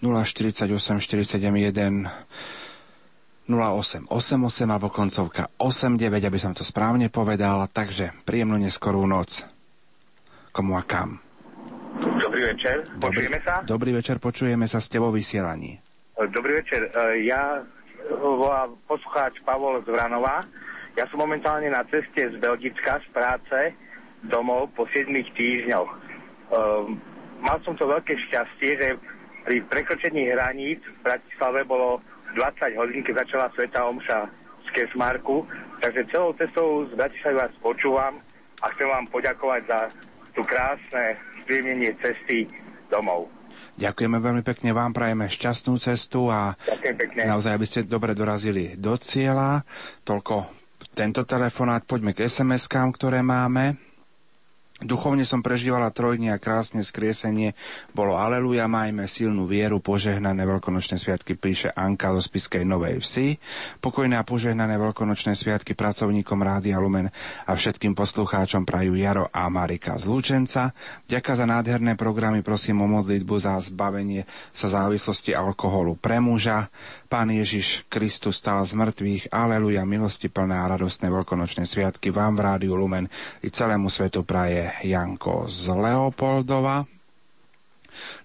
048 0.06 0.70
471 1.02 2.06
0888 3.50 4.10
alebo 4.70 4.90
koncovka 4.90 5.50
89, 5.58 6.02
aby 6.30 6.40
som 6.42 6.54
to 6.54 6.62
správne 6.62 7.10
povedal. 7.10 7.66
Takže 7.66 8.14
príjemnú 8.26 8.62
neskorú 8.62 9.06
noc. 9.10 9.46
Komu 10.54 10.78
a 10.78 10.86
kam? 10.86 11.26
Dobrý 11.96 12.42
večer, 12.52 12.86
počujeme 13.00 13.40
sa? 13.42 13.64
Dobrý 13.64 13.92
večer, 13.96 14.20
počujeme 14.20 14.68
sa 14.68 14.84
s 14.84 14.92
tebou 14.92 15.16
vysielaní. 15.16 15.80
Dobrý 16.16 16.60
večer, 16.60 16.92
e, 16.92 17.28
ja 17.28 17.64
volá 18.10 18.70
poslucháč 18.86 19.42
Pavol 19.42 19.82
z 19.82 19.90
Vranova. 19.90 20.46
Ja 20.96 21.06
som 21.12 21.20
momentálne 21.20 21.68
na 21.68 21.84
ceste 21.90 22.32
z 22.32 22.36
Belgicka 22.40 23.02
z 23.04 23.08
práce 23.12 23.58
domov 24.26 24.72
po 24.74 24.88
7 24.90 25.12
týždňoch. 25.36 25.90
Um, 26.54 27.02
mal 27.42 27.58
som 27.66 27.76
to 27.76 27.90
veľké 27.90 28.16
šťastie, 28.30 28.72
že 28.80 28.88
pri 29.46 29.62
prekročení 29.70 30.32
hraníc 30.32 30.82
v 30.82 31.00
Bratislave 31.06 31.68
bolo 31.68 32.02
20 32.34 32.80
hodín, 32.80 33.06
keď 33.06 33.28
začala 33.28 33.54
Sveta 33.54 33.86
Omša 33.86 34.20
z 34.66 34.68
Kesmarku. 34.74 35.46
Takže 35.84 36.10
celou 36.10 36.34
cestou 36.40 36.88
z 36.90 36.98
Bratislavy 36.98 37.36
vás 37.38 37.54
počúvam 37.62 38.18
a 38.64 38.66
chcem 38.74 38.88
vám 38.90 39.06
poďakovať 39.12 39.62
za 39.68 39.80
tú 40.34 40.42
krásne 40.48 41.20
spríjemnenie 41.44 41.94
cesty 42.02 42.50
domov. 42.90 43.35
Ďakujeme 43.76 44.18
veľmi 44.18 44.42
pekne, 44.42 44.72
vám 44.72 44.92
prajeme 44.92 45.28
šťastnú 45.28 45.76
cestu 45.78 46.28
a 46.28 46.56
naozaj, 47.14 47.52
aby 47.52 47.66
ste 47.68 47.80
dobre 47.84 48.16
dorazili 48.16 48.74
do 48.74 48.96
cieľa. 48.96 49.68
Toľko 50.02 50.48
tento 50.92 51.22
telefonát, 51.22 51.84
poďme 51.84 52.16
k 52.16 52.24
SMS-kám, 52.24 52.90
ktoré 52.90 53.20
máme. 53.20 53.85
Duchovne 54.84 55.24
som 55.24 55.40
prežívala 55.40 55.88
trojdnie 55.88 56.36
a 56.36 56.42
krásne 56.42 56.84
skriesenie. 56.84 57.56
Bolo 57.96 58.20
Aleluja, 58.20 58.68
majme 58.68 59.08
silnú 59.08 59.48
vieru, 59.48 59.80
požehnané 59.80 60.44
veľkonočné 60.44 61.00
sviatky, 61.00 61.40
píše 61.40 61.72
Anka 61.72 62.12
zo 62.12 62.20
Spiskej 62.20 62.68
Novej 62.68 63.00
Vsi. 63.00 63.40
Pokojné 63.80 64.20
a 64.20 64.28
požehnané 64.28 64.76
veľkonočné 64.76 65.32
sviatky 65.32 65.80
pracovníkom 65.80 66.44
Rádia 66.44 66.76
Lumen 66.84 67.08
a 67.48 67.56
všetkým 67.56 67.96
poslucháčom 67.96 68.68
prajú 68.68 69.00
Jaro 69.00 69.32
a 69.32 69.48
Marika 69.48 69.96
z 69.96 70.12
Lučenca. 70.12 70.76
Ďaká 71.08 71.40
za 71.40 71.48
nádherné 71.48 71.96
programy, 71.96 72.44
prosím 72.44 72.84
o 72.84 72.88
modlitbu 72.92 73.36
za 73.40 73.56
zbavenie 73.64 74.28
sa 74.52 74.68
závislosti 74.68 75.32
alkoholu 75.32 75.96
pre 75.96 76.20
muža. 76.20 76.68
Pán 77.06 77.30
Ježiš 77.30 77.86
Kristus 77.86 78.42
stal 78.42 78.66
z 78.66 78.74
mŕtvych. 78.74 79.30
Aleluja, 79.30 79.86
milosti 79.86 80.26
plné 80.26 80.58
a 80.58 80.70
radostné 80.74 81.14
veľkonočné 81.14 81.70
sviatky 81.70 82.10
vám 82.10 82.34
v 82.34 82.44
Rádiu 82.44 82.74
Lumen 82.74 83.06
i 83.46 83.50
celému 83.54 83.94
svetu 83.94 84.26
praje 84.26 84.74
Janko 84.82 85.46
z 85.46 85.70
Leopoldova. 85.70 86.90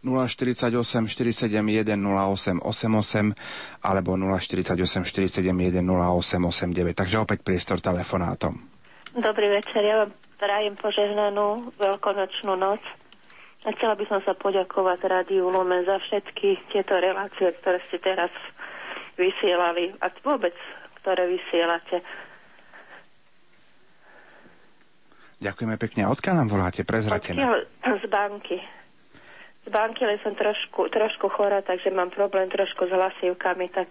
048 0.03 0.73
471 1.07 1.95
0888 1.95 3.85
alebo 3.85 4.17
048 4.17 5.07
471 5.07 5.85
0889. 5.85 6.97
Takže 6.97 7.17
opäť 7.21 7.39
priestor 7.45 7.79
telefonátom. 7.79 8.59
Dobrý 9.15 9.51
večer, 9.51 9.83
ja 9.85 10.07
vám 10.07 10.11
prajem 10.41 10.75
požehnanú 10.81 11.75
veľkonočnú 11.77 12.57
noc. 12.57 12.81
A 13.61 13.77
chcela 13.77 13.93
by 13.93 14.09
som 14.09 14.25
sa 14.25 14.33
poďakovať 14.33 15.05
Rádiu 15.05 15.53
Lumen 15.53 15.85
za 15.85 16.01
všetky 16.01 16.73
tieto 16.73 16.97
relácie, 16.97 17.53
ktoré 17.61 17.77
ste 17.93 18.01
teraz 18.01 18.33
vysielali 19.19 19.95
a 20.03 20.11
vôbec, 20.23 20.55
ktoré 21.03 21.27
vysielate. 21.31 22.05
Ďakujeme 25.41 25.77
pekne. 25.81 26.05
Odkiaľ 26.13 26.35
nám 26.45 26.49
voláte? 26.53 26.85
Prezrate 26.85 27.33
Odkiaľ? 27.33 27.65
Z 27.81 28.05
banky. 28.13 28.61
Z 29.65 29.69
banky, 29.73 30.05
ale 30.05 30.21
som 30.21 30.37
trošku, 30.37 30.93
trošku 30.93 31.33
chora, 31.33 31.65
takže 31.65 31.89
mám 31.89 32.13
problém 32.13 32.53
trošku 32.53 32.85
s 32.85 32.93
hlasivkami, 32.93 33.73
tak 33.73 33.89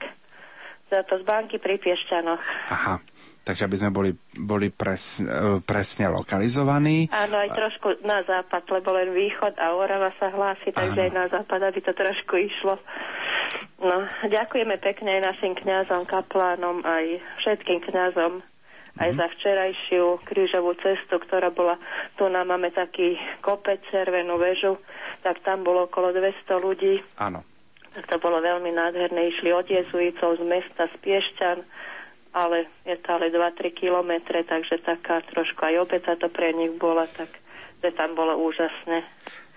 za 0.89 1.01
to 1.05 1.21
z 1.21 1.23
banky 1.25 1.57
pri 1.61 1.77
Piešťanoch. 1.77 2.41
Aha, 2.73 3.01
takže 3.45 3.65
aby 3.65 3.77
sme 3.77 3.89
boli, 3.93 4.11
boli 4.37 4.73
pres, 4.73 5.21
e, 5.21 5.61
presne 5.61 6.09
lokalizovaní. 6.09 7.09
Áno, 7.13 7.37
aj 7.37 7.49
trošku 7.53 8.01
na 8.05 8.25
západ, 8.25 8.65
lebo 8.73 8.89
len 8.97 9.13
východ 9.13 9.57
a 9.57 9.73
Orava 9.77 10.09
sa 10.17 10.33
hlási, 10.33 10.73
takže 10.73 11.01
Áno. 11.01 11.05
aj 11.05 11.11
na 11.13 11.25
západ, 11.29 11.61
aby 11.65 11.79
to 11.81 11.93
trošku 11.93 12.33
išlo. 12.41 12.81
No, 13.79 14.03
ďakujeme 14.27 14.75
pekne 14.83 15.19
aj 15.19 15.21
našim 15.35 15.53
kňazom, 15.55 16.03
kaplánom, 16.03 16.83
aj 16.83 17.23
všetkým 17.39 17.79
kňazom, 17.87 18.43
aj 18.99 19.09
za 19.15 19.27
včerajšiu 19.39 20.19
krížovú 20.27 20.75
cestu, 20.83 21.15
ktorá 21.15 21.47
bola, 21.47 21.79
tu 22.19 22.27
nám 22.27 22.51
máme 22.51 22.75
taký 22.75 23.15
kopec, 23.39 23.79
červenú 23.87 24.35
väžu, 24.35 24.75
tak 25.23 25.39
tam 25.47 25.63
bolo 25.63 25.87
okolo 25.87 26.11
200 26.11 26.59
ľudí. 26.59 26.99
Áno. 27.23 27.39
Tak 27.95 28.05
to 28.05 28.17
bolo 28.19 28.43
veľmi 28.43 28.69
nádherné. 28.75 29.31
Išli 29.31 29.49
od 29.55 29.65
jezuitov 29.65 30.37
z 30.37 30.43
mesta 30.43 30.91
z 30.91 30.95
Piešťan, 30.99 31.57
ale 32.35 32.67
je 32.83 32.99
to 32.99 33.07
ale 33.15 33.31
2-3 33.31 33.73
kilometre, 33.73 34.43
takže 34.43 34.83
taká 34.83 35.23
trošku 35.31 35.63
aj 35.63 35.87
obeca 35.87 36.19
to 36.19 36.27
pre 36.27 36.51
nich 36.51 36.75
bola, 36.75 37.07
tak 37.15 37.31
to 37.79 37.89
tam 37.95 38.13
bolo 38.13 38.35
úžasné. 38.43 39.07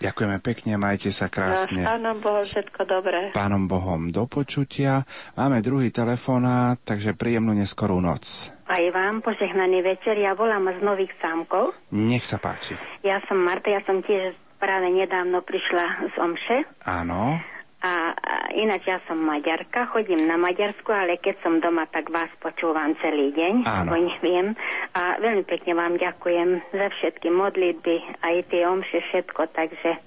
Ďakujeme 0.02 0.38
pekne, 0.42 0.74
majte 0.82 1.14
sa 1.14 1.30
krásne. 1.30 1.86
No, 1.86 1.94
pánom 1.94 2.18
Bohom 2.18 2.42
všetko 2.42 2.80
dobré. 2.90 3.30
Pánom 3.30 3.70
Bohom 3.70 4.10
do 4.10 4.26
počutia. 4.26 5.06
Máme 5.38 5.62
druhý 5.62 5.94
telefonát, 5.94 6.82
takže 6.82 7.14
príjemnú 7.14 7.54
neskorú 7.54 8.02
noc. 8.02 8.50
Aj 8.66 8.82
vám 8.90 9.22
požehnaný 9.22 9.86
večer, 9.86 10.18
ja 10.18 10.34
volám 10.34 10.74
z 10.74 10.82
Nových 10.82 11.14
sámkov. 11.22 11.70
Nech 11.94 12.26
sa 12.26 12.42
páči. 12.42 12.74
Ja 13.06 13.22
som 13.30 13.38
Marta, 13.46 13.70
ja 13.70 13.78
som 13.86 14.02
tiež 14.02 14.34
práve 14.58 14.90
nedávno 14.90 15.38
prišla 15.46 16.10
z 16.10 16.14
Omše. 16.18 16.56
Áno. 16.82 17.38
A, 17.82 18.14
a 18.14 18.34
ináč 18.54 18.86
ja 18.86 19.02
som 19.10 19.18
Maďarka, 19.18 19.90
chodím 19.90 20.22
na 20.30 20.38
Maďarsku, 20.38 20.86
ale 20.94 21.18
keď 21.18 21.34
som 21.42 21.58
doma, 21.58 21.90
tak 21.90 22.14
vás 22.14 22.30
počúvam 22.38 22.94
celý 23.02 23.34
deň, 23.34 23.66
ako 23.66 23.94
neviem. 23.98 24.54
A 24.94 25.18
veľmi 25.18 25.42
pekne 25.42 25.74
vám 25.74 25.98
ďakujem 25.98 26.62
za 26.70 26.86
všetky 26.94 27.34
modlitby, 27.34 28.22
aj 28.22 28.34
tie 28.54 28.62
omše, 28.70 29.02
všetko, 29.10 29.50
takže 29.50 29.98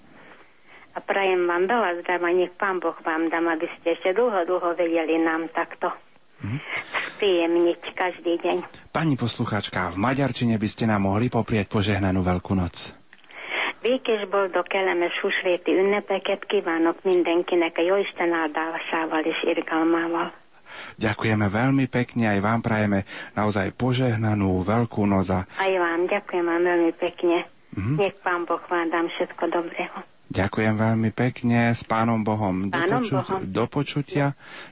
a 0.96 1.04
prajem 1.04 1.44
vám 1.44 1.68
veľa 1.68 2.00
zdrava, 2.00 2.32
nech 2.32 2.56
Pán 2.56 2.80
Boh 2.80 2.96
vám 3.04 3.28
dám, 3.28 3.52
aby 3.52 3.68
ste 3.76 4.00
ešte 4.00 4.16
dlho, 4.16 4.48
dlho 4.48 4.80
vedeli 4.80 5.20
nám 5.20 5.52
takto 5.52 5.92
mm. 6.40 6.60
spríjemniť 7.12 7.82
každý 7.92 8.40
deň. 8.40 8.58
Pani 8.96 9.20
poslucháčka, 9.20 9.92
v 9.92 10.00
Maďarčine 10.00 10.56
by 10.56 10.68
ste 10.72 10.88
nám 10.88 11.12
mohli 11.12 11.28
poprieť 11.28 11.68
požehnanú 11.68 12.24
Veľkú 12.24 12.56
noc. 12.56 12.96
Békés, 13.86 14.28
boldog, 14.30 14.68
kellemes 14.68 15.20
húsvéti 15.22 15.72
ünnepeket 15.72 16.46
kívánok 16.46 17.04
mindenkinek 17.04 17.78
a 17.78 17.82
Jóisten 17.82 18.34
áldásával 18.34 19.24
és 19.24 19.44
irgalmával. 19.44 20.34
Ďakujeme 20.98 21.46
veľmi 21.54 21.86
pekne, 21.86 22.34
aj 22.34 22.40
vám 22.42 22.62
prajeme 22.66 23.06
naozaj 23.38 23.78
požehnanú 23.78 24.66
veľkú 24.66 25.06
noc. 25.06 25.30
Aj 25.46 25.74
vám, 25.78 26.10
ďakujem 26.10 26.46
vám 26.50 26.64
veľmi 26.66 26.92
pekne. 26.98 27.46
Mm-hmm. 27.78 27.96
Nech 28.02 28.18
Pán 28.26 28.50
Boh 28.50 28.64
vám 28.66 28.90
dám 28.90 29.06
všetko 29.06 29.44
dobrého. 29.54 30.15
Ďakujem 30.36 30.76
veľmi 30.76 31.16
pekne 31.16 31.72
s 31.72 31.88
Pánom 31.88 32.20
Bohom. 32.20 32.68
Pánom 32.68 33.00
do, 33.00 33.08
poču- 33.08 33.16
Bohom. 33.16 33.40
do 33.48 33.64
počutia 33.72 34.26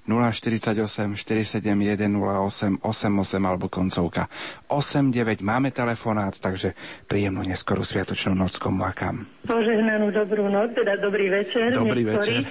048 0.03 1.15
471 1.15 2.11
08 2.11 2.83
88 2.83 3.39
alebo 3.39 3.71
koncovka 3.71 4.27
89. 4.67 5.39
Máme 5.39 5.71
telefonát, 5.71 6.35
takže 6.35 6.75
príjemnú 7.07 7.47
neskorú 7.47 7.81
sviatočnú 7.81 8.35
noc 8.35 8.59
komu 8.59 8.83
akám. 8.83 9.23
Požehnanú 9.47 10.11
dobrú 10.11 10.51
noc, 10.51 10.75
teda 10.75 10.99
dobrý 10.99 11.31
večer. 11.31 11.71
Dobrý 11.71 12.03
večer. 12.03 12.43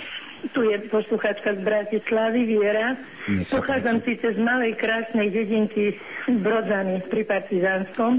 Tu 0.42 0.58
je 0.58 0.74
posluchačka 0.90 1.54
z 1.54 1.60
Bratislavy, 1.62 2.42
Viera. 2.42 2.98
Pochádzam 3.46 4.02
síce 4.02 4.34
z 4.34 4.38
malej 4.42 4.74
krásnej 4.74 5.30
dedinky 5.30 5.94
Brodzany 6.26 6.98
pri 7.06 7.22
Partizánskom, 7.22 8.18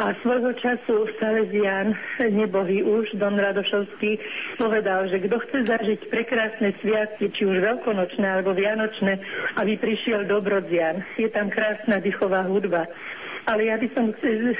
a 0.00 0.16
svojho 0.24 0.52
času 0.56 1.06
Salesian, 1.20 1.92
nebohý 2.24 2.80
už, 2.82 3.20
Don 3.20 3.36
Radošovský, 3.36 4.16
povedal, 4.56 5.08
že 5.12 5.20
kto 5.20 5.36
chce 5.44 5.58
zažiť 5.68 6.00
prekrásne 6.08 6.72
sviatky, 6.80 7.28
či 7.28 7.42
už 7.44 7.60
veľkonočné 7.60 8.24
alebo 8.24 8.56
vianočné, 8.56 9.20
aby 9.60 9.76
prišiel 9.76 10.24
do 10.24 10.40
Brodzian. 10.40 11.04
Je 11.20 11.28
tam 11.28 11.52
krásna 11.52 12.00
dychová 12.00 12.48
hudba. 12.48 12.88
Ale 13.48 13.72
ja 13.72 13.80
by 13.80 13.88
som 13.96 14.12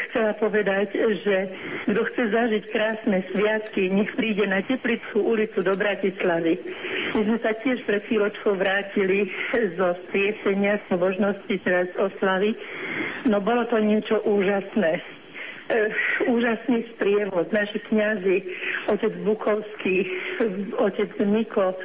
chcela 0.09 0.33
povedať, 0.41 0.97
že 0.97 1.37
kto 1.85 2.01
chce 2.01 2.23
zažiť 2.33 2.65
krásne 2.73 3.19
sviatky, 3.29 3.93
nech 3.93 4.09
príde 4.17 4.49
na 4.49 4.65
Teplickú 4.65 5.21
ulicu 5.21 5.61
do 5.61 5.77
Bratislavy. 5.77 6.57
My 7.13 7.21
sme 7.27 7.39
sa 7.45 7.53
tiež 7.61 7.85
pred 7.85 8.01
chvíľočkou 8.09 8.57
vrátili 8.57 9.29
zo 9.77 9.89
striesenia 10.09 10.81
možnosti 10.91 11.55
teraz 11.61 11.91
oslavy. 11.99 12.57
No 13.29 13.43
bolo 13.45 13.69
to 13.69 13.77
niečo 13.83 14.23
úžasné. 14.25 15.03
E, 15.71 15.79
úžasný 16.27 16.83
sprievod. 16.97 17.47
Naši 17.55 17.79
kňazi, 17.87 18.37
otec 18.91 19.13
Bukovský, 19.23 19.97
otec 20.83 21.11
Niko, 21.23 21.79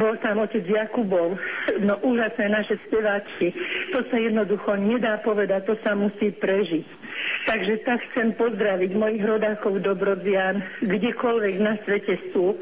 bol 0.00 0.14
tam 0.20 0.42
otec 0.42 0.64
Jakubov, 0.64 1.38
no 1.80 1.94
úžasné 2.02 2.46
naše 2.48 2.76
speváčky. 2.86 3.52
To 3.92 4.04
sa 4.08 4.16
jednoducho 4.16 4.76
nedá 4.76 5.20
povedať, 5.22 5.66
to 5.66 5.74
sa 5.82 5.96
musí 5.96 6.32
prežiť. 6.36 6.86
Takže 7.46 7.86
tak 7.86 8.02
chcem 8.12 8.34
pozdraviť 8.34 8.90
mojich 8.92 9.22
rodákov 9.22 9.78
Dobrodzian, 9.78 10.60
kdekoľvek 10.82 11.54
na 11.62 11.78
svete 11.86 12.18
sú 12.34 12.58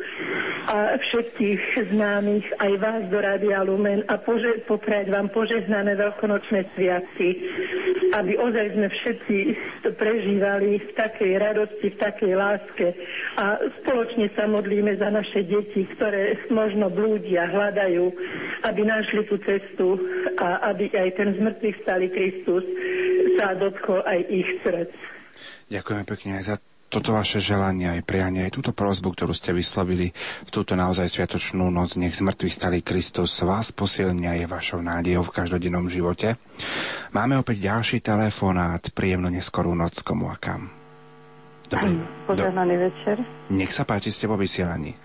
a 0.69 0.97
všetkých 1.01 1.93
známych, 1.93 2.45
aj 2.61 2.73
vás 2.81 3.03
do 3.09 3.19
Rádia 3.21 3.65
Lumen 3.65 4.05
a 4.09 4.21
pože- 4.21 4.65
poprať 4.69 5.09
vám 5.09 5.33
požehnané 5.33 5.97
veľkonočné 5.97 6.69
sviatky, 6.77 7.29
aby 8.13 8.33
ozaj 8.37 8.67
sme 8.77 8.89
všetci 8.89 9.37
to 9.85 9.91
prežívali 9.97 10.81
v 10.81 10.91
takej 10.97 11.33
radosti, 11.41 11.87
v 11.89 12.01
takej 12.01 12.33
láske 12.37 12.87
a 13.41 13.61
spoločne 13.83 14.29
sa 14.37 14.45
modlíme 14.45 14.97
za 14.97 15.09
naše 15.09 15.45
deti, 15.45 15.89
ktoré 15.97 16.37
možno 16.53 16.84
blúdia, 16.89 17.49
hľadajú, 17.49 18.05
aby 18.65 18.81
našli 18.85 19.23
tú 19.29 19.37
cestu 19.45 20.01
a 20.41 20.73
aby 20.73 20.89
aj 20.93 21.11
ten 21.17 21.37
zmrtvých 21.37 21.77
stali 21.85 22.09
Kristus 22.11 22.65
sa 23.37 23.57
dotkol 23.57 24.01
aj 24.05 24.21
ich 24.29 24.49
srdc. 24.63 24.95
Ďakujeme 25.73 26.05
pekne 26.07 26.31
aj 26.39 26.45
za 26.45 26.57
toto 26.95 27.11
vaše 27.11 27.43
želanie 27.43 27.91
aj 27.91 28.07
prianie, 28.07 28.47
aj 28.47 28.55
túto 28.55 28.71
prozbu, 28.71 29.19
ktorú 29.19 29.35
ste 29.35 29.51
vyslovili 29.51 30.15
v 30.47 30.51
túto 30.55 30.79
naozaj 30.79 31.11
sviatočnú 31.11 31.67
noc. 31.67 31.99
Nech 31.99 32.15
zmrtvý 32.15 32.47
stali 32.47 32.87
Kristus 32.87 33.35
vás 33.43 33.75
posilnia 33.75 34.39
je 34.39 34.47
vašou 34.47 34.79
nádejou 34.79 35.27
v 35.27 35.35
každodennom 35.35 35.91
živote. 35.91 36.39
Máme 37.11 37.35
opäť 37.35 37.67
ďalší 37.67 37.99
telefonát. 37.99 38.95
Príjemno 38.95 39.27
neskorú 39.27 39.75
noc 39.75 40.07
komu 40.07 40.31
a 40.31 40.39
kam. 40.39 40.71
Dobrý. 41.67 41.99
Požehnaný 42.31 42.75
Do... 42.79 42.83
večer. 42.87 43.17
Nech 43.51 43.75
sa 43.75 43.83
páči, 43.83 44.15
ste 44.15 44.31
vo 44.31 44.39
vysielaní. 44.39 45.04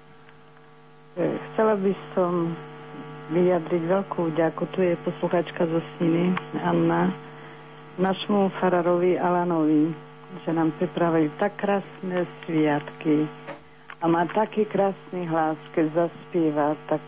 Chcela 1.19 1.75
by 1.75 1.93
som 2.15 2.55
vyjadriť 3.35 3.83
veľkú 3.83 4.33
ďaku. 4.39 4.63
Tu 4.71 4.79
je 4.87 4.95
posluchačka 5.03 5.67
zo 5.67 5.83
Sniny, 5.97 6.31
Anna, 6.63 7.11
našmu 7.99 8.55
farárovi 8.63 9.19
Alanovi 9.19 10.09
že 10.45 10.53
nám 10.53 10.69
pripravujú 10.77 11.33
tak 11.41 11.57
krásne 11.57 12.29
sviatky 12.45 13.25
a 13.99 14.03
má 14.05 14.29
taký 14.29 14.63
krásny 14.69 15.25
hlas, 15.25 15.57
keď 15.73 16.05
zaspieva, 16.05 16.77
tak 16.87 17.01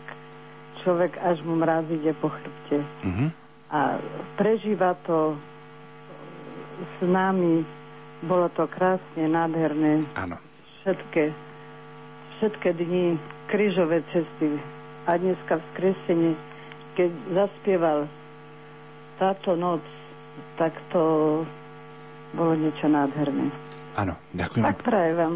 človek 0.82 1.14
až 1.22 1.38
mu 1.46 1.54
mraz 1.54 1.86
ide 1.88 2.12
po 2.18 2.28
chrbte. 2.28 2.82
Mm-hmm. 2.82 3.28
A 3.72 4.02
prežíva 4.36 4.98
to 5.06 5.38
s 6.82 6.96
nami, 7.06 7.62
bolo 8.26 8.50
to 8.52 8.66
krásne, 8.68 9.24
nádherné. 9.24 10.04
Áno. 10.18 10.36
Všetké, 10.82 11.30
všetké 12.36 12.74
dni, 12.74 13.16
krížové 13.52 14.00
cesty 14.08 14.56
a 15.04 15.20
dneska 15.20 15.60
v 15.60 15.64
skresení, 15.76 16.32
keď 16.96 17.10
zaspieval 17.36 18.08
táto 19.20 19.52
noc, 19.60 19.84
tak 20.56 20.72
to 20.88 21.44
bolo 22.32 22.52
niečo 22.56 22.88
nádherné. 22.88 23.52
Áno, 24.00 24.16
ďakujem. 24.32 24.64
Tak 24.64 24.80
prajem 24.80 25.16
vám, 25.20 25.34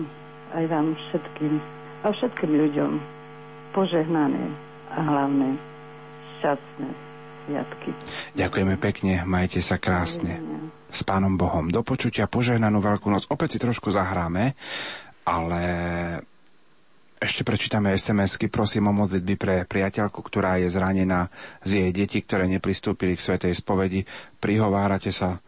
aj 0.57 0.65
vám 0.65 0.87
všetkým 0.97 1.55
a 2.01 2.07
všetkým 2.09 2.53
ľuďom 2.57 2.93
požehnané 3.77 4.45
a 4.89 4.99
hlavné 5.05 5.49
šťastné 6.41 6.89
sviatky. 7.45 7.91
Ďakujeme 8.33 8.75
pekne, 8.81 9.13
majte 9.29 9.61
sa 9.61 9.77
krásne. 9.77 10.41
S 10.89 11.05
Pánom 11.05 11.37
Bohom. 11.37 11.69
Do 11.69 11.85
počutia, 11.85 12.25
požehnanú 12.25 12.81
Veľkú 12.81 13.13
noc. 13.13 13.29
Opäť 13.29 13.59
si 13.59 13.59
trošku 13.61 13.93
zahráme, 13.93 14.57
ale 15.29 15.63
ešte 17.17 17.49
prečítame 17.49 17.97
SMS-ky. 17.97 18.53
Prosím 18.53 18.93
o 18.93 18.97
modlitby 18.97 19.35
pre 19.41 19.55
priateľku, 19.65 20.21
ktorá 20.21 20.61
je 20.61 20.69
zranená 20.69 21.33
z 21.65 21.81
jej 21.83 21.91
deti, 21.93 22.21
ktoré 22.21 22.45
nepristúpili 22.45 23.17
k 23.17 23.25
Svetej 23.25 23.57
spovedi. 23.57 24.05
Prihovárate 24.37 25.09
sa 25.09 25.41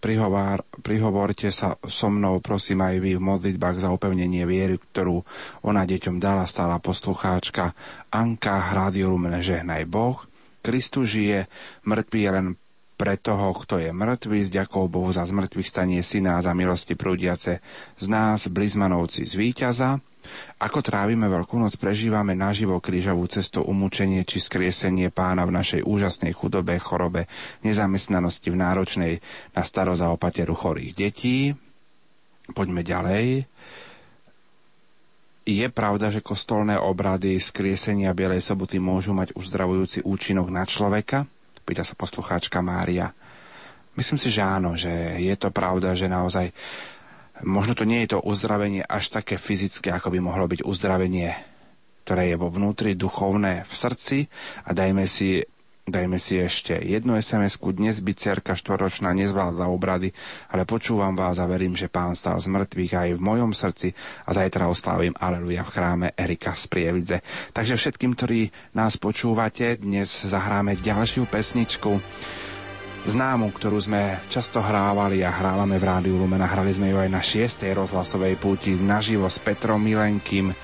prihovár, 0.00 0.66
prihovorte 0.82 1.52
sa 1.52 1.78
so 1.86 2.08
mnou, 2.10 2.42
prosím 2.42 2.82
aj 2.82 2.96
vy 2.98 3.20
v 3.20 3.22
modlitbách 3.22 3.86
za 3.86 3.88
upevnenie 3.94 4.42
viery, 4.48 4.80
ktorú 4.80 5.22
ona 5.62 5.86
deťom 5.86 6.18
dala 6.18 6.48
stála 6.48 6.82
poslucháčka 6.82 7.70
Anka 8.10 8.72
Rádio 8.72 9.12
Lumen 9.12 9.38
Žehnaj 9.38 9.84
Boh. 9.86 10.26
Kristus 10.62 11.14
žije, 11.14 11.50
mŕtvý 11.86 12.20
je 12.22 12.30
len 12.30 12.46
pre 12.94 13.18
toho, 13.18 13.50
kto 13.58 13.82
je 13.82 13.90
mŕtvý, 13.90 14.38
s 14.46 14.50
ďakou 14.54 14.86
Bohu 14.86 15.10
za 15.10 15.26
zmrtvých 15.26 15.66
stanie 15.66 16.00
syna 16.06 16.38
a 16.38 16.44
za 16.44 16.54
milosti 16.54 16.94
prúdiace 16.94 17.58
z 17.98 18.06
nás, 18.06 18.46
blizmanovci 18.46 19.26
z 19.26 19.34
víťaza. 19.34 19.98
Ako 20.62 20.80
trávime 20.80 21.26
Veľkú 21.26 21.58
noc, 21.58 21.74
prežívame 21.76 22.32
naživo 22.38 22.78
krížovú 22.78 23.26
cestu 23.26 23.62
umúčenie 23.62 24.22
či 24.22 24.38
skriesenie 24.38 25.10
pána 25.10 25.42
v 25.44 25.54
našej 25.58 25.82
úžasnej 25.82 26.32
chudobe, 26.32 26.78
chorobe, 26.78 27.26
nezamestnanosti 27.66 28.48
v 28.50 28.60
náročnej 28.60 29.12
na 29.52 29.62
starosť 29.62 30.02
a 30.02 30.12
opateru 30.14 30.54
chorých 30.54 30.92
detí. 30.94 31.52
Poďme 32.50 32.82
ďalej. 32.82 33.46
Je 35.42 35.66
pravda, 35.74 36.14
že 36.14 36.22
kostolné 36.22 36.78
obrady 36.78 37.42
skriesenia 37.42 38.14
Bielej 38.14 38.46
soboty 38.46 38.78
môžu 38.78 39.10
mať 39.10 39.34
uzdravujúci 39.34 40.06
účinok 40.06 40.46
na 40.54 40.62
človeka? 40.62 41.26
Pýta 41.66 41.82
sa 41.82 41.98
poslucháčka 41.98 42.62
Mária. 42.62 43.10
Myslím 43.98 44.22
si, 44.22 44.30
že 44.30 44.40
áno, 44.40 44.78
že 44.78 44.88
je 45.18 45.34
to 45.34 45.50
pravda, 45.50 45.98
že 45.98 46.06
naozaj 46.06 46.54
možno 47.40 47.72
to 47.72 47.88
nie 47.88 48.04
je 48.04 48.16
to 48.16 48.18
uzdravenie 48.20 48.84
až 48.84 49.08
také 49.08 49.40
fyzické, 49.40 49.88
ako 49.88 50.12
by 50.12 50.18
mohlo 50.20 50.44
byť 50.44 50.68
uzdravenie, 50.68 51.32
ktoré 52.04 52.28
je 52.28 52.36
vo 52.36 52.52
vnútri, 52.52 52.92
duchovné 52.92 53.64
v 53.64 53.72
srdci 53.72 54.18
a 54.68 54.76
dajme 54.76 55.08
si 55.08 55.40
Dajme 55.82 56.14
si 56.22 56.38
ešte 56.38 56.78
jednu 56.78 57.18
sms 57.18 57.58
-ku. 57.58 57.74
Dnes 57.74 57.98
by 57.98 58.14
cerka 58.14 58.54
štvoročná 58.54 59.10
nezvládla 59.18 59.66
obrady, 59.66 60.14
ale 60.54 60.62
počúvam 60.62 61.18
vás 61.18 61.42
a 61.42 61.46
verím, 61.50 61.74
že 61.74 61.90
pán 61.90 62.14
stal 62.14 62.38
z 62.38 62.46
mŕtvych 62.46 62.94
aj 62.94 63.08
v 63.18 63.20
mojom 63.20 63.50
srdci 63.50 63.90
a 64.22 64.30
zajtra 64.30 64.70
oslávim 64.70 65.10
Aleluja 65.18 65.66
v 65.66 65.72
chráme 65.74 66.06
Erika 66.14 66.54
z 66.54 66.70
Prievidze. 66.70 67.18
Takže 67.50 67.74
všetkým, 67.74 68.14
ktorí 68.14 68.54
nás 68.78 68.94
počúvate, 68.94 69.74
dnes 69.82 70.06
zahráme 70.22 70.78
ďalšiu 70.78 71.26
pesničku 71.26 71.98
známu, 73.02 73.50
ktorú 73.50 73.78
sme 73.82 74.22
často 74.30 74.62
hrávali 74.62 75.26
a 75.26 75.30
hrávame 75.34 75.78
v 75.78 75.86
Rádiu 75.86 76.16
Lumena. 76.18 76.46
Hrali 76.46 76.70
sme 76.70 76.94
ju 76.94 76.96
aj 77.02 77.10
na 77.10 77.22
6. 77.22 77.66
rozhlasovej 77.74 78.38
púti 78.38 78.74
naživo 78.78 79.26
s 79.26 79.42
Petrom 79.42 79.82
Milenkým. 79.82 80.54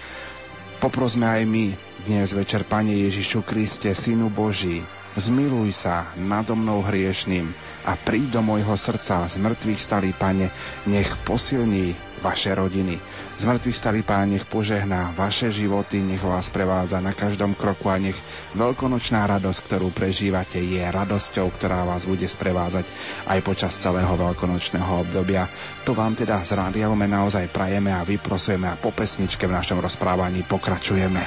Poprosme 0.79 1.27
aj 1.27 1.43
my 1.43 1.65
dnes 2.07 2.31
večer, 2.31 2.63
Pane 2.63 2.95
Ježišu 2.95 3.43
Kriste, 3.43 3.91
Synu 3.91 4.31
Boží, 4.31 4.87
Zmiluj 5.19 5.75
sa 5.75 6.15
nado 6.15 6.55
mnou 6.55 6.79
hriešným 6.79 7.51
a 7.83 7.99
príď 7.99 8.39
do 8.39 8.41
môjho 8.47 8.79
srdca 8.79 9.27
z 9.27 9.43
mŕtvych 9.43 9.81
stalý 9.83 10.15
Pane, 10.15 10.55
nech 10.87 11.11
posilní 11.27 12.08
vaše 12.21 12.53
rodiny. 12.55 13.01
Z 13.39 13.43
mŕtvych 13.47 13.79
starý 13.79 14.01
Pán 14.03 14.35
nech 14.35 14.45
požehná 14.45 15.15
vaše 15.15 15.49
životy, 15.49 16.03
nech 16.03 16.23
vás 16.23 16.51
prevádza 16.51 16.99
na 16.99 17.15
každom 17.15 17.55
kroku 17.55 17.89
a 17.89 17.97
nech 17.97 18.19
veľkonočná 18.55 19.25
radosť, 19.27 19.61
ktorú 19.65 19.89
prežívate, 19.95 20.59
je 20.61 20.83
radosťou, 20.83 21.49
ktorá 21.55 21.87
vás 21.87 22.05
bude 22.05 22.27
sprevázať 22.27 22.85
aj 23.31 23.39
počas 23.43 23.73
celého 23.75 24.11
veľkonočného 24.15 25.07
obdobia. 25.07 25.49
To 25.87 25.97
vám 25.97 26.19
teda 26.19 26.43
z 26.45 26.59
Rádia 26.59 26.91
naozaj 26.91 27.49
prajeme 27.49 27.95
a 27.95 28.05
vyprosujeme 28.05 28.69
a 28.69 28.77
po 28.77 28.93
pesničke 28.93 29.49
v 29.49 29.57
našom 29.57 29.81
rozprávaní 29.81 30.45
pokračujeme. 30.45 31.23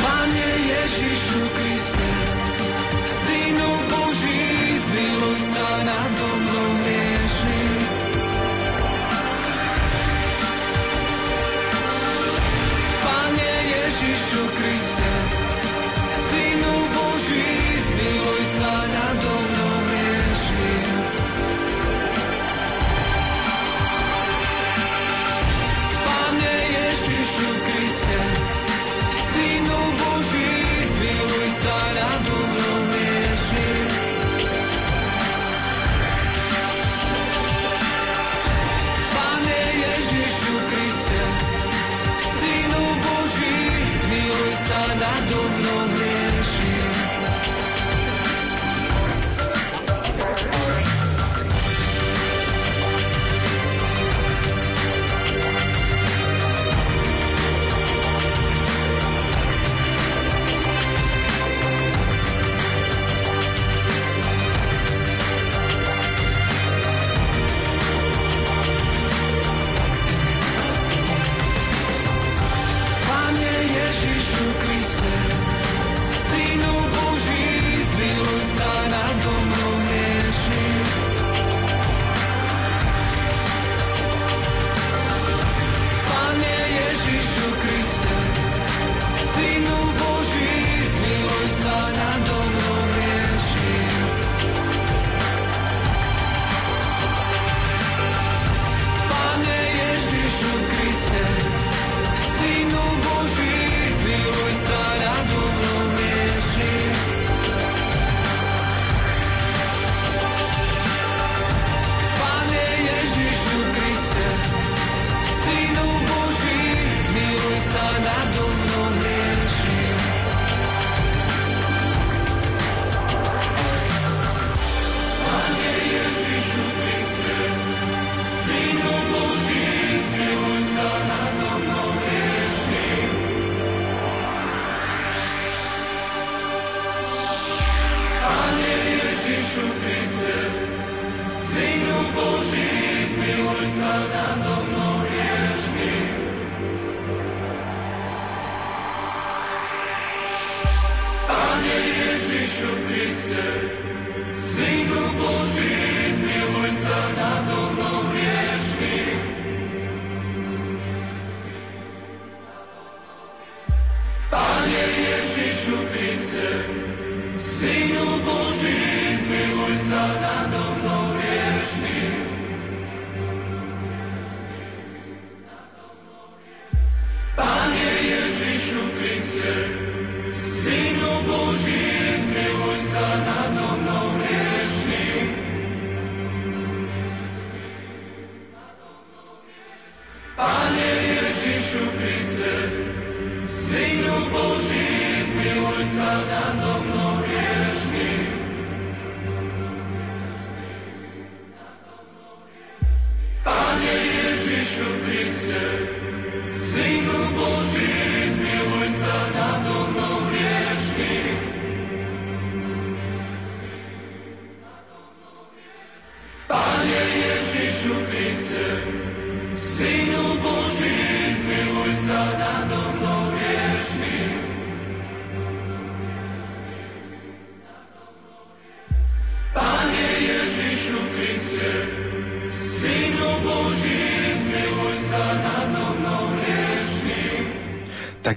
Pane 0.00 0.48
Ježišu 0.66 1.42
Kriste, 1.54 1.69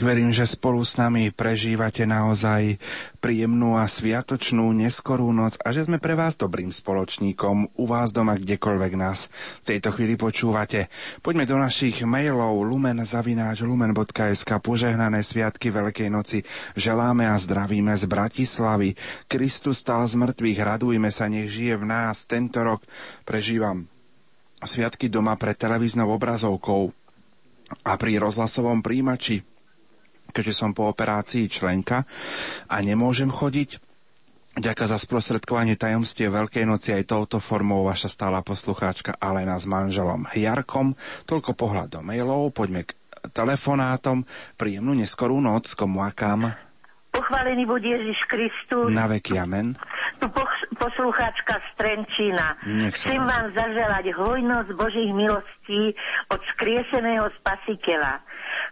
verím, 0.03 0.35
že 0.35 0.43
spolu 0.43 0.83
s 0.83 0.99
nami 0.99 1.31
prežívate 1.31 2.03
naozaj 2.03 2.75
príjemnú 3.23 3.79
a 3.79 3.87
sviatočnú 3.87 4.67
neskorú 4.75 5.31
noc 5.31 5.55
a 5.63 5.71
že 5.71 5.87
sme 5.87 5.97
pre 5.97 6.13
vás 6.19 6.35
dobrým 6.35 6.75
spoločníkom 6.75 7.79
u 7.79 7.85
vás 7.87 8.11
doma, 8.11 8.35
kdekoľvek 8.35 8.93
nás 8.99 9.31
v 9.63 9.73
tejto 9.73 9.95
chvíli 9.95 10.19
počúvate. 10.19 10.91
Poďme 11.23 11.47
do 11.47 11.55
našich 11.55 12.03
mailov 12.03 12.67
lumen.lumen.sk 12.67 14.51
Požehnané 14.59 15.23
sviatky 15.23 15.71
Veľkej 15.71 16.11
noci 16.11 16.43
želáme 16.75 17.23
a 17.23 17.39
zdravíme 17.39 17.95
z 17.95 18.03
Bratislavy. 18.03 18.99
Kristus 19.31 19.79
stal 19.79 20.03
z 20.11 20.19
mŕtvych, 20.19 20.59
radujme 20.59 21.07
sa, 21.15 21.31
nech 21.31 21.47
žije 21.47 21.79
v 21.79 21.87
nás. 21.87 22.27
Tento 22.27 22.59
rok 22.59 22.83
prežívam 23.23 23.87
sviatky 24.59 25.07
doma 25.07 25.39
pred 25.39 25.55
televíznou 25.55 26.11
obrazovkou 26.11 26.91
a 27.87 27.95
pri 27.95 28.19
rozhlasovom 28.19 28.83
príjimači 28.83 29.52
keďže 30.33 30.57
som 30.57 30.73
po 30.73 30.89
operácii 30.89 31.45
členka 31.45 32.03
a 32.67 32.75
nemôžem 32.81 33.29
chodiť, 33.29 33.93
Ďakujem 34.53 34.85
za 34.85 35.01
sprostredkovanie 35.01 35.73
tajomstie 35.73 36.29
Veľkej 36.29 36.69
noci 36.69 36.93
aj 36.93 37.09
touto 37.09 37.41
formou 37.41 37.81
vaša 37.89 38.05
stála 38.05 38.45
poslucháčka 38.45 39.17
Alena 39.17 39.57
s 39.57 39.65
manželom 39.65 40.29
Jarkom. 40.29 40.93
Toľko 41.25 41.57
pohľad 41.57 41.89
do 41.89 42.05
mailov, 42.05 42.53
poďme 42.53 42.85
k 42.85 42.93
telefonátom. 43.33 44.21
Príjemnú 44.53 44.93
neskorú 44.93 45.41
noc, 45.41 45.73
komu 45.73 46.05
akám. 46.05 46.53
Pochválený 47.09 47.65
bude 47.65 47.89
Ježiš 47.89 48.19
Kristus. 48.29 48.93
Na 48.93 49.09
veky 49.09 49.41
amen. 49.41 49.73
Tu 50.21 50.29
poslucháčka 50.77 51.57
z 51.57 51.69
Trenčína. 51.77 52.57
Chcem 52.93 53.21
vám 53.21 53.53
zaželať 53.57 54.13
hojnosť 54.13 54.69
Božích 54.77 55.11
milostí 55.13 55.97
od 56.29 56.41
skrieseného 56.53 57.25
spasiteľa. 57.41 58.21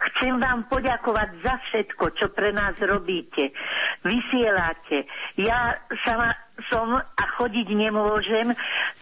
Chcem 0.02 0.41
vám 0.41 0.65
poďakovať 0.65 1.30
za 1.45 1.56
všetko, 1.69 2.03
čo 2.18 2.26
pre 2.34 2.49
nás 2.49 2.73
robíte. 2.82 3.53
Vysielate. 4.02 5.06
Ja 5.38 5.78
sama 6.02 6.34
som 6.73 6.98
a 6.98 7.23
chodiť 7.38 7.68
nemôžem, 7.73 8.53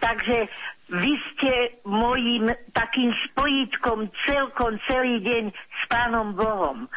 takže 0.03 0.51
vy 0.89 1.13
ste 1.31 1.53
mojim 1.85 2.49
takým 2.73 3.13
spojítkom 3.29 4.09
celkom 4.25 4.81
celý 4.89 5.21
deň 5.21 5.53
s 5.53 5.83
Pánom 5.85 6.33
Bohom. 6.33 6.89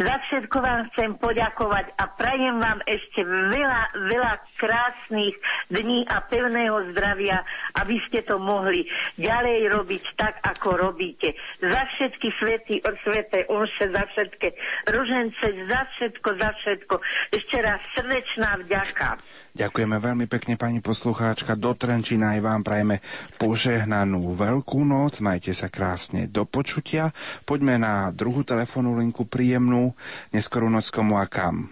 Za 0.00 0.16
všetko 0.28 0.56
vám 0.60 0.88
chcem 0.92 1.16
poďakovať 1.20 1.92
a 1.96 2.04
prajem 2.16 2.56
vám 2.60 2.80
ešte 2.88 3.20
veľa, 3.24 3.82
veľa 4.08 4.34
krásnych 4.56 5.36
dní 5.68 6.08
a 6.08 6.24
pevného 6.24 6.92
zdravia, 6.92 7.44
aby 7.80 8.00
ste 8.08 8.24
to 8.24 8.40
mohli 8.40 8.84
ďalej 9.20 9.72
robiť 9.72 10.04
tak, 10.16 10.40
ako 10.44 10.76
robíte. 10.88 11.36
Za 11.60 11.82
všetky 11.96 12.28
svety, 12.40 12.74
sveté 13.04 13.44
omše, 13.48 13.92
za 13.92 14.04
všetky 14.14 14.48
ružence, 14.88 15.46
za 15.68 15.80
všetko, 15.96 16.28
za 16.36 16.50
všetko. 16.60 16.94
Ešte 17.36 17.56
raz 17.60 17.80
srdečná 17.96 18.56
vďaka. 18.64 19.20
Ďakujeme 19.50 19.98
veľmi 19.98 20.26
pekne, 20.30 20.54
pani 20.54 20.78
poslucháčka. 20.78 21.58
Do 21.58 21.74
Trenčína 21.74 22.38
aj 22.38 22.40
vám 22.40 22.62
prajeme 22.62 23.02
požehnanú 23.34 24.30
veľkú 24.38 24.86
noc. 24.86 25.18
Majte 25.18 25.50
sa 25.50 25.66
krásne 25.66 26.30
do 26.30 26.46
počutia. 26.46 27.10
Poďme 27.42 27.74
na 27.74 28.14
druhú 28.14 28.46
telefónu 28.46 28.94
linku 28.94 29.26
príjemnú. 29.26 29.90
Neskorú 30.30 30.70
noc 30.70 30.86
komu 30.94 31.18
a 31.18 31.26
kam. 31.26 31.66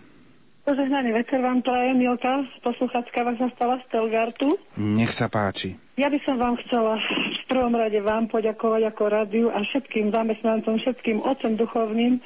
Požehnaný 0.68 1.16
večer 1.16 1.40
vám 1.40 1.64
praje, 1.64 1.96
Milka, 1.96 2.44
poslucháčka 2.60 3.24
vaša 3.24 3.48
stala 3.56 3.80
z 3.80 3.88
Telgartu. 3.88 4.60
Nech 4.76 5.16
sa 5.16 5.32
páči. 5.32 5.80
Ja 5.96 6.12
by 6.12 6.20
som 6.28 6.36
vám 6.36 6.60
chcela 6.60 7.00
v 7.00 7.44
prvom 7.48 7.72
rade 7.72 7.96
vám 8.05 8.28
poďakovať 8.28 8.92
ako 8.92 9.02
rádiu 9.09 9.46
a 9.48 9.64
všetkým 9.64 10.12
zamestnancom, 10.12 10.76
všetkým 10.76 11.24
otcom 11.24 11.56
duchovným, 11.56 12.20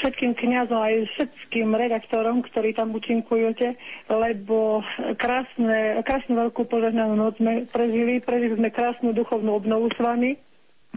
všetkým 0.00 0.32
kňazom 0.32 0.80
aj 0.80 0.94
všetkým 1.14 1.68
redaktorom, 1.76 2.40
ktorí 2.40 2.72
tam 2.72 2.96
účinkujete, 2.96 3.76
lebo 4.08 4.80
krásne, 5.20 6.00
krásnu 6.02 6.40
veľkú 6.40 6.64
požehnanú 6.64 7.14
noc 7.14 7.36
sme 7.36 7.68
prežili. 7.68 8.24
Prežili 8.24 8.56
sme 8.56 8.72
krásnu 8.72 9.12
duchovnú 9.12 9.60
obnovu 9.60 9.92
s 9.92 9.98
vami 10.00 10.40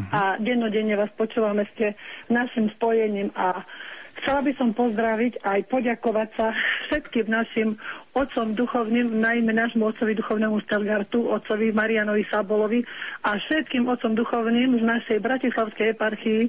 a 0.10 0.42
dennodenne 0.42 0.98
vás 0.98 1.12
počúvame 1.14 1.70
ste 1.76 1.94
našim 2.26 2.72
spojením 2.80 3.30
a 3.38 3.62
Chcela 4.22 4.46
by 4.46 4.52
som 4.56 4.70
pozdraviť 4.78 5.42
aj 5.42 5.60
poďakovať 5.74 6.30
sa 6.38 6.54
všetkým 6.88 7.28
našim 7.34 7.76
otcom 8.14 8.54
duchovným, 8.54 9.20
najmä 9.20 9.52
nášmu 9.58 9.90
otcovi 9.90 10.14
duchovnému 10.14 10.62
Stelgartu, 10.70 11.26
otcovi 11.34 11.74
Marianovi 11.74 12.22
Sabolovi 12.30 12.86
a 13.26 13.36
všetkým 13.42 13.90
otcom 13.90 14.14
duchovným 14.14 14.78
z 14.78 14.84
našej 14.86 15.18
bratislavskej 15.18 15.98
eparchii, 15.98 16.42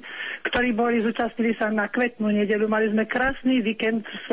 ktorí 0.45 0.77
boli, 0.77 1.01
zúčastnili 1.01 1.57
sa 1.57 1.73
na 1.73 1.89
kvetnú 1.89 2.29
nedelu. 2.29 2.69
Mali 2.69 2.93
sme 2.93 3.09
krásny 3.09 3.65
víkend 3.65 4.05
s 4.05 4.27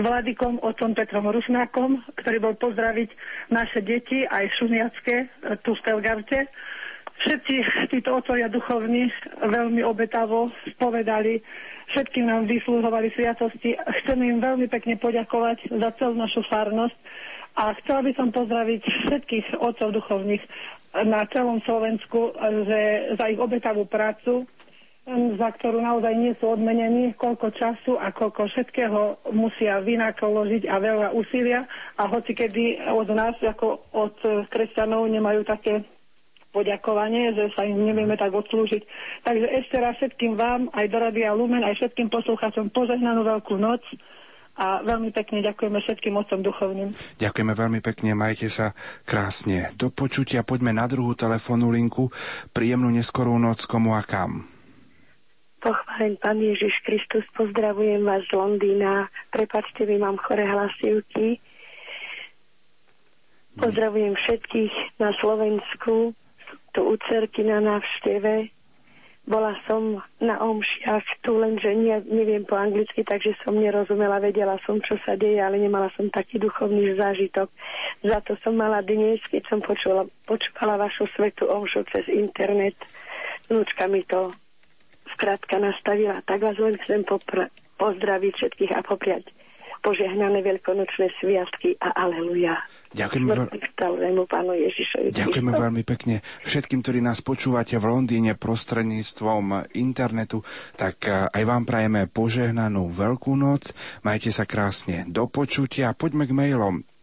vladikom, 0.00 0.56
otcom 0.64 0.96
Petrom 0.96 1.28
Rusnákom, 1.28 2.00
ktorý 2.16 2.36
bol 2.40 2.54
pozdraviť 2.56 3.12
naše 3.52 3.84
deti, 3.84 4.24
aj 4.24 4.48
šuniacké, 4.56 5.28
tu 5.60 5.76
v 5.76 5.80
Stelgarte. 5.84 6.48
Všetci 7.14 7.54
títo 7.94 8.18
otcovia 8.18 8.50
duchovní 8.50 9.06
veľmi 9.38 9.86
obetavo 9.86 10.50
spovedali 10.74 11.38
všetkým 11.94 12.26
nám 12.26 12.50
vyslúhovali 12.50 13.14
sviatosti. 13.14 13.78
Chcem 14.02 14.18
im 14.18 14.42
veľmi 14.42 14.66
pekne 14.66 14.98
poďakovať 14.98 15.70
za 15.70 15.94
celú 15.94 16.18
našu 16.18 16.42
farnosť 16.50 16.98
a 17.54 17.70
chcela 17.78 18.02
by 18.02 18.12
som 18.18 18.34
pozdraviť 18.34 18.82
všetkých 18.82 19.46
otcov 19.62 19.94
duchovných 19.94 20.42
na 21.06 21.22
celom 21.30 21.62
Slovensku 21.62 22.34
že 22.66 22.80
za 23.14 23.30
ich 23.30 23.38
obetavú 23.38 23.86
prácu, 23.86 24.46
za 25.38 25.48
ktorú 25.54 25.78
naozaj 25.78 26.14
nie 26.16 26.32
sú 26.38 26.50
odmenení, 26.50 27.14
koľko 27.14 27.52
času 27.52 27.92
a 27.94 28.10
koľko 28.10 28.48
všetkého 28.48 29.00
musia 29.30 29.78
vynakoložiť 29.78 30.64
a 30.66 30.76
veľa 30.80 31.08
úsilia. 31.12 31.62
A 31.94 32.08
hoci 32.08 32.32
kedy 32.32 32.90
od 32.90 33.06
nás, 33.12 33.36
ako 33.38 33.84
od 33.92 34.16
kresťanov, 34.48 35.06
nemajú 35.06 35.44
také 35.44 35.84
poďakovanie, 36.54 37.34
že 37.34 37.50
sa 37.58 37.66
im 37.66 37.82
nevieme 37.82 38.14
tak 38.14 38.30
odslúžiť. 38.30 38.82
Takže 39.26 39.46
ešte 39.58 39.76
raz 39.82 39.98
všetkým 39.98 40.38
vám, 40.38 40.70
aj 40.70 40.86
do 40.86 40.96
Radia 41.02 41.34
Lumen, 41.34 41.66
aj 41.66 41.82
všetkým 41.82 42.06
poslucháčom 42.14 42.70
požehnanú 42.70 43.26
veľkú 43.26 43.58
noc 43.58 43.82
a 44.54 44.86
veľmi 44.86 45.10
pekne 45.10 45.42
ďakujeme 45.42 45.82
všetkým 45.82 46.14
otcom 46.14 46.40
duchovným. 46.46 46.94
Ďakujeme 47.18 47.52
veľmi 47.58 47.80
pekne, 47.82 48.14
majte 48.14 48.46
sa 48.46 48.70
krásne. 49.02 49.74
Do 49.74 49.90
počutia 49.90 50.46
poďme 50.46 50.70
na 50.70 50.86
druhú 50.86 51.18
telefónu 51.18 51.74
linku. 51.74 52.14
Príjemnú 52.54 52.94
neskorú 52.94 53.34
noc 53.34 53.66
komu 53.66 53.98
a 53.98 54.06
kam. 54.06 54.46
Pochválen 55.58 56.20
Pán 56.20 56.38
Ježiš 56.38 56.76
Kristus, 56.84 57.24
pozdravujem 57.34 58.04
vás 58.04 58.22
z 58.28 58.36
Londýna. 58.36 59.08
Prepačte, 59.32 59.88
mi 59.88 59.96
mám 59.96 60.20
chore 60.22 60.44
hlasivky. 60.44 61.40
Pozdravujem 63.54 64.12
všetkých 64.12 64.98
na 65.00 65.14
Slovensku, 65.18 66.12
tu 66.74 66.82
u 66.82 66.94
cerky 67.08 67.46
na 67.46 67.62
návšteve. 67.62 68.50
Bola 69.24 69.56
som 69.64 70.04
na 70.20 70.36
omšiach 70.36 71.24
tu, 71.24 71.40
lenže 71.40 71.72
ne, 71.72 71.96
neviem 72.04 72.44
po 72.44 72.60
anglicky, 72.60 73.00
takže 73.00 73.32
som 73.40 73.56
nerozumela, 73.56 74.20
vedela 74.20 74.60
som, 74.68 74.84
čo 74.84 75.00
sa 75.00 75.16
deje, 75.16 75.40
ale 75.40 75.56
nemala 75.56 75.88
som 75.96 76.12
taký 76.12 76.36
duchovný 76.36 76.92
zážitok. 77.00 77.48
Za 78.04 78.20
to 78.20 78.36
som 78.44 78.52
mala 78.60 78.84
dnes, 78.84 79.24
keď 79.32 79.48
som 79.48 79.64
počula, 79.64 80.04
počúvala 80.28 80.76
vašu 80.76 81.08
svetu 81.16 81.48
omšu 81.48 81.88
cez 81.96 82.04
internet. 82.12 82.76
Vnúčka 83.48 83.88
mi 83.88 84.04
to 84.04 84.28
skrátka 85.16 85.56
nastavila. 85.56 86.20
Tak 86.28 86.44
vás 86.44 86.60
len 86.60 86.76
chcem 86.84 87.00
popra- 87.08 87.48
pozdraviť 87.80 88.32
všetkých 88.36 88.72
a 88.76 88.84
popriať 88.84 89.24
požehnané 89.84 90.40
veľkonočné 90.40 91.12
sviatky 91.20 91.76
a 91.76 91.92
aleluja. 92.08 92.56
Ďakujeme, 92.94 93.26
veľ... 93.26 93.48
Ďakujeme 95.10 95.52
veľmi 95.52 95.82
pekne 95.82 96.22
všetkým, 96.46 96.78
ktorí 96.78 97.02
nás 97.02 97.26
počúvate 97.26 97.74
v 97.74 97.90
Londýne 97.90 98.38
prostredníctvom 98.38 99.74
internetu, 99.74 100.46
tak 100.78 101.02
eh, 101.10 101.26
aj 101.26 101.42
vám 101.42 101.66
prajeme 101.66 102.06
požehnanú 102.06 102.94
veľkú 102.94 103.34
noc. 103.34 103.74
Majte 104.06 104.30
sa 104.30 104.46
krásne 104.46 105.10
do 105.10 105.26
počutia. 105.26 105.90
Poďme 105.90 106.30
k 106.30 106.36
mailom. 106.38 106.93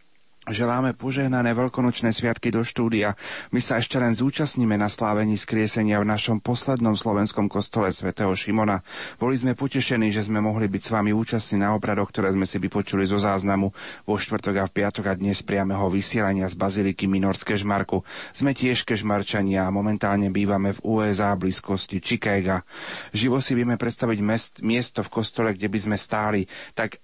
Želáme 0.42 0.98
požehnané 0.98 1.54
veľkonočné 1.54 2.10
sviatky 2.10 2.50
do 2.50 2.66
štúdia. 2.66 3.14
My 3.54 3.62
sa 3.62 3.78
ešte 3.78 3.94
len 4.02 4.10
zúčastníme 4.10 4.74
na 4.74 4.90
slávení 4.90 5.38
skriesenia 5.38 6.02
v 6.02 6.10
našom 6.10 6.42
poslednom 6.42 6.98
slovenskom 6.98 7.46
kostole 7.46 7.94
svätého 7.94 8.34
Šimona. 8.34 8.82
Boli 9.22 9.38
sme 9.38 9.54
potešení, 9.54 10.10
že 10.10 10.26
sme 10.26 10.42
mohli 10.42 10.66
byť 10.66 10.82
s 10.82 10.90
vami 10.90 11.14
účastní 11.14 11.62
na 11.62 11.78
obradoch, 11.78 12.10
ktoré 12.10 12.34
sme 12.34 12.42
si 12.42 12.58
vypočuli 12.58 13.06
zo 13.06 13.22
záznamu 13.22 13.70
vo 14.02 14.14
štvrtok 14.18 14.54
a 14.58 14.66
v 14.66 14.82
piatok 14.82 15.04
a 15.08 15.14
dnes 15.14 15.46
priameho 15.46 15.86
vysielania 15.86 16.50
z 16.50 16.58
Baziliky 16.58 17.06
Minorské 17.06 17.54
Žmarku. 17.54 18.02
Sme 18.34 18.50
tiež 18.50 18.82
kežmarčania 18.82 19.62
a 19.62 19.70
momentálne 19.70 20.26
bývame 20.34 20.74
v 20.74 20.82
USA 20.82 21.38
blízkosti 21.38 22.02
Chicaga. 22.02 22.66
Živo 23.14 23.38
si 23.38 23.54
vieme 23.54 23.78
predstaviť 23.78 24.18
mest, 24.18 24.58
miesto 24.58 25.06
v 25.06 25.22
kostole, 25.22 25.54
kde 25.54 25.70
by 25.70 25.78
sme 25.78 25.94
stáli, 25.94 26.50
tak 26.74 26.98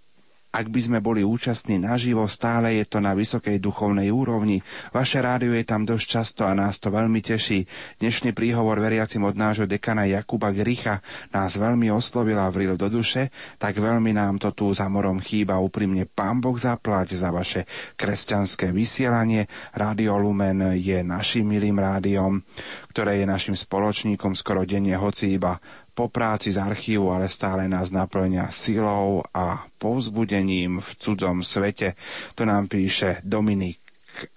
ak 0.48 0.72
by 0.72 0.80
sme 0.80 0.98
boli 1.04 1.20
účastní 1.20 1.76
naživo, 1.76 2.24
stále 2.24 2.80
je 2.80 2.88
to 2.88 3.04
na 3.04 3.12
vysokej 3.12 3.60
duchovnej 3.60 4.08
úrovni. 4.08 4.64
Vaše 4.96 5.20
rádio 5.20 5.52
je 5.52 5.64
tam 5.68 5.84
dosť 5.84 6.06
často 6.08 6.42
a 6.48 6.56
nás 6.56 6.80
to 6.80 6.88
veľmi 6.88 7.20
teší. 7.20 7.68
Dnešný 8.00 8.32
príhovor 8.32 8.80
veriacim 8.80 9.20
od 9.28 9.36
nášho 9.36 9.68
dekana 9.68 10.08
Jakuba 10.08 10.48
Gricha 10.56 11.04
nás 11.36 11.60
veľmi 11.60 11.92
oslovil 11.92 12.40
a 12.40 12.48
vril 12.48 12.80
do 12.80 12.88
duše, 12.88 13.28
tak 13.60 13.76
veľmi 13.76 14.16
nám 14.16 14.40
to 14.40 14.56
tu 14.56 14.72
za 14.72 14.88
morom 14.88 15.20
chýba. 15.20 15.60
Úprimne 15.60 16.08
Pán 16.08 16.40
Boh 16.40 16.56
zaplať 16.56 17.12
za 17.12 17.28
vaše 17.28 17.68
kresťanské 18.00 18.72
vysielanie. 18.72 19.52
Rádio 19.76 20.16
Lumen 20.16 20.80
je 20.80 21.04
našim 21.04 21.44
milým 21.44 21.76
rádiom, 21.76 22.40
ktoré 22.88 23.20
je 23.20 23.26
našim 23.28 23.52
spoločníkom 23.52 24.32
skoro 24.32 24.64
denne, 24.64 24.96
hoci 24.96 25.36
iba 25.36 25.60
po 25.98 26.06
práci 26.06 26.54
z 26.54 26.62
archívu, 26.62 27.10
ale 27.10 27.26
stále 27.26 27.66
nás 27.66 27.90
naplňa 27.90 28.54
silou 28.54 29.26
a 29.34 29.66
povzbudením 29.82 30.78
v 30.78 30.90
cudzom 30.94 31.42
svete. 31.42 31.98
To 32.38 32.46
nám 32.46 32.70
píše 32.70 33.18
Dominik 33.26 33.82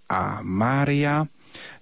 a 0.10 0.42
Mária. 0.42 1.22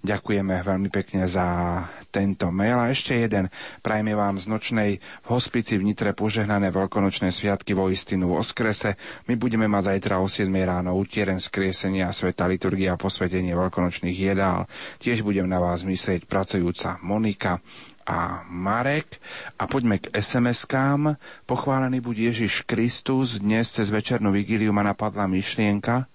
Ďakujeme 0.04 0.60
veľmi 0.60 0.92
pekne 0.92 1.24
za 1.24 1.80
tento 2.12 2.50
mail. 2.52 2.76
A 2.76 2.92
ešte 2.92 3.16
jeden. 3.16 3.48
Prajme 3.80 4.12
vám 4.12 4.36
z 4.36 4.50
nočnej 4.50 4.90
v 4.98 5.28
hospici 5.30 5.78
v 5.78 5.86
Nitre 5.88 6.12
požehnané 6.12 6.68
veľkonočné 6.74 7.30
sviatky 7.32 7.72
vo 7.72 7.88
istinu 7.88 8.34
v 8.34 8.42
Oskrese. 8.42 8.98
My 9.30 9.38
budeme 9.38 9.70
mať 9.70 9.96
zajtra 9.96 10.20
o 10.20 10.26
7 10.26 10.50
ráno 10.60 10.98
utieren 10.98 11.40
skriesenia 11.40 12.12
sveta 12.12 12.44
liturgia 12.50 12.98
a 12.98 13.00
posvetenie 13.00 13.54
veľkonočných 13.56 14.18
jedál. 14.18 14.66
Tiež 14.98 15.22
budem 15.24 15.46
na 15.48 15.62
vás 15.62 15.86
myslieť 15.86 16.26
pracujúca 16.26 16.98
Monika 17.00 17.62
a 18.06 18.44
Marek. 18.48 19.20
A 19.58 19.66
poďme 19.66 19.98
k 19.98 20.10
SMS-kám. 20.14 21.16
Pochválený 21.46 22.00
buď 22.00 22.16
Ježiš 22.32 22.64
Kristus. 22.64 23.38
Dnes 23.40 23.70
cez 23.70 23.88
večernú 23.90 24.32
vigíliu 24.32 24.72
ma 24.72 24.82
napadla 24.82 25.26
myšlienka, 25.26 26.08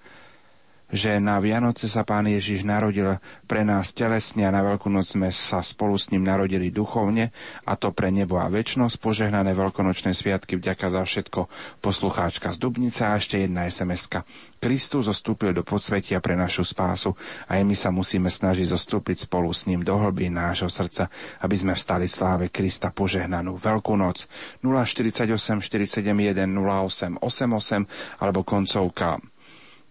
že 0.93 1.17
na 1.17 1.41
Vianoce 1.41 1.89
sa 1.89 2.05
Pán 2.05 2.29
Ježiš 2.29 2.61
narodil 2.61 3.17
pre 3.49 3.65
nás 3.65 3.89
telesne 3.89 4.45
a 4.45 4.53
na 4.53 4.61
Veľkú 4.61 4.89
noc 4.93 5.09
sme 5.09 5.33
sa 5.33 5.65
spolu 5.65 5.97
s 5.97 6.13
ním 6.13 6.21
narodili 6.21 6.69
duchovne 6.69 7.33
a 7.65 7.73
to 7.73 7.89
pre 7.89 8.13
nebo 8.13 8.37
a 8.37 8.45
väčnosť. 8.49 9.01
Požehnané 9.01 9.57
veľkonočné 9.57 10.13
sviatky 10.13 10.61
vďaka 10.61 10.93
za 10.93 11.01
všetko 11.01 11.49
poslucháčka 11.81 12.53
z 12.53 12.57
Dubnice 12.61 13.01
a 13.01 13.17
ešte 13.17 13.41
jedna 13.41 13.65
sms 13.65 14.03
-ka. 14.09 14.19
Kristus 14.61 15.05
zostúpil 15.05 15.53
do 15.53 15.61
podsvetia 15.61 16.17
pre 16.21 16.33
našu 16.33 16.65
spásu 16.65 17.13
a 17.45 17.59
aj 17.59 17.61
my 17.65 17.75
sa 17.77 17.93
musíme 17.93 18.29
snažiť 18.33 18.73
zostúpiť 18.73 19.29
spolu 19.29 19.53
s 19.53 19.69
ním 19.69 19.85
do 19.85 19.93
hlbí 19.93 20.29
nášho 20.33 20.69
srdca, 20.73 21.09
aby 21.41 21.53
sme 21.53 21.73
vstali 21.77 22.09
sláve 22.09 22.49
Krista 22.49 22.89
požehnanú 22.89 23.61
Veľkú 23.61 23.93
noc 23.93 24.25
048 24.65 25.61
471 25.61 26.49
08 26.49 27.21
88 27.21 28.21
alebo 28.21 28.41
koncovka 28.41 29.21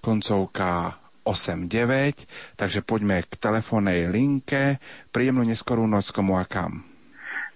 koncovka 0.05 1.01
89, 1.25 2.29
takže 2.61 2.85
poďme 2.85 3.25
k 3.25 3.33
telefónnej 3.41 4.13
linke. 4.13 4.77
Príjemnú 5.09 5.49
neskorú 5.49 5.89
noc 5.89 6.13
komu 6.13 6.37
a 6.37 6.45
kam. 6.45 6.85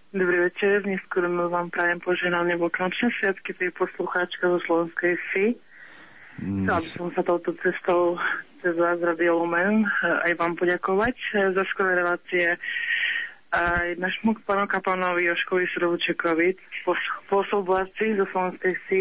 Dobrý 0.09 0.49
večer, 0.49 0.81
neskôr 0.89 1.29
vám 1.29 1.69
prajem 1.69 2.01
poženal 2.01 2.49
nebo 2.49 2.73
končné 2.73 3.13
sviatky, 3.21 3.53
to 3.53 3.69
je 3.69 3.73
poslucháčka 3.77 4.49
zo 4.49 4.59
Slovenskej 4.65 5.21
si. 5.37 5.45
Chcela 6.41 6.81
by 6.81 6.89
som 6.89 7.13
sa 7.13 7.21
touto 7.21 7.53
cestou 7.61 8.17
cez 8.65 8.73
vás 8.81 8.97
Radio 9.05 9.45
Lumen 9.45 9.85
aj 10.01 10.33
vám 10.41 10.57
poďakovať 10.57 11.15
za 11.53 11.63
skvelé 11.69 12.01
relácie 12.01 12.57
aj 13.53 13.97
našmu 13.97 14.37
pánu 14.45 14.69
kapanovi 14.69 15.29
Joškovi 15.29 15.65
Srovučekovi, 15.73 16.57
pôsobláci 17.33 18.17
zo 18.17 18.25
Slovenskej 18.29 18.75
si, 18.89 19.01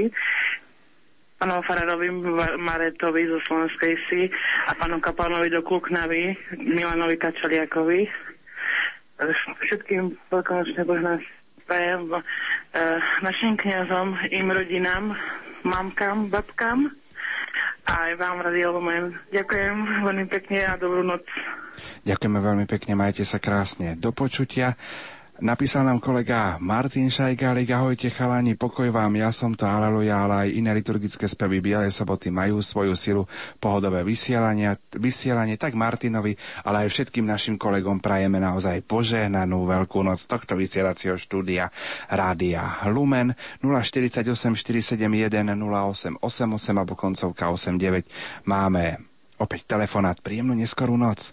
pánom 1.38 1.62
Fararovi 1.62 2.10
Maretovi 2.58 3.30
zo 3.30 3.38
Slovenskej 3.46 3.94
si 4.10 4.22
a 4.66 4.74
pánom 4.74 4.98
Kapánovi 4.98 5.54
do 5.54 5.62
Kuknavy, 5.62 6.34
Milanovi 6.58 7.18
Kačaliakovi. 7.18 8.10
Všetkým 9.70 10.18
veľkonočné 10.30 10.82
božné 10.86 11.22
prajem 11.66 12.10
e, 12.10 12.22
našim 13.22 13.58
kniazom, 13.58 14.18
im 14.30 14.48
rodinám, 14.50 15.14
mamkám, 15.66 16.30
babkám 16.30 16.90
a 17.88 17.92
aj 18.12 18.14
vám, 18.20 18.44
Radio 18.44 18.78
Lumen. 18.78 19.16
Ďakujem 19.32 20.04
veľmi 20.06 20.26
pekne 20.28 20.60
a 20.68 20.74
dobrú 20.76 21.02
noc. 21.02 21.24
Ďakujeme 22.04 22.40
veľmi 22.40 22.66
pekne, 22.66 22.98
majte 22.98 23.24
sa 23.24 23.38
krásne. 23.38 23.96
Do 23.96 24.12
počutia. 24.12 24.76
Napísal 25.38 25.86
nám 25.86 26.02
kolega 26.02 26.58
Martin 26.58 27.14
Šajgálik, 27.14 27.70
ahojte 27.70 28.10
chalani, 28.10 28.58
pokoj 28.58 28.90
vám, 28.90 29.22
ja 29.22 29.30
som 29.30 29.54
to, 29.54 29.70
aleluja, 29.70 30.26
ale 30.26 30.50
aj 30.50 30.50
iné 30.50 30.74
liturgické 30.74 31.30
spevy 31.30 31.62
Bielej 31.62 31.94
soboty 31.94 32.34
majú 32.34 32.58
svoju 32.58 32.98
silu, 32.98 33.24
pohodové 33.62 34.02
vysielanie, 34.02 34.74
vysielanie, 34.98 35.54
tak 35.62 35.78
Martinovi, 35.78 36.34
ale 36.66 36.90
aj 36.90 36.90
všetkým 36.90 37.30
našim 37.30 37.54
kolegom 37.54 38.02
prajeme 38.02 38.42
naozaj 38.42 38.82
požehnanú 38.90 39.70
veľkú 39.70 40.02
noc 40.02 40.26
tohto 40.26 40.58
vysielacieho 40.58 41.22
štúdia 41.22 41.70
Rádia 42.10 42.82
Lumen 42.90 43.38
048 43.62 44.26
471 44.58 45.54
0888 45.54 46.18
alebo 46.74 46.98
koncovka 46.98 47.54
89. 47.54 48.10
Máme 48.50 49.06
opäť 49.38 49.70
telefonát, 49.70 50.18
príjemnú 50.18 50.58
neskorú 50.58 50.98
noc. 50.98 51.30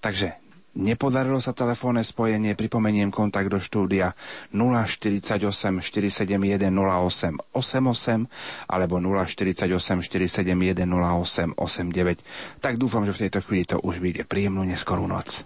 Takže 0.00 0.41
Nepodarilo 0.72 1.36
sa 1.36 1.52
telefónne 1.52 2.00
spojenie, 2.00 2.56
pripomeniem 2.56 3.12
kontakt 3.12 3.52
do 3.52 3.60
štúdia 3.60 4.16
048 4.56 5.44
471 5.84 6.72
08 6.72 7.52
88 7.52 8.72
alebo 8.72 8.96
048 8.96 9.68
471 9.68 10.88
08 10.88 11.60
89. 11.60 12.64
Tak 12.64 12.80
dúfam, 12.80 13.04
že 13.04 13.12
v 13.12 13.20
tejto 13.28 13.44
chvíli 13.44 13.68
to 13.68 13.76
už 13.84 14.00
vyjde 14.00 14.24
príjemnú 14.24 14.64
neskorú 14.64 15.04
noc. 15.04 15.44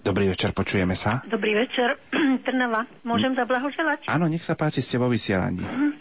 Dobrý 0.00 0.32
večer, 0.32 0.56
počujeme 0.56 0.96
sa. 0.96 1.20
Dobrý 1.28 1.52
večer, 1.52 2.00
Trnava. 2.48 2.88
Môžem 3.04 3.36
hm. 3.36 3.44
zablahoželať? 3.44 4.08
Áno, 4.08 4.24
nech 4.24 4.40
sa 4.40 4.56
páči, 4.56 4.80
ste 4.80 4.96
vo 4.96 5.12
vysielaní. 5.12 5.60
Hm, 5.60 5.92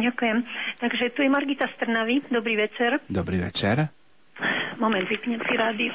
ďakujem. 0.00 0.38
Takže 0.80 1.12
tu 1.12 1.20
je 1.20 1.28
Margita 1.28 1.68
z 1.68 1.74
Trnavy. 1.76 2.24
Dobrý 2.32 2.56
večer. 2.56 3.04
Dobrý 3.04 3.36
večer. 3.36 3.92
Moment, 4.80 5.04
vypnem 5.04 5.36
si 5.44 5.54
rádio. 5.60 5.92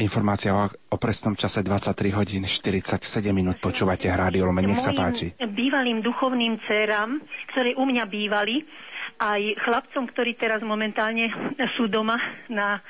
Informácia 0.00 0.56
o, 0.56 0.64
o 0.72 0.96
presnom 0.96 1.36
čase 1.36 1.60
23 1.60 2.16
hodín 2.16 2.48
47 2.48 2.96
minút 3.28 3.60
počúvate 3.60 4.08
Rádio 4.08 4.48
Lumen. 4.48 4.64
Nech 4.64 4.80
sa 4.80 4.96
páči. 4.96 5.36
bývalým 5.36 6.00
duchovným 6.00 6.56
dcerám, 6.64 7.20
ktoré 7.52 7.76
u 7.76 7.84
mňa 7.84 8.04
bývali, 8.08 8.64
aj 9.20 9.40
chlapcom, 9.60 10.08
ktorí 10.08 10.40
teraz 10.40 10.64
momentálne 10.64 11.28
sú 11.76 11.92
doma 11.92 12.16
na, 12.48 12.80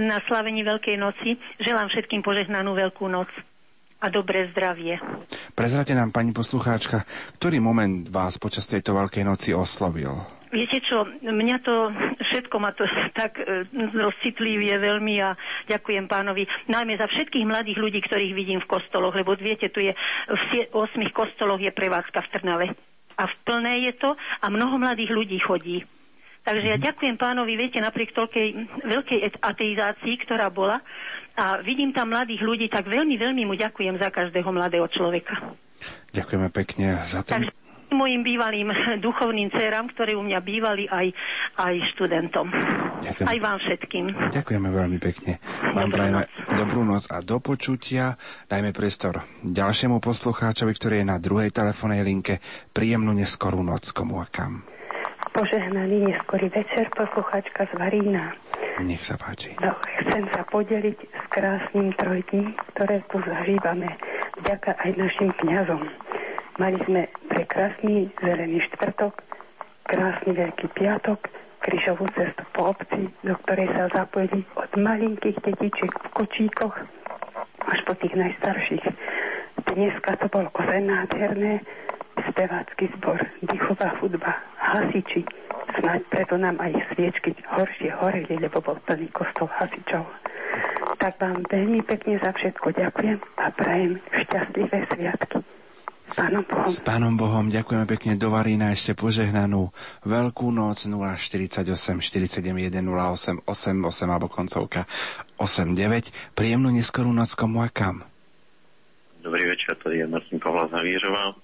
na 0.00 0.16
slavení 0.24 0.64
Veľkej 0.64 0.96
noci, 0.96 1.36
želám 1.60 1.92
všetkým 1.92 2.24
požehnanú 2.24 2.72
Veľkú 2.72 3.04
noc 3.12 3.28
a 4.00 4.08
dobré 4.08 4.48
zdravie. 4.56 4.96
Prezrate 5.52 5.92
nám, 5.92 6.08
pani 6.08 6.32
poslucháčka, 6.32 7.04
ktorý 7.36 7.60
moment 7.60 8.08
vás 8.08 8.40
počas 8.40 8.64
tejto 8.64 8.96
Veľkej 8.96 9.28
noci 9.28 9.52
oslovil? 9.52 10.39
Viete 10.50 10.82
čo, 10.82 11.06
mňa 11.22 11.56
to, 11.62 11.94
všetko 12.18 12.56
ma 12.58 12.74
to 12.74 12.82
tak 13.20 13.38
e, 13.38 13.70
rozcitlivie 13.74 14.74
veľmi 14.82 15.14
a 15.22 15.38
ďakujem 15.70 16.10
pánovi, 16.10 16.46
najmä 16.66 16.98
za 16.98 17.06
všetkých 17.06 17.46
mladých 17.46 17.78
ľudí, 17.78 18.02
ktorých 18.02 18.34
vidím 18.34 18.58
v 18.58 18.70
kostoloch, 18.70 19.14
lebo 19.14 19.38
viete, 19.38 19.70
tu 19.70 19.78
je 19.78 19.94
v 20.26 20.66
8 20.74 20.74
kostoloch 21.14 21.62
je 21.62 21.70
prevádzka 21.70 22.18
v 22.26 22.30
Trnave. 22.34 22.66
A 23.14 23.24
v 23.30 23.34
plné 23.46 23.86
je 23.90 23.92
to 24.00 24.10
a 24.16 24.46
mnoho 24.50 24.80
mladých 24.80 25.14
ľudí 25.14 25.38
chodí. 25.38 25.86
Takže 26.40 26.66
ja 26.66 26.78
mhm. 26.80 26.84
ďakujem 26.88 27.16
pánovi, 27.20 27.52
viete, 27.54 27.78
napriek 27.78 28.10
toľkej 28.16 28.48
veľkej 28.90 29.18
ateizácii, 29.38 30.14
ktorá 30.26 30.50
bola, 30.50 30.82
a 31.38 31.62
vidím 31.62 31.94
tam 31.94 32.10
mladých 32.10 32.42
ľudí, 32.42 32.66
tak 32.68 32.90
veľmi, 32.90 33.16
veľmi 33.16 33.46
mu 33.46 33.54
ďakujem 33.54 33.96
za 33.96 34.10
každého 34.10 34.50
mladého 34.50 34.84
človeka. 34.90 35.54
Ďakujeme 36.12 36.48
pekne 36.52 37.00
za 37.06 37.24
ten... 37.24 37.48
Takže 37.48 37.59
mojim 37.92 38.22
bývalým 38.24 38.70
duchovným 39.06 39.50
dcerám, 39.52 39.90
ktorí 39.94 40.16
u 40.16 40.22
mňa 40.24 40.38
bývali 40.40 40.84
aj, 40.86 41.06
aj 41.60 41.74
študentom. 41.94 42.46
Ďakujem. 43.00 43.26
Aj 43.26 43.38
vám 43.40 43.58
všetkým. 43.60 44.04
Ďakujeme 44.34 44.68
veľmi 44.68 44.98
pekne. 45.00 45.32
Vám 45.72 45.90
prajeme 45.92 46.20
dobrú 46.56 46.82
noc 46.84 47.08
a 47.08 47.24
do 47.24 47.38
počutia. 47.40 48.14
Dajme 48.48 48.70
priestor 48.72 49.24
ďalšiemu 49.44 49.98
poslucháčovi, 49.98 50.72
ktorý 50.76 50.94
je 51.02 51.06
na 51.06 51.18
druhej 51.18 51.50
telefónnej 51.50 52.04
linke. 52.04 52.38
Príjemnú 52.70 53.16
neskorú 53.16 53.64
noc 53.64 53.88
komu 53.90 54.20
a 54.20 54.28
kam. 54.28 54.64
Požehnaný 55.30 56.10
neskorý 56.10 56.50
večer, 56.50 56.90
poslucháčka 56.90 57.62
z 57.70 57.72
Varína. 57.78 58.34
Nech 58.82 59.04
sa 59.06 59.14
páči. 59.14 59.54
No, 59.62 59.70
chcem 60.02 60.26
sa 60.34 60.42
podeliť 60.50 60.98
s 60.98 61.24
krásnym 61.30 61.94
trojdní, 61.94 62.50
ktoré 62.74 62.98
tu 63.06 63.22
zažívame. 63.22 63.94
Vďaka 64.42 64.74
aj 64.74 64.90
našim 64.98 65.30
kňazom. 65.38 65.86
Mali 66.58 66.76
sme 66.84 67.06
prekrásny 67.40 68.12
zelený 68.20 68.60
štvrtok, 68.68 69.16
krásny 69.88 70.36
veľký 70.36 70.76
piatok, 70.76 71.24
križovú 71.64 72.04
cestu 72.12 72.44
po 72.52 72.76
obci, 72.76 73.08
do 73.24 73.32
ktorej 73.32 73.64
sa 73.72 73.88
zapojili 73.96 74.44
od 74.60 74.68
malinkých 74.76 75.40
detičiek 75.40 75.88
v 75.88 76.08
kočíkoch 76.20 76.76
až 77.64 77.78
po 77.88 77.96
tých 77.96 78.12
najstarších. 78.12 78.84
Dneska 79.72 80.20
to 80.20 80.28
bolo 80.28 80.52
ozaj 80.52 80.84
nádherné, 80.84 81.64
spevácky 82.28 82.92
zbor, 83.00 83.16
dýchová 83.40 83.88
hudba, 84.04 84.36
hasiči. 84.60 85.24
Snáď 85.80 86.04
preto 86.12 86.36
nám 86.36 86.60
aj 86.60 86.76
sviečky 86.92 87.32
horšie 87.56 87.88
horeli, 88.04 88.36
lebo 88.36 88.60
bol 88.60 88.76
plný 88.84 89.08
kostol 89.16 89.48
hasičov. 89.48 90.04
Tak 91.00 91.16
vám 91.16 91.40
veľmi 91.48 91.80
pekne 91.88 92.20
za 92.20 92.36
všetko 92.36 92.76
ďakujem 92.76 93.16
a 93.40 93.48
prajem 93.56 93.96
šťastlivé 94.28 94.84
sviatky. 94.92 95.59
S 96.10 96.18
pánom 96.18 96.42
Bohom. 96.42 96.66
S 96.66 96.78
pánom 96.82 97.14
Bohom 97.14 97.46
ďakujeme 97.54 97.86
pekne 97.86 98.18
do 98.18 98.34
Varína 98.34 98.74
ešte 98.74 98.98
požehnanú 98.98 99.70
Veľkú 100.02 100.50
noc 100.50 100.82
048 100.82 101.70
471 102.02 102.82
08 102.82 103.46
88 103.46 104.10
alebo 104.10 104.26
koncovka 104.26 104.90
89. 105.38 106.34
Príjemnú 106.34 106.74
neskorú 106.74 107.14
noc 107.14 107.38
komu 107.38 107.62
a 107.62 107.70
kam? 107.70 108.02
Dobrý 109.22 109.46
večer, 109.46 109.78
tady 109.78 110.02
je 110.02 110.06
Martin 110.10 110.40
Pavla 110.42 110.66
Zavířová. 110.66 111.30
E, 111.30 111.34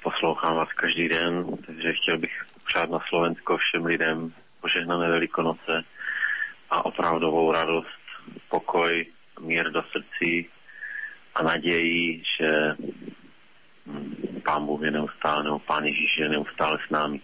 poslouchám 0.00 0.56
vás 0.56 0.72
každý 0.72 1.08
den, 1.08 1.44
takže 1.66 1.92
chtěl 1.92 2.18
bych 2.18 2.32
přát 2.66 2.90
na 2.90 2.98
Slovensko 3.08 3.56
všem 3.56 3.84
lidem 3.84 4.32
požehnané 4.60 5.08
Velikonoce 5.08 5.84
a 6.70 6.84
opravdovou 6.84 7.52
radost 7.52 8.00
pokoj, 8.48 9.06
mier 9.40 9.70
do 9.70 9.82
srdcí 9.92 10.48
a 11.34 11.42
naději, 11.42 12.22
že 12.40 12.48
Pán 14.44 14.66
Bůh 14.66 14.82
je 14.82 14.90
neustále, 14.90 15.44
nebo 15.44 15.58
Pán 15.58 15.84
Ježíš 15.84 16.18
je 16.18 16.28
neustále 16.28 16.78
s 16.86 16.90
námi. 16.90 17.20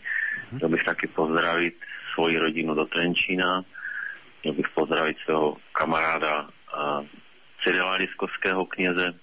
Chtěl 0.56 0.68
bych 0.68 0.85
taky 0.85 1.06
pozdravit 1.06 1.74
svoji 2.14 2.39
rodinu 2.39 2.74
do 2.74 2.86
Trenčína, 2.86 3.64
chtěl 4.40 4.52
bych 4.52 4.68
pozdravit 4.68 5.16
svého 5.18 5.56
kamaráda 5.72 6.48
Cyrila 7.62 7.93
Liskovského 7.93 8.66
kněze, 8.66 9.14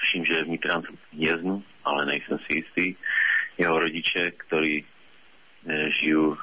tuším, 0.00 0.24
že 0.24 0.34
je 0.34 0.44
v 0.44 0.48
Nitranskom 0.48 0.96
kněznu, 1.10 1.64
ale 1.84 2.06
nejsem 2.06 2.38
si 2.38 2.56
jistý, 2.56 2.94
jeho 3.58 3.78
rodiče, 3.78 4.36
ktorí 4.36 4.84
e, 4.84 4.86
žijú 5.96 6.36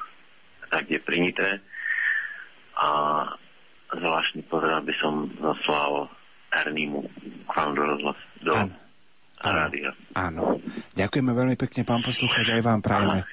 tak, 0.66 0.90
kde 0.90 0.98
pri 0.98 1.18
Nitre. 1.22 1.50
A 2.74 2.90
zvláštny 3.94 4.42
pozdrav 4.50 4.82
by 4.82 4.94
som 4.98 5.30
zaslal 5.38 6.10
Ernímu 6.50 7.06
k 7.46 7.52
vám 7.54 7.70
do 7.78 7.82
rozhlas, 7.86 8.18
do 8.42 8.54
Áno. 9.44 9.58
rádia. 9.68 9.90
Áno. 10.16 10.40
Ďakujeme 10.96 11.30
veľmi 11.36 11.56
pekne, 11.60 11.84
pán 11.84 12.00
poslucháč, 12.00 12.48
aj 12.48 12.62
vám 12.64 12.80
prajeme. 12.80 13.28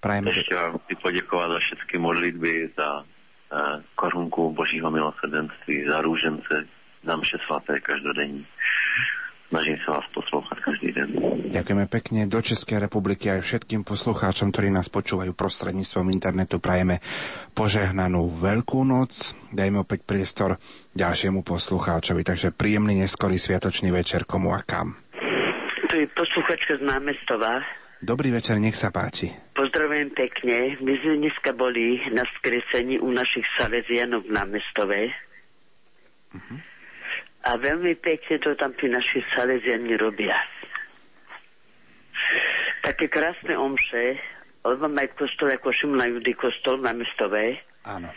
prajeme. 0.00 0.28
Ešte 0.32 0.54
vám 0.56 0.80
chci 0.84 0.94
poďakovať 0.98 1.48
za 1.52 1.58
všetky 1.60 1.94
modlitby, 2.00 2.52
za 2.74 2.88
uh, 3.04 3.78
korunku 3.94 4.56
Božího 4.56 4.88
milosrdenství, 4.88 5.86
za 5.86 6.00
rúžence, 6.00 6.54
za 7.04 7.14
mše 7.14 7.36
svaté 7.44 7.78
každodenní. 7.84 8.48
Snažím 9.52 9.76
sa 9.84 10.00
vás 10.00 10.08
poslúchať 10.16 10.58
každý 10.64 10.88
deň. 10.96 11.08
Ďakujeme 11.52 11.84
pekne 11.84 12.24
do 12.24 12.40
Českej 12.40 12.88
republiky 12.88 13.28
aj 13.28 13.44
všetkým 13.44 13.84
poslucháčom, 13.84 14.48
ktorí 14.48 14.72
nás 14.72 14.88
počúvajú 14.88 15.36
prostredníctvom 15.36 16.08
internetu. 16.08 16.56
Prajeme 16.56 17.04
požehnanú 17.52 18.32
Veľkú 18.40 18.80
noc. 18.88 19.36
Dajme 19.52 19.84
opäť 19.84 20.08
priestor 20.08 20.56
ďalšiemu 20.96 21.44
poslucháčovi. 21.44 22.24
Takže 22.24 22.56
príjemný 22.56 23.04
neskorý 23.04 23.36
sviatočný 23.36 23.92
večer 23.92 24.24
komu 24.24 24.56
a 24.56 24.64
kam. 24.64 25.01
Tu 25.92 26.00
je 26.00 26.08
posluchačka 26.16 26.80
z 26.80 26.88
námestova. 26.88 27.60
Dobrý 28.00 28.32
večer, 28.32 28.56
nech 28.56 28.80
sa 28.80 28.88
páči. 28.88 29.28
Pozdravujem 29.52 30.08
pekne. 30.16 30.80
My 30.80 30.96
sme 31.04 31.20
dneska 31.20 31.52
boli 31.52 32.00
na 32.16 32.24
skresení 32.40 32.96
u 32.96 33.12
našich 33.12 33.44
Salesianov 33.60 34.24
v 34.24 34.32
námestove. 34.32 35.12
Uh-huh. 36.32 36.58
A 37.44 37.60
veľmi 37.60 37.92
pekne 38.00 38.40
to 38.40 38.56
tam 38.56 38.72
tí 38.80 38.88
naši 38.88 39.20
saleziani 39.36 39.92
robia. 40.00 40.40
Také 42.80 43.12
krásne 43.12 43.52
omše, 43.52 44.16
lebo 44.64 44.88
aj 44.88 45.08
v 45.12 45.18
kostole 45.20 45.60
ako 45.60 45.76
Šimla 45.76 46.08
Judy 46.08 46.32
kostol 46.32 46.80
na 46.80 46.96
Mestovej. 46.96 47.60
Áno. 47.84 48.08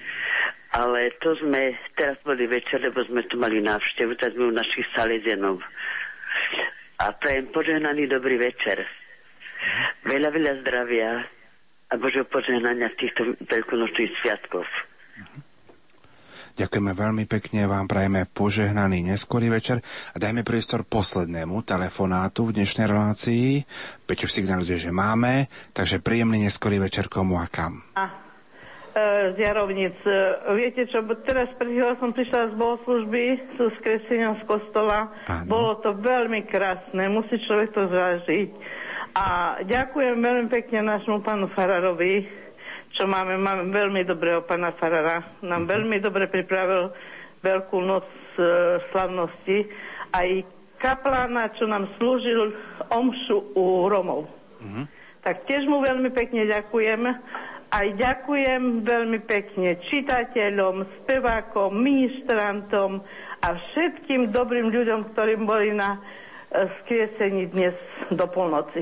Ale 0.71 1.11
to 1.19 1.35
sme, 1.43 1.75
teraz 1.99 2.15
boli 2.23 2.47
večer, 2.47 2.79
lebo 2.79 3.03
sme 3.03 3.27
tu 3.27 3.35
mali 3.35 3.59
návštevu, 3.59 4.15
tak 4.15 4.31
sme 4.31 4.47
u 4.47 4.55
našich 4.55 4.87
salezianov. 4.95 5.59
A 6.95 7.11
prajem 7.11 7.51
požehnaný 7.51 8.07
dobrý 8.07 8.39
večer. 8.39 8.87
Veľa, 10.07 10.29
veľa 10.31 10.53
zdravia 10.63 11.27
a 11.91 11.93
Božieho 11.99 12.25
požehnania 12.27 12.91
v 12.93 12.99
týchto 12.99 13.21
veľkonočných 13.45 14.13
sviatkov. 14.21 14.63
Ďakujeme 16.55 16.95
veľmi 16.95 17.27
pekne, 17.27 17.67
vám 17.67 17.83
prajeme 17.83 18.23
požehnaný 18.31 19.03
neskorý 19.03 19.51
večer 19.51 19.83
a 19.83 20.15
dajme 20.15 20.47
priestor 20.47 20.87
poslednému 20.87 21.67
telefonátu 21.67 22.47
v 22.47 22.63
dnešnej 22.63 22.87
relácii. 22.87 23.67
Peťo 24.07 24.31
signalizuje, 24.31 24.87
že 24.87 24.95
máme, 24.95 25.51
takže 25.75 25.99
príjemný 25.99 26.47
neskorý 26.47 26.79
večer 26.79 27.11
komu 27.11 27.43
a 27.43 27.51
kam. 27.51 27.83
A, 27.99 28.24
z 28.95 29.37
Jarovnic. 29.43 29.97
E, 30.07 30.11
viete 30.55 30.87
čo, 30.87 31.03
teraz 31.27 31.51
pred 31.59 31.75
som 31.99 32.15
prišla 32.15 32.51
z 32.51 32.53
bohoslužby, 32.55 33.23
sú 33.59 33.67
s 33.67 33.77
kreseniom 33.83 34.39
z 34.39 34.43
kostola. 34.47 35.11
Áno. 35.27 35.51
Bolo 35.51 35.71
to 35.83 35.91
veľmi 35.99 36.47
krásne, 36.47 37.11
musí 37.11 37.35
človek 37.43 37.75
to 37.75 37.91
zvážiť. 37.91 38.49
A 39.15 39.59
ďakujem 39.67 40.15
veľmi 40.19 40.47
pekne 40.47 40.87
našemu 40.87 41.23
pánu 41.23 41.51
Fararovi, 41.51 42.23
čo 42.95 43.03
máme, 43.07 43.35
máme 43.35 43.75
veľmi 43.75 44.07
dobrého 44.07 44.47
pána 44.47 44.71
Farara. 44.79 45.39
Nám 45.43 45.67
uh-huh. 45.67 45.73
veľmi 45.75 45.99
dobre 45.99 46.31
pripravil 46.31 46.95
Veľkú 47.43 47.77
noc 47.77 48.07
e, 48.39 48.41
slavnosti. 48.89 49.57
Aj 50.15 50.27
kaplána, 50.79 51.51
čo 51.59 51.67
nám 51.67 51.91
slúžil 51.99 52.55
omšu 52.89 53.53
u 53.53 53.85
Romov. 53.85 54.31
Uh-huh. 54.63 54.87
Tak 55.21 55.45
tiež 55.45 55.67
mu 55.67 55.83
veľmi 55.83 56.09
pekne 56.15 56.47
ďakujem. 56.47 57.01
Aj 57.75 57.91
ďakujem 57.91 58.87
veľmi 58.87 59.19
pekne 59.27 59.75
čitateľom, 59.91 60.87
spevákom, 61.03 61.75
ministrantom 61.75 63.03
a 63.43 63.47
všetkým 63.51 64.31
dobrým 64.31 64.71
ľuďom, 64.71 65.11
ktorí 65.11 65.35
boli 65.43 65.75
na 65.75 65.99
e, 65.99 66.71
skriesení 66.79 67.51
dnes 67.51 67.75
do 68.15 68.23
polnoci. 68.31 68.79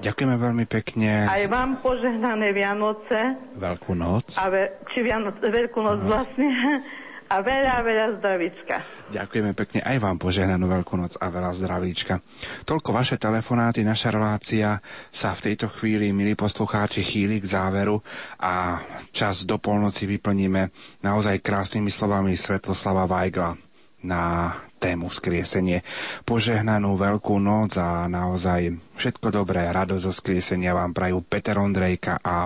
Ďakujeme 0.00 0.40
veľmi 0.40 0.64
pekne. 0.64 1.28
Aj 1.28 1.44
vám 1.52 1.84
požehnané 1.84 2.56
Vianoce. 2.56 3.44
Veľkú 3.60 3.92
noc. 3.92 4.40
A 4.40 4.48
ve, 4.48 4.80
či 4.88 5.04
Vianoc, 5.04 5.36
Veľkú 5.44 5.84
noc, 5.84 6.00
noc 6.00 6.08
vlastne. 6.08 6.48
A 7.28 7.44
veľa, 7.44 7.84
veľa 7.84 8.06
zdravíčka. 8.24 8.97
Ďakujeme 9.08 9.56
pekne 9.56 9.80
aj 9.88 10.04
vám 10.04 10.20
požehnanú 10.20 10.68
Veľkú 10.68 11.00
noc 11.00 11.16
a 11.16 11.32
veľa 11.32 11.56
zdravíčka. 11.56 12.20
Toľko 12.68 12.92
vaše 12.92 13.16
telefonáty, 13.16 13.80
naša 13.80 14.12
relácia 14.12 14.84
sa 15.08 15.32
v 15.32 15.48
tejto 15.48 15.72
chvíli, 15.72 16.12
milí 16.12 16.36
poslucháči, 16.36 17.00
chýli 17.00 17.40
k 17.40 17.48
záveru 17.48 18.04
a 18.36 18.84
čas 19.08 19.48
do 19.48 19.56
polnoci 19.56 20.04
vyplníme 20.04 20.68
naozaj 21.00 21.40
krásnymi 21.40 21.88
slovami 21.88 22.36
Svetloslava 22.36 23.08
Vajgla 23.08 23.56
na 24.04 24.52
tému 24.76 25.08
skriesenie. 25.08 25.80
Požehnanú 26.28 27.00
veľkú 27.00 27.40
noc 27.40 27.80
a 27.80 28.04
naozaj 28.12 28.76
všetko 29.00 29.32
dobré, 29.32 29.72
radosť 29.72 30.04
zo 30.04 30.12
skriesenia 30.12 30.76
vám 30.76 30.92
prajú 30.92 31.24
Peter 31.24 31.56
Ondrejka 31.56 32.20
a 32.20 32.44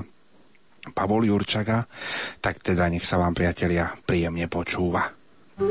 Pavol 0.95 1.27
Jurčaga, 1.27 1.91
tak 2.39 2.63
teda 2.63 2.87
nech 2.87 3.03
sa 3.03 3.19
vám 3.19 3.35
priatelia 3.35 3.99
príjemne 4.07 4.47
počúva. 4.47 5.22
Buď 5.53 5.67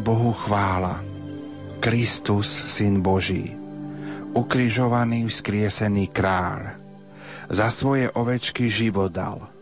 Bohu 0.00 0.32
chvála, 0.32 1.04
Kristus, 1.84 2.48
Syn 2.48 3.04
Boží, 3.04 3.52
ukrižovaný, 4.32 5.28
vzkriesený 5.28 6.08
kráľ, 6.08 6.80
za 7.52 7.68
svoje 7.68 8.08
ovečky 8.16 8.72
život 8.72 9.12
dal. 9.12 9.55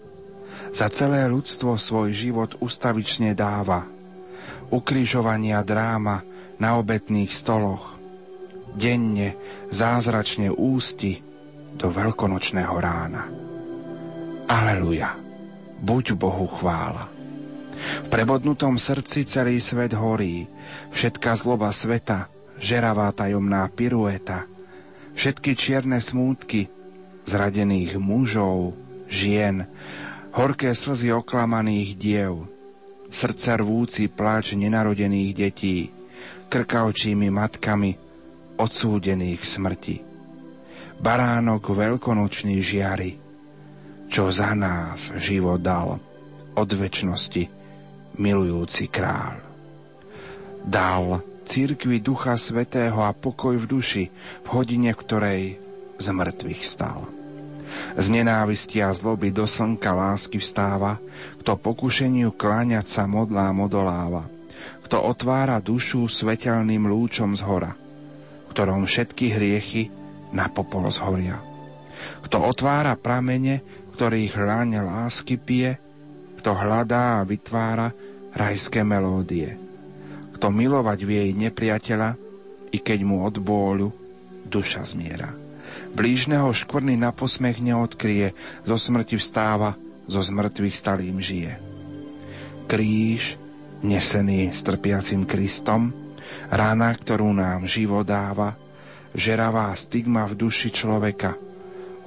Za 0.75 0.91
celé 0.91 1.31
ľudstvo 1.31 1.79
svoj 1.79 2.11
život 2.11 2.59
ustavične 2.59 3.31
dáva. 3.39 3.87
Ukrižovania 4.75 5.63
dráma 5.63 6.27
na 6.59 6.75
obetných 6.83 7.31
stoloch. 7.31 7.95
Denne 8.75 9.39
zázračne 9.71 10.51
ústi 10.51 11.23
do 11.79 11.95
veľkonočného 11.95 12.75
rána. 12.75 13.31
Aleluja, 14.51 15.15
buď 15.79 16.19
Bohu 16.19 16.51
chvála. 16.51 17.07
V 17.75 18.07
prebodnutom 18.11 18.75
srdci 18.75 19.31
celý 19.31 19.63
svet 19.63 19.95
horí, 19.95 20.51
všetká 20.91 21.39
zloba 21.39 21.71
sveta, 21.71 22.27
žeravá 22.59 23.15
tajomná 23.15 23.71
pirueta, 23.71 24.51
všetky 25.15 25.55
čierne 25.55 26.03
smútky 26.03 26.67
zradených 27.23 27.95
mužov, 27.99 28.75
žien, 29.07 29.71
horké 30.35 30.75
slzy 30.75 31.15
oklamaných 31.15 31.91
diev, 31.95 32.51
srdca 33.07 33.63
rvúci 33.63 34.11
pláč 34.11 34.59
nenarodených 34.59 35.31
detí, 35.31 35.95
krkavčími 36.51 37.31
matkami 37.31 37.95
odsúdených 38.59 39.43
smrti. 39.47 39.97
Baránok 40.99 41.75
veľkonočný 41.75 42.59
žiary, 42.63 43.19
čo 44.11 44.31
za 44.31 44.55
nás 44.55 45.15
život 45.19 45.63
dal 45.63 45.99
od 46.55 46.69
väčšnosti 46.71 47.51
milujúci 48.19 48.91
kráľ. 48.91 49.39
Dal 50.67 51.23
církvi 51.47 51.99
Ducha 51.99 52.39
Svetého 52.39 53.03
a 53.03 53.11
pokoj 53.15 53.59
v 53.59 53.67
duši 53.67 54.05
v 54.43 54.49
hodine, 54.51 54.91
ktorej 54.95 55.59
z 55.99 56.07
mŕtvych 56.11 56.63
stal. 56.63 57.24
Z 57.95 58.07
nenávisti 58.11 58.83
a 58.83 58.91
zloby 58.91 59.31
do 59.31 59.47
slnka 59.47 59.95
lásky 59.95 60.43
vstáva, 60.43 60.99
kto 61.41 61.55
pokušeniu 61.59 62.35
kláňať 62.35 62.87
sa 62.91 63.05
modlá 63.07 63.51
modoláva, 63.55 64.27
kto 64.87 65.01
otvára 65.01 65.63
dušu 65.63 66.11
svetelným 66.11 66.89
lúčom 66.91 67.39
z 67.39 67.43
hora, 67.47 67.73
ktorom 68.51 68.87
všetky 68.89 69.31
hriechy 69.31 69.83
na 70.35 70.51
popol 70.51 70.91
zhoria. 70.91 71.39
Kto 72.27 72.43
otvára 72.43 72.99
pramene, 72.99 73.63
ktorých 73.95 74.35
hláňa 74.35 74.81
lásky 74.83 75.39
pije, 75.39 75.79
kto 76.43 76.51
hľadá 76.53 77.23
a 77.23 77.27
vytvára 77.27 77.95
rajské 78.35 78.83
melódie, 78.83 79.55
kto 80.35 80.51
milovať 80.51 80.99
vie 81.07 81.31
jej 81.31 81.33
nepriateľa, 81.33 82.11
i 82.75 82.83
keď 82.83 83.07
mu 83.07 83.23
od 83.23 83.39
bóľu 83.39 83.95
duša 84.51 84.83
zmiera. 84.83 85.44
Blížneho 85.95 86.51
škvrny 86.51 86.99
na 86.99 87.15
posmech 87.15 87.63
neodkrie, 87.63 88.35
zo 88.67 88.75
smrti 88.75 89.15
vstáva, 89.15 89.79
zo 90.11 90.19
zmrtvých 90.19 90.75
stalým 90.75 91.23
žije. 91.23 91.55
Kríž, 92.67 93.39
nesený 93.87 94.51
strpiacim 94.51 95.23
Kristom, 95.23 95.95
rána, 96.51 96.91
ktorú 96.99 97.31
nám 97.31 97.71
život 97.71 98.03
dáva, 98.03 98.59
žeravá 99.15 99.71
stigma 99.79 100.27
v 100.27 100.35
duši 100.35 100.75
človeka, 100.75 101.39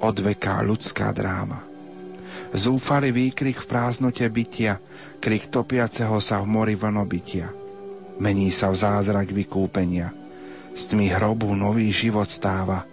odveká 0.04 0.60
ľudská 0.60 1.08
dráma. 1.16 1.64
Zúfalý 2.52 3.12
výkrik 3.12 3.64
v 3.64 3.68
prázdnote 3.72 4.24
bytia, 4.28 4.80
krik 5.16 5.48
topiaceho 5.48 6.20
sa 6.20 6.44
v 6.44 6.46
mori 6.48 6.76
vlnobytia. 6.76 7.48
Mení 8.20 8.52
sa 8.52 8.68
v 8.68 8.76
zázrak 8.84 9.32
vykúpenia. 9.32 10.12
Z 10.76 10.94
tmy 10.94 11.08
hrobu 11.12 11.56
nový 11.56 11.88
život 11.88 12.28
stáva, 12.28 12.84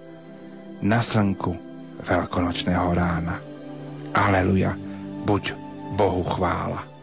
na 0.81 0.99
slnku 0.99 1.51
veľkonočného 2.03 2.87
rána. 2.91 3.39
Aleluja, 4.15 4.75
buď 5.27 5.53
Bohu 5.95 6.23
chvála. 6.23 6.94